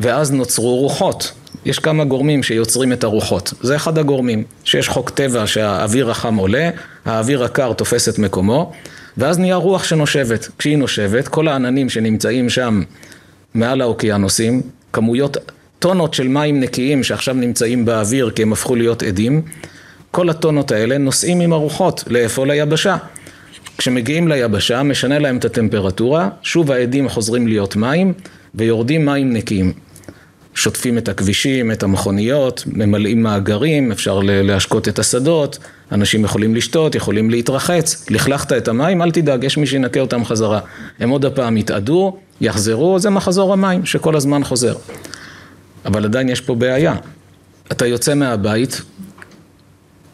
ואז 0.00 0.32
נוצרו 0.32 0.76
רוחות. 0.76 1.32
יש 1.64 1.78
כמה 1.78 2.04
גורמים 2.04 2.42
שיוצרים 2.42 2.92
את 2.92 3.04
הרוחות. 3.04 3.52
זה 3.60 3.76
אחד 3.76 3.98
הגורמים, 3.98 4.44
שיש 4.64 4.88
חוק 4.88 5.10
טבע 5.10 5.46
שהאוויר 5.46 6.10
החם 6.10 6.36
עולה, 6.36 6.70
האוויר 7.04 7.44
הקר 7.44 7.72
תופס 7.72 8.08
את 8.08 8.18
מקומו, 8.18 8.72
ואז 9.16 9.38
נהיה 9.38 9.56
רוח 9.56 9.84
שנושבת. 9.84 10.48
כשהיא 10.58 10.78
נושבת, 10.78 11.28
כל 11.28 11.48
העננים 11.48 11.90
שנמצאים 11.90 12.50
שם 12.50 12.82
מעל 13.54 13.80
האוקיינוסים, 13.80 14.62
כמויות, 14.92 15.36
טונות 15.78 16.14
של 16.14 16.28
מים 16.28 16.60
נקיים 16.60 17.02
שעכשיו 17.02 17.34
נמצאים 17.34 17.84
באוויר 17.84 18.30
כי 18.30 18.42
הם 18.42 18.52
הפכו 18.52 18.76
להיות 18.76 19.02
עדים, 19.02 19.42
כל 20.10 20.30
הטונות 20.30 20.72
האלה 20.72 20.98
נוסעים 20.98 21.40
עם 21.40 21.52
הרוחות, 21.52 22.04
לאיפה? 22.06 22.46
ליבשה. 22.46 22.96
כשמגיעים 23.78 24.28
ליבשה, 24.28 24.82
משנה 24.82 25.18
להם 25.18 25.36
את 25.36 25.44
הטמפרטורה, 25.44 26.28
שוב 26.42 26.70
העדים 26.70 27.08
חוזרים 27.08 27.46
להיות 27.46 27.76
מים, 27.76 28.12
ויורדים 28.54 29.06
מים 29.06 29.32
נקיים. 29.32 29.72
שוטפים 30.54 30.98
את 30.98 31.08
הכבישים, 31.08 31.72
את 31.72 31.82
המכוניות, 31.82 32.64
ממלאים 32.66 33.22
מאגרים, 33.22 33.92
אפשר 33.92 34.20
להשקות 34.22 34.88
את 34.88 34.98
השדות, 34.98 35.58
אנשים 35.92 36.24
יכולים 36.24 36.54
לשתות, 36.54 36.94
יכולים 36.94 37.30
להתרחץ, 37.30 38.10
לכלכת 38.10 38.52
את 38.52 38.68
המים, 38.68 39.02
אל 39.02 39.10
תדאג, 39.10 39.44
יש 39.44 39.58
מי 39.58 39.66
שינקה 39.66 40.00
אותם 40.00 40.24
חזרה. 40.24 40.60
הם 41.00 41.10
עוד 41.10 41.24
הפעם 41.24 41.56
יתאדו, 41.56 42.16
יחזרו, 42.40 42.98
זה 42.98 43.10
מחזור 43.10 43.52
המים 43.52 43.86
שכל 43.86 44.16
הזמן 44.16 44.44
חוזר. 44.44 44.74
אבל 45.84 46.04
עדיין 46.04 46.28
יש 46.28 46.40
פה 46.40 46.54
בעיה. 46.54 46.94
אתה 47.72 47.86
יוצא 47.86 48.14
מהבית 48.14 48.82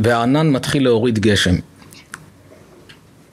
והענן 0.01 0.51
מתחיל 0.51 0.85
להוריד 0.85 1.19
גשם. 1.19 1.55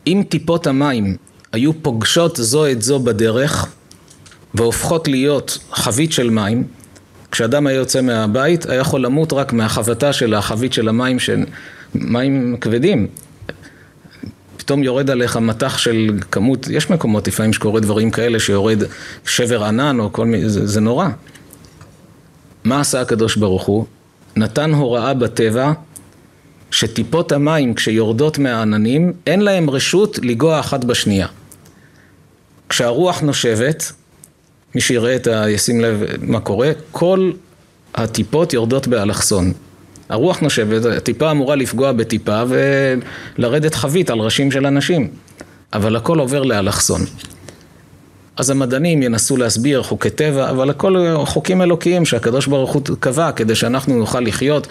אם 0.08 0.24
טיפות 0.30 0.68
המים 0.68 1.16
היו 1.52 1.72
פוגשות 1.82 2.36
זו 2.36 2.68
את 2.72 2.82
זו 2.82 3.00
בדרך 3.00 3.68
והופכות 4.54 5.08
להיות 5.08 5.58
חבית 5.72 6.12
של 6.12 6.30
מים, 6.30 6.64
כשאדם 7.32 7.68
היה 7.68 7.76
יוצא 7.76 8.02
מהבית 8.02 8.70
היה 8.70 8.80
יכול 8.80 9.02
למות 9.02 9.34
רק 9.34 9.54
מהחבטה 9.54 10.14
של 10.14 10.34
החבית 10.34 10.74
של 10.74 10.90
המים, 10.90 11.20
של 11.20 11.46
מים 11.96 12.58
כבדים. 12.62 13.08
פתאום 14.58 14.84
יורד 14.84 15.10
עליך 15.10 15.38
מטח 15.38 15.78
של 15.78 16.20
כמות, 16.32 16.68
יש 16.68 16.90
מקומות 16.90 17.28
לפעמים 17.28 17.54
שקורה 17.54 17.80
דברים 17.80 18.12
כאלה 18.12 18.40
שיורד 18.40 18.84
שבר 19.26 19.64
ענן 19.64 20.00
או 20.00 20.14
כל 20.14 20.26
מיני, 20.26 20.50
זה, 20.50 20.68
זה 20.68 20.82
נורא. 20.82 21.08
מה 22.64 22.80
עשה 22.80 23.02
הקדוש 23.02 23.36
ברוך 23.36 23.66
הוא? 23.66 23.86
נתן 24.36 24.74
הוראה 24.74 25.14
בטבע 25.14 25.72
שטיפות 26.78 27.32
המים 27.32 27.74
כשיורדות 27.74 28.38
מהעננים 28.38 29.14
אין 29.28 29.42
להם 29.42 29.70
רשות 29.70 30.20
לגוע 30.24 30.60
אחת 30.60 30.84
בשנייה. 30.84 31.28
כשהרוח 32.70 33.22
נושבת, 33.22 33.92
מי 34.76 34.82
שיראה 34.82 35.16
את 35.16 35.28
ה... 35.28 35.50
ישים 35.50 35.82
לב 35.82 36.04
מה 36.22 36.40
קורה, 36.40 36.72
כל 36.92 37.32
הטיפות 37.96 38.54
יורדות 38.54 38.88
באלכסון. 38.88 39.54
הרוח 40.10 40.40
נושבת, 40.40 40.86
הטיפה 40.86 41.32
אמורה 41.32 41.56
לפגוע 41.56 41.92
בטיפה 41.92 42.44
ולרדת 43.38 43.76
חבית 43.76 44.10
על 44.10 44.20
ראשים 44.20 44.52
של 44.52 44.66
אנשים, 44.66 45.08
אבל 45.74 45.96
הכל 45.96 46.20
עובר 46.20 46.44
לאלכסון. 46.44 47.02
אז 48.38 48.50
המדענים 48.50 49.04
ינסו 49.04 49.38
להסביר 49.38 49.84
חוקי 49.84 50.10
טבע, 50.10 50.50
אבל 50.50 50.70
הכל 50.70 51.16
חוקים 51.26 51.62
אלוקיים 51.62 52.06
שהקדוש 52.06 52.48
ברוך 52.48 52.74
הוא 52.74 52.82
קבע 53.00 53.32
כדי 53.32 53.56
שאנחנו 53.56 53.98
נוכל 53.98 54.20
לחיות. 54.20 54.68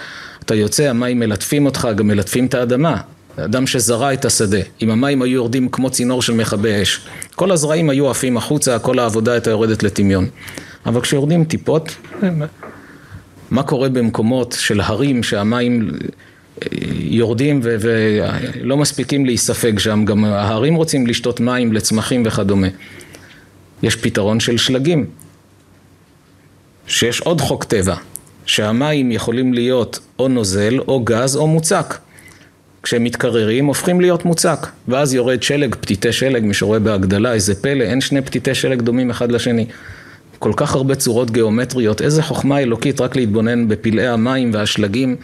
אתה 0.47 0.55
יוצא, 0.55 0.91
המים 0.91 1.19
מלטפים 1.19 1.67
אותך, 1.67 1.89
גם 1.97 2.07
מלטפים 2.07 2.47
את 2.47 2.55
האדמה. 2.55 2.97
אדם 3.37 3.67
שזרע 3.67 4.13
את 4.13 4.25
השדה, 4.25 4.59
אם 4.83 4.91
המים 4.91 5.23
היו 5.23 5.35
יורדים 5.35 5.69
כמו 5.69 5.91
צינור 5.91 6.23
של 6.23 6.33
מכבי 6.33 6.83
אש, 6.83 7.01
כל 7.35 7.53
הזרעים 7.53 7.91
היו 7.91 8.11
עפים 8.11 8.37
החוצה, 8.37 8.79
כל 8.79 8.99
העבודה 8.99 9.33
הייתה 9.33 9.51
יורדת 9.51 9.83
לטמיון. 9.83 10.27
אבל 10.87 11.01
כשיורדים 11.01 11.45
טיפות, 11.45 11.97
מה 13.51 13.63
קורה 13.63 13.89
במקומות 13.89 14.57
של 14.59 14.81
הרים 14.81 15.23
שהמים 15.23 15.91
יורדים 16.93 17.61
ולא 17.63 18.77
מספיקים 18.77 19.27
להיספג 19.27 19.79
שם, 19.79 20.05
גם 20.05 20.25
ההרים 20.25 20.75
רוצים 20.75 21.07
לשתות 21.07 21.41
מים 21.41 21.73
לצמחים 21.73 22.23
וכדומה. 22.27 22.69
יש 23.83 23.97
פתרון 23.97 24.41
של 24.41 24.57
שלגים, 24.57 25.07
שיש 26.87 27.21
עוד 27.21 27.41
חוק 27.41 27.65
טבע, 27.65 27.95
שהמים 28.47 29.13
יכולים 29.13 29.55
להיות 29.55 29.99
או 30.19 30.29
נוזל 30.29 30.79
או 30.89 31.01
גז 31.01 31.37
או 31.37 31.47
מוצק. 31.47 31.99
כשהם 32.83 33.05
מתקררים 33.05 33.67
הופכים 33.67 34.01
להיות 34.01 34.25
מוצק, 34.25 34.67
ואז 34.89 35.15
יורד 35.15 35.43
שלג, 35.43 35.75
פתיתי 35.75 36.13
שלג, 36.13 36.45
מי 36.45 36.55
שרואה 36.55 36.79
בהגדלה, 36.79 37.33
איזה 37.33 37.55
פלא, 37.55 37.85
אין 37.85 38.01
שני 38.01 38.23
פתיתי 38.23 38.55
שלג 38.55 38.83
דומים 38.83 39.11
אחד 39.11 39.33
לשני. 39.33 39.67
כל 40.39 40.53
כך 40.57 40.75
הרבה 40.75 40.95
צורות 40.95 41.31
גיאומטריות, 41.31 42.03
איזה 42.03 42.23
חוכמה 42.23 42.59
אלוקית 42.59 43.01
רק 43.01 43.17
להתבונן 43.17 43.69
בפלאי 43.69 44.07
המים 44.07 44.51
והשלגים. 44.55 45.17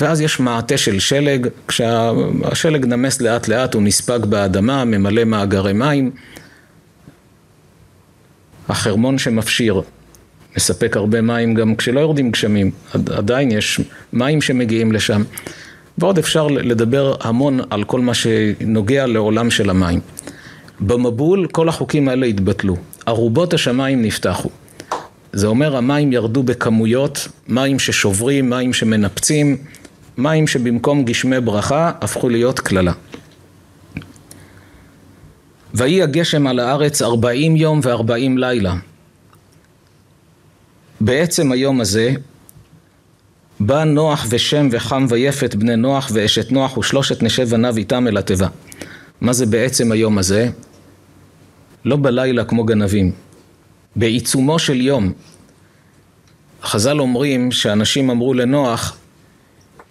ואז 0.00 0.20
יש 0.20 0.40
מעטה 0.40 0.76
של 0.76 0.98
שלג, 0.98 1.48
כשהשלג 1.68 2.86
נמס 2.86 3.20
לאט 3.20 3.48
לאט 3.48 3.74
הוא 3.74 3.82
נספג 3.82 4.18
באדמה, 4.24 4.84
ממלא 4.84 5.24
מאגרי 5.24 5.72
מים. 5.72 6.10
החרמון 8.68 9.18
שמפשיר, 9.18 9.82
מספק 10.56 10.96
הרבה 10.96 11.20
מים 11.20 11.54
גם 11.54 11.76
כשלא 11.76 12.00
יורדים 12.00 12.30
גשמים, 12.30 12.70
עדיין 12.92 13.50
יש 13.50 13.80
מים 14.12 14.42
שמגיעים 14.42 14.92
לשם. 14.92 15.22
ועוד 15.98 16.18
אפשר 16.18 16.46
לדבר 16.46 17.14
המון 17.20 17.60
על 17.70 17.84
כל 17.84 18.00
מה 18.00 18.14
שנוגע 18.14 19.06
לעולם 19.06 19.50
של 19.50 19.70
המים. 19.70 20.00
במבול 20.80 21.46
כל 21.46 21.68
החוקים 21.68 22.08
האלה 22.08 22.26
התבטלו, 22.26 22.76
ארובות 23.08 23.54
השמיים 23.54 24.02
נפתחו. 24.02 24.48
זה 25.32 25.46
אומר 25.46 25.76
המים 25.76 26.12
ירדו 26.12 26.42
בכמויות, 26.42 27.28
מים 27.48 27.78
ששוברים, 27.78 28.50
מים 28.50 28.72
שמנפצים, 28.72 29.56
מים 30.18 30.46
שבמקום 30.46 31.04
גשמי 31.04 31.40
ברכה 31.40 31.92
הפכו 32.00 32.28
להיות 32.28 32.60
קללה. 32.60 32.92
ויהי 35.74 36.02
הגשם 36.02 36.46
על 36.46 36.58
הארץ 36.58 37.02
ארבעים 37.02 37.56
יום 37.56 37.80
וארבעים 37.82 38.38
לילה. 38.38 38.74
בעצם 41.00 41.52
היום 41.52 41.80
הזה 41.80 42.14
בא 43.60 43.84
נוח 43.84 44.26
ושם 44.28 44.68
וחם 44.70 45.06
ויפת 45.08 45.54
בני 45.54 45.76
נוח 45.76 46.10
ואשת 46.12 46.52
נוח 46.52 46.76
ושלושת 46.76 47.22
נשי 47.22 47.44
בניו 47.44 47.76
איתם 47.76 48.08
אל 48.08 48.16
התיבה. 48.16 48.48
מה 49.20 49.32
זה 49.32 49.46
בעצם 49.46 49.92
היום 49.92 50.18
הזה? 50.18 50.50
לא 51.84 51.96
בלילה 51.96 52.44
כמו 52.44 52.64
גנבים, 52.64 53.12
בעיצומו 53.96 54.58
של 54.58 54.80
יום. 54.80 55.12
חז"ל 56.62 57.00
אומרים 57.00 57.52
שאנשים 57.52 58.10
אמרו 58.10 58.34
לנוח 58.34 58.96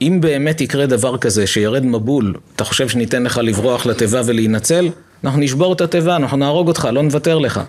אם 0.01 0.17
באמת 0.21 0.61
יקרה 0.61 0.85
דבר 0.85 1.17
כזה 1.17 1.47
שירד 1.47 1.85
מבול, 1.85 2.33
אתה 2.55 2.63
חושב 2.63 2.89
שניתן 2.89 3.23
לך 3.23 3.37
לברוח 3.43 3.85
לתיבה 3.85 4.21
ולהינצל? 4.25 4.89
אנחנו 5.23 5.39
נשבור 5.39 5.73
את 5.73 5.81
התיבה, 5.81 6.15
אנחנו 6.15 6.37
נהרוג 6.37 6.67
אותך, 6.67 6.87
לא 6.91 7.03
נוותר 7.03 7.39
לך. 7.39 7.61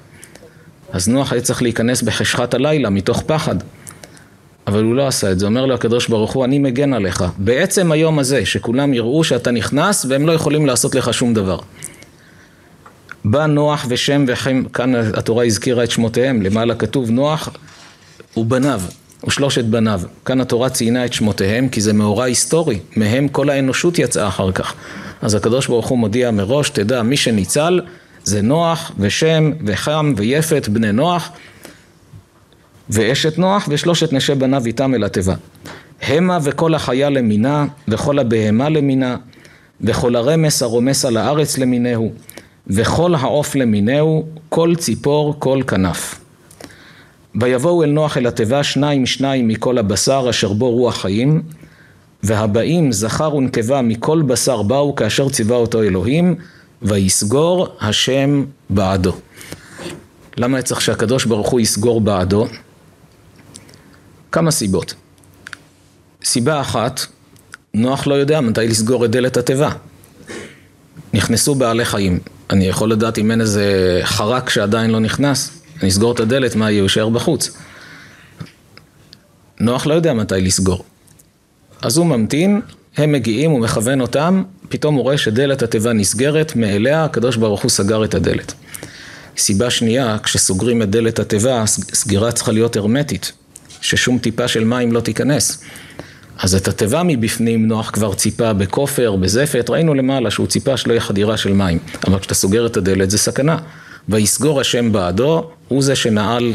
אז 0.94 1.08
נוח 1.08 1.32
היה 1.32 1.42
צריך 1.42 1.62
להיכנס 1.62 2.02
בחשכת 2.02 2.54
הלילה 2.54 2.90
מתוך 2.90 3.22
פחד. 3.26 3.54
אבל 4.66 4.84
הוא 4.84 4.94
לא 4.94 5.06
עשה 5.06 5.32
את 5.32 5.38
זה, 5.38 5.46
אומר 5.46 5.66
לו 5.66 5.74
הקדוש 5.74 6.08
ברוך 6.08 6.32
הוא, 6.32 6.44
אני 6.44 6.58
מגן 6.58 6.92
עליך. 6.92 7.24
בעצם 7.38 7.92
היום 7.92 8.18
הזה, 8.18 8.46
שכולם 8.46 8.94
יראו 8.94 9.24
שאתה 9.24 9.50
נכנס 9.50 10.06
והם 10.08 10.26
לא 10.26 10.32
יכולים 10.32 10.66
לעשות 10.66 10.94
לך 10.94 11.14
שום 11.14 11.34
דבר. 11.34 11.58
בא 13.24 13.46
נוח 13.46 13.86
ושם 13.88 14.24
וחם, 14.28 14.64
כאן 14.72 14.94
התורה 14.94 15.44
הזכירה 15.44 15.84
את 15.84 15.90
שמותיהם, 15.90 16.42
למעלה 16.42 16.74
כתוב 16.74 17.10
נוח 17.10 17.48
ובניו, 18.36 18.80
ושלושת 19.26 19.64
בניו. 19.64 20.00
כאן 20.24 20.40
התורה 20.40 20.70
ציינה 20.70 21.04
את 21.04 21.12
שמותיהם 21.12 21.68
כי 21.68 21.80
זה 21.80 21.92
מאורע 21.92 22.24
היסטורי, 22.24 22.78
מהם 22.96 23.28
כל 23.28 23.50
האנושות 23.50 23.98
יצאה 23.98 24.28
אחר 24.28 24.52
כך. 24.52 24.74
אז 25.22 25.34
הקדוש 25.34 25.66
ברוך 25.66 25.86
הוא 25.86 25.98
מודיע 25.98 26.30
מראש, 26.30 26.70
תדע, 26.70 27.02
מי 27.02 27.16
שניצל 27.16 27.80
זה 28.24 28.42
נוח 28.42 28.92
ושם 28.98 29.50
וחם 29.66 30.14
ויפת 30.16 30.68
בני 30.68 30.92
נוח 30.92 31.30
ואשת 32.90 33.38
נוח 33.38 33.68
ושלושת 33.68 34.12
נשי 34.12 34.34
בניו 34.34 34.66
איתם 34.66 34.94
אל 34.94 35.04
התיבה. 35.04 35.34
המה 36.02 36.38
וכל 36.42 36.74
החיה 36.74 37.10
למינה 37.10 37.66
וכל 37.88 38.18
הבהמה 38.18 38.68
למינה 38.68 39.16
וכל 39.80 40.16
הרמס 40.16 40.62
הרומס 40.62 41.04
על 41.04 41.16
הארץ 41.16 41.58
למינהו 41.58 42.12
וכל 42.66 43.14
העוף 43.14 43.54
למינהו 43.54 44.26
כל 44.48 44.74
ציפור 44.78 45.34
כל 45.38 45.62
כנף. 45.66 46.20
ויבואו 47.40 47.82
אל 47.82 47.90
נוח 47.90 48.16
אל 48.16 48.26
התיבה 48.26 48.62
שניים 48.62 49.06
שניים 49.06 49.48
מכל 49.48 49.78
הבשר 49.78 50.26
אשר 50.30 50.52
בו 50.52 50.70
רוח 50.70 50.96
חיים 51.00 51.42
והבאים 52.22 52.92
זכר 52.92 53.34
ונקבה 53.34 53.82
מכל 53.82 54.22
בשר 54.22 54.62
באו 54.62 54.94
כאשר 54.94 55.28
ציווה 55.28 55.56
אותו 55.56 55.82
אלוהים 55.82 56.36
ויסגור 56.84 57.68
השם 57.80 58.44
בעדו. 58.70 59.12
למה 60.36 60.62
צריך 60.62 60.80
שהקדוש 60.80 61.24
ברוך 61.24 61.48
הוא 61.48 61.60
יסגור 61.60 62.00
בעדו? 62.00 62.46
כמה 64.32 64.50
סיבות. 64.50 64.94
סיבה 66.24 66.60
אחת, 66.60 67.00
נוח 67.74 68.06
לא 68.06 68.14
יודע 68.14 68.40
מתי 68.40 68.68
לסגור 68.68 69.04
את 69.04 69.10
דלת 69.10 69.36
התיבה. 69.36 69.70
נכנסו 71.14 71.54
בעלי 71.54 71.84
חיים. 71.84 72.18
אני 72.50 72.66
יכול 72.66 72.90
לדעת 72.90 73.18
אם 73.18 73.30
אין 73.30 73.40
איזה 73.40 74.00
חרק 74.04 74.50
שעדיין 74.50 74.90
לא 74.90 75.00
נכנס, 75.00 75.50
אני 75.80 75.88
אסגור 75.88 76.12
את 76.12 76.20
הדלת, 76.20 76.56
מה 76.56 76.70
יהיה? 76.70 76.80
הוא 76.80 76.84
יישאר 76.84 77.08
בחוץ. 77.08 77.50
נוח 79.60 79.86
לא 79.86 79.94
יודע 79.94 80.14
מתי 80.14 80.40
לסגור. 80.40 80.84
אז 81.82 81.96
הוא 81.96 82.06
ממתין, 82.06 82.60
הם 82.96 83.12
מגיעים, 83.12 83.50
הוא 83.50 83.60
מכוון 83.60 84.00
אותם, 84.00 84.42
פתאום 84.68 84.94
הוא 84.94 85.02
רואה 85.02 85.18
שדלת 85.18 85.62
התיבה 85.62 85.92
נסגרת, 85.92 86.56
מאליה 86.56 87.04
הקדוש 87.04 87.36
ברוך 87.36 87.62
הוא 87.62 87.70
סגר 87.70 88.04
את 88.04 88.14
הדלת. 88.14 88.54
סיבה 89.36 89.70
שנייה, 89.70 90.16
כשסוגרים 90.22 90.82
את 90.82 90.90
דלת 90.90 91.18
התיבה, 91.18 91.66
סגירה 91.66 92.32
צריכה 92.32 92.52
להיות 92.52 92.76
הרמטית, 92.76 93.32
ששום 93.80 94.18
טיפה 94.18 94.48
של 94.48 94.64
מים 94.64 94.92
לא 94.92 95.00
תיכנס. 95.00 95.64
אז 96.38 96.54
את 96.54 96.68
התיבה 96.68 97.02
מבפנים 97.02 97.68
נוח 97.68 97.90
כבר 97.90 98.14
ציפה 98.14 98.52
בכופר, 98.52 99.16
בזפת, 99.16 99.70
ראינו 99.70 99.94
למעלה 99.94 100.30
שהוא 100.30 100.46
ציפה 100.46 100.76
שלא 100.76 100.92
יהיה 100.92 101.00
חדירה 101.00 101.36
של 101.36 101.52
מים, 101.52 101.78
אבל 102.06 102.18
כשאתה 102.18 102.34
סוגר 102.34 102.66
את 102.66 102.76
הדלת 102.76 103.10
זה 103.10 103.18
סכנה. 103.18 103.58
ויסגור 104.08 104.60
השם 104.60 104.92
בעדו, 104.92 105.50
הוא 105.68 105.82
זה 105.82 105.96
שנעל 105.96 106.52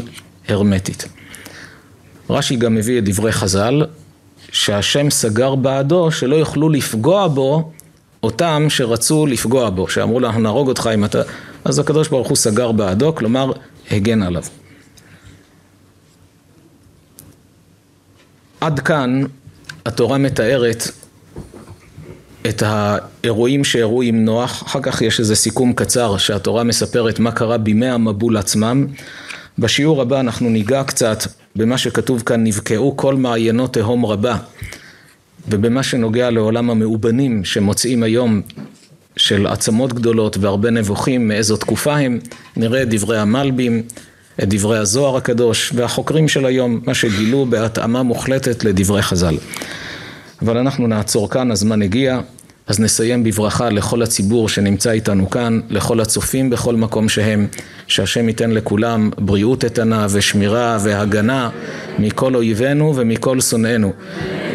הרמטית. 0.48 1.04
רש"י 2.30 2.56
גם 2.56 2.74
מביא 2.74 2.98
את 2.98 3.04
דברי 3.04 3.32
חז"ל, 3.32 3.84
שהשם 4.52 5.10
סגר 5.10 5.54
בעדו 5.54 6.10
שלא 6.10 6.36
יוכלו 6.36 6.68
לפגוע 6.68 7.28
בו 7.28 7.70
אותם 8.22 8.66
שרצו 8.68 9.26
לפגוע 9.26 9.70
בו, 9.70 9.88
שאמרו 9.88 10.20
לו 10.20 10.26
אנחנו 10.26 10.40
נהרוג 10.40 10.68
אותך 10.68 10.90
אם 10.94 11.04
אתה... 11.04 11.22
אז 11.64 11.78
הקדוש 11.78 12.08
ברוך 12.08 12.28
הוא 12.28 12.36
סגר 12.36 12.72
בעדו, 12.72 13.14
כלומר 13.14 13.52
הגן 13.90 14.22
עליו. 14.22 14.42
עד 18.60 18.80
כאן 18.80 19.22
התורה 19.86 20.18
מתארת 20.18 20.88
את 22.48 22.62
האירועים 22.66 23.64
שאירעו 23.64 24.02
עם 24.02 24.24
נוח, 24.24 24.62
אחר 24.66 24.80
כך 24.82 25.02
יש 25.02 25.20
איזה 25.20 25.36
סיכום 25.36 25.72
קצר 25.72 26.16
שהתורה 26.16 26.64
מספרת 26.64 27.18
מה 27.18 27.32
קרה 27.32 27.58
בימי 27.58 27.88
המבול 27.88 28.36
עצמם. 28.36 28.86
בשיעור 29.58 30.02
הבא 30.02 30.20
אנחנו 30.20 30.48
ניגע 30.50 30.84
קצת 30.84 31.22
במה 31.56 31.78
שכתוב 31.78 32.22
כאן, 32.22 32.44
נבקעו 32.44 32.96
כל 32.96 33.14
מעיינות 33.14 33.74
תהום 33.74 34.06
רבה, 34.06 34.36
ובמה 35.48 35.82
שנוגע 35.82 36.30
לעולם 36.30 36.70
המאובנים 36.70 37.44
שמוצאים 37.44 38.02
היום 38.02 38.40
של 39.16 39.46
עצמות 39.46 39.92
גדולות 39.92 40.36
והרבה 40.40 40.70
נבוכים 40.70 41.28
מאיזו 41.28 41.56
תקופה 41.56 41.96
הם, 41.96 42.18
נראה 42.56 42.82
את 42.82 42.88
דברי 42.88 43.18
המלבים, 43.18 43.82
את 44.42 44.48
דברי 44.48 44.78
הזוהר 44.78 45.16
הקדוש 45.16 45.72
והחוקרים 45.74 46.28
של 46.28 46.46
היום, 46.46 46.80
מה 46.86 46.94
שגילו 46.94 47.46
בהתאמה 47.46 48.02
מוחלטת 48.02 48.64
לדברי 48.64 49.02
חז"ל. 49.02 49.36
אבל 50.42 50.56
אנחנו 50.56 50.86
נעצור 50.86 51.30
כאן, 51.30 51.50
הזמן 51.50 51.82
הגיע, 51.82 52.20
אז 52.70 52.80
נסיים 52.80 53.24
בברכה 53.24 53.70
לכל 53.70 54.02
הציבור 54.02 54.48
שנמצא 54.48 54.90
איתנו 54.90 55.30
כאן, 55.30 55.60
לכל 55.70 56.00
הצופים 56.00 56.50
בכל 56.50 56.76
מקום 56.76 57.08
שהם, 57.08 57.46
שהשם 57.86 58.28
ייתן 58.28 58.50
לכולם 58.50 59.10
בריאות 59.18 59.64
איתנה 59.64 60.06
ושמירה 60.10 60.78
והגנה 60.82 61.50
מכל 61.98 62.34
אויבינו 62.34 62.96
ומכל 62.96 63.40
שונאינו, 63.40 63.92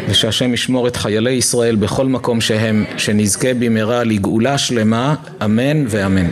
ושהשם 0.08 0.54
ישמור 0.54 0.88
את 0.88 0.96
חיילי 0.96 1.30
ישראל 1.30 1.76
בכל 1.76 2.06
מקום 2.06 2.40
שהם, 2.40 2.84
שנזכה 2.96 3.54
במהרה 3.54 4.04
לגאולה 4.04 4.58
שלמה, 4.58 5.14
אמן 5.44 5.84
ואמן. 5.88 6.30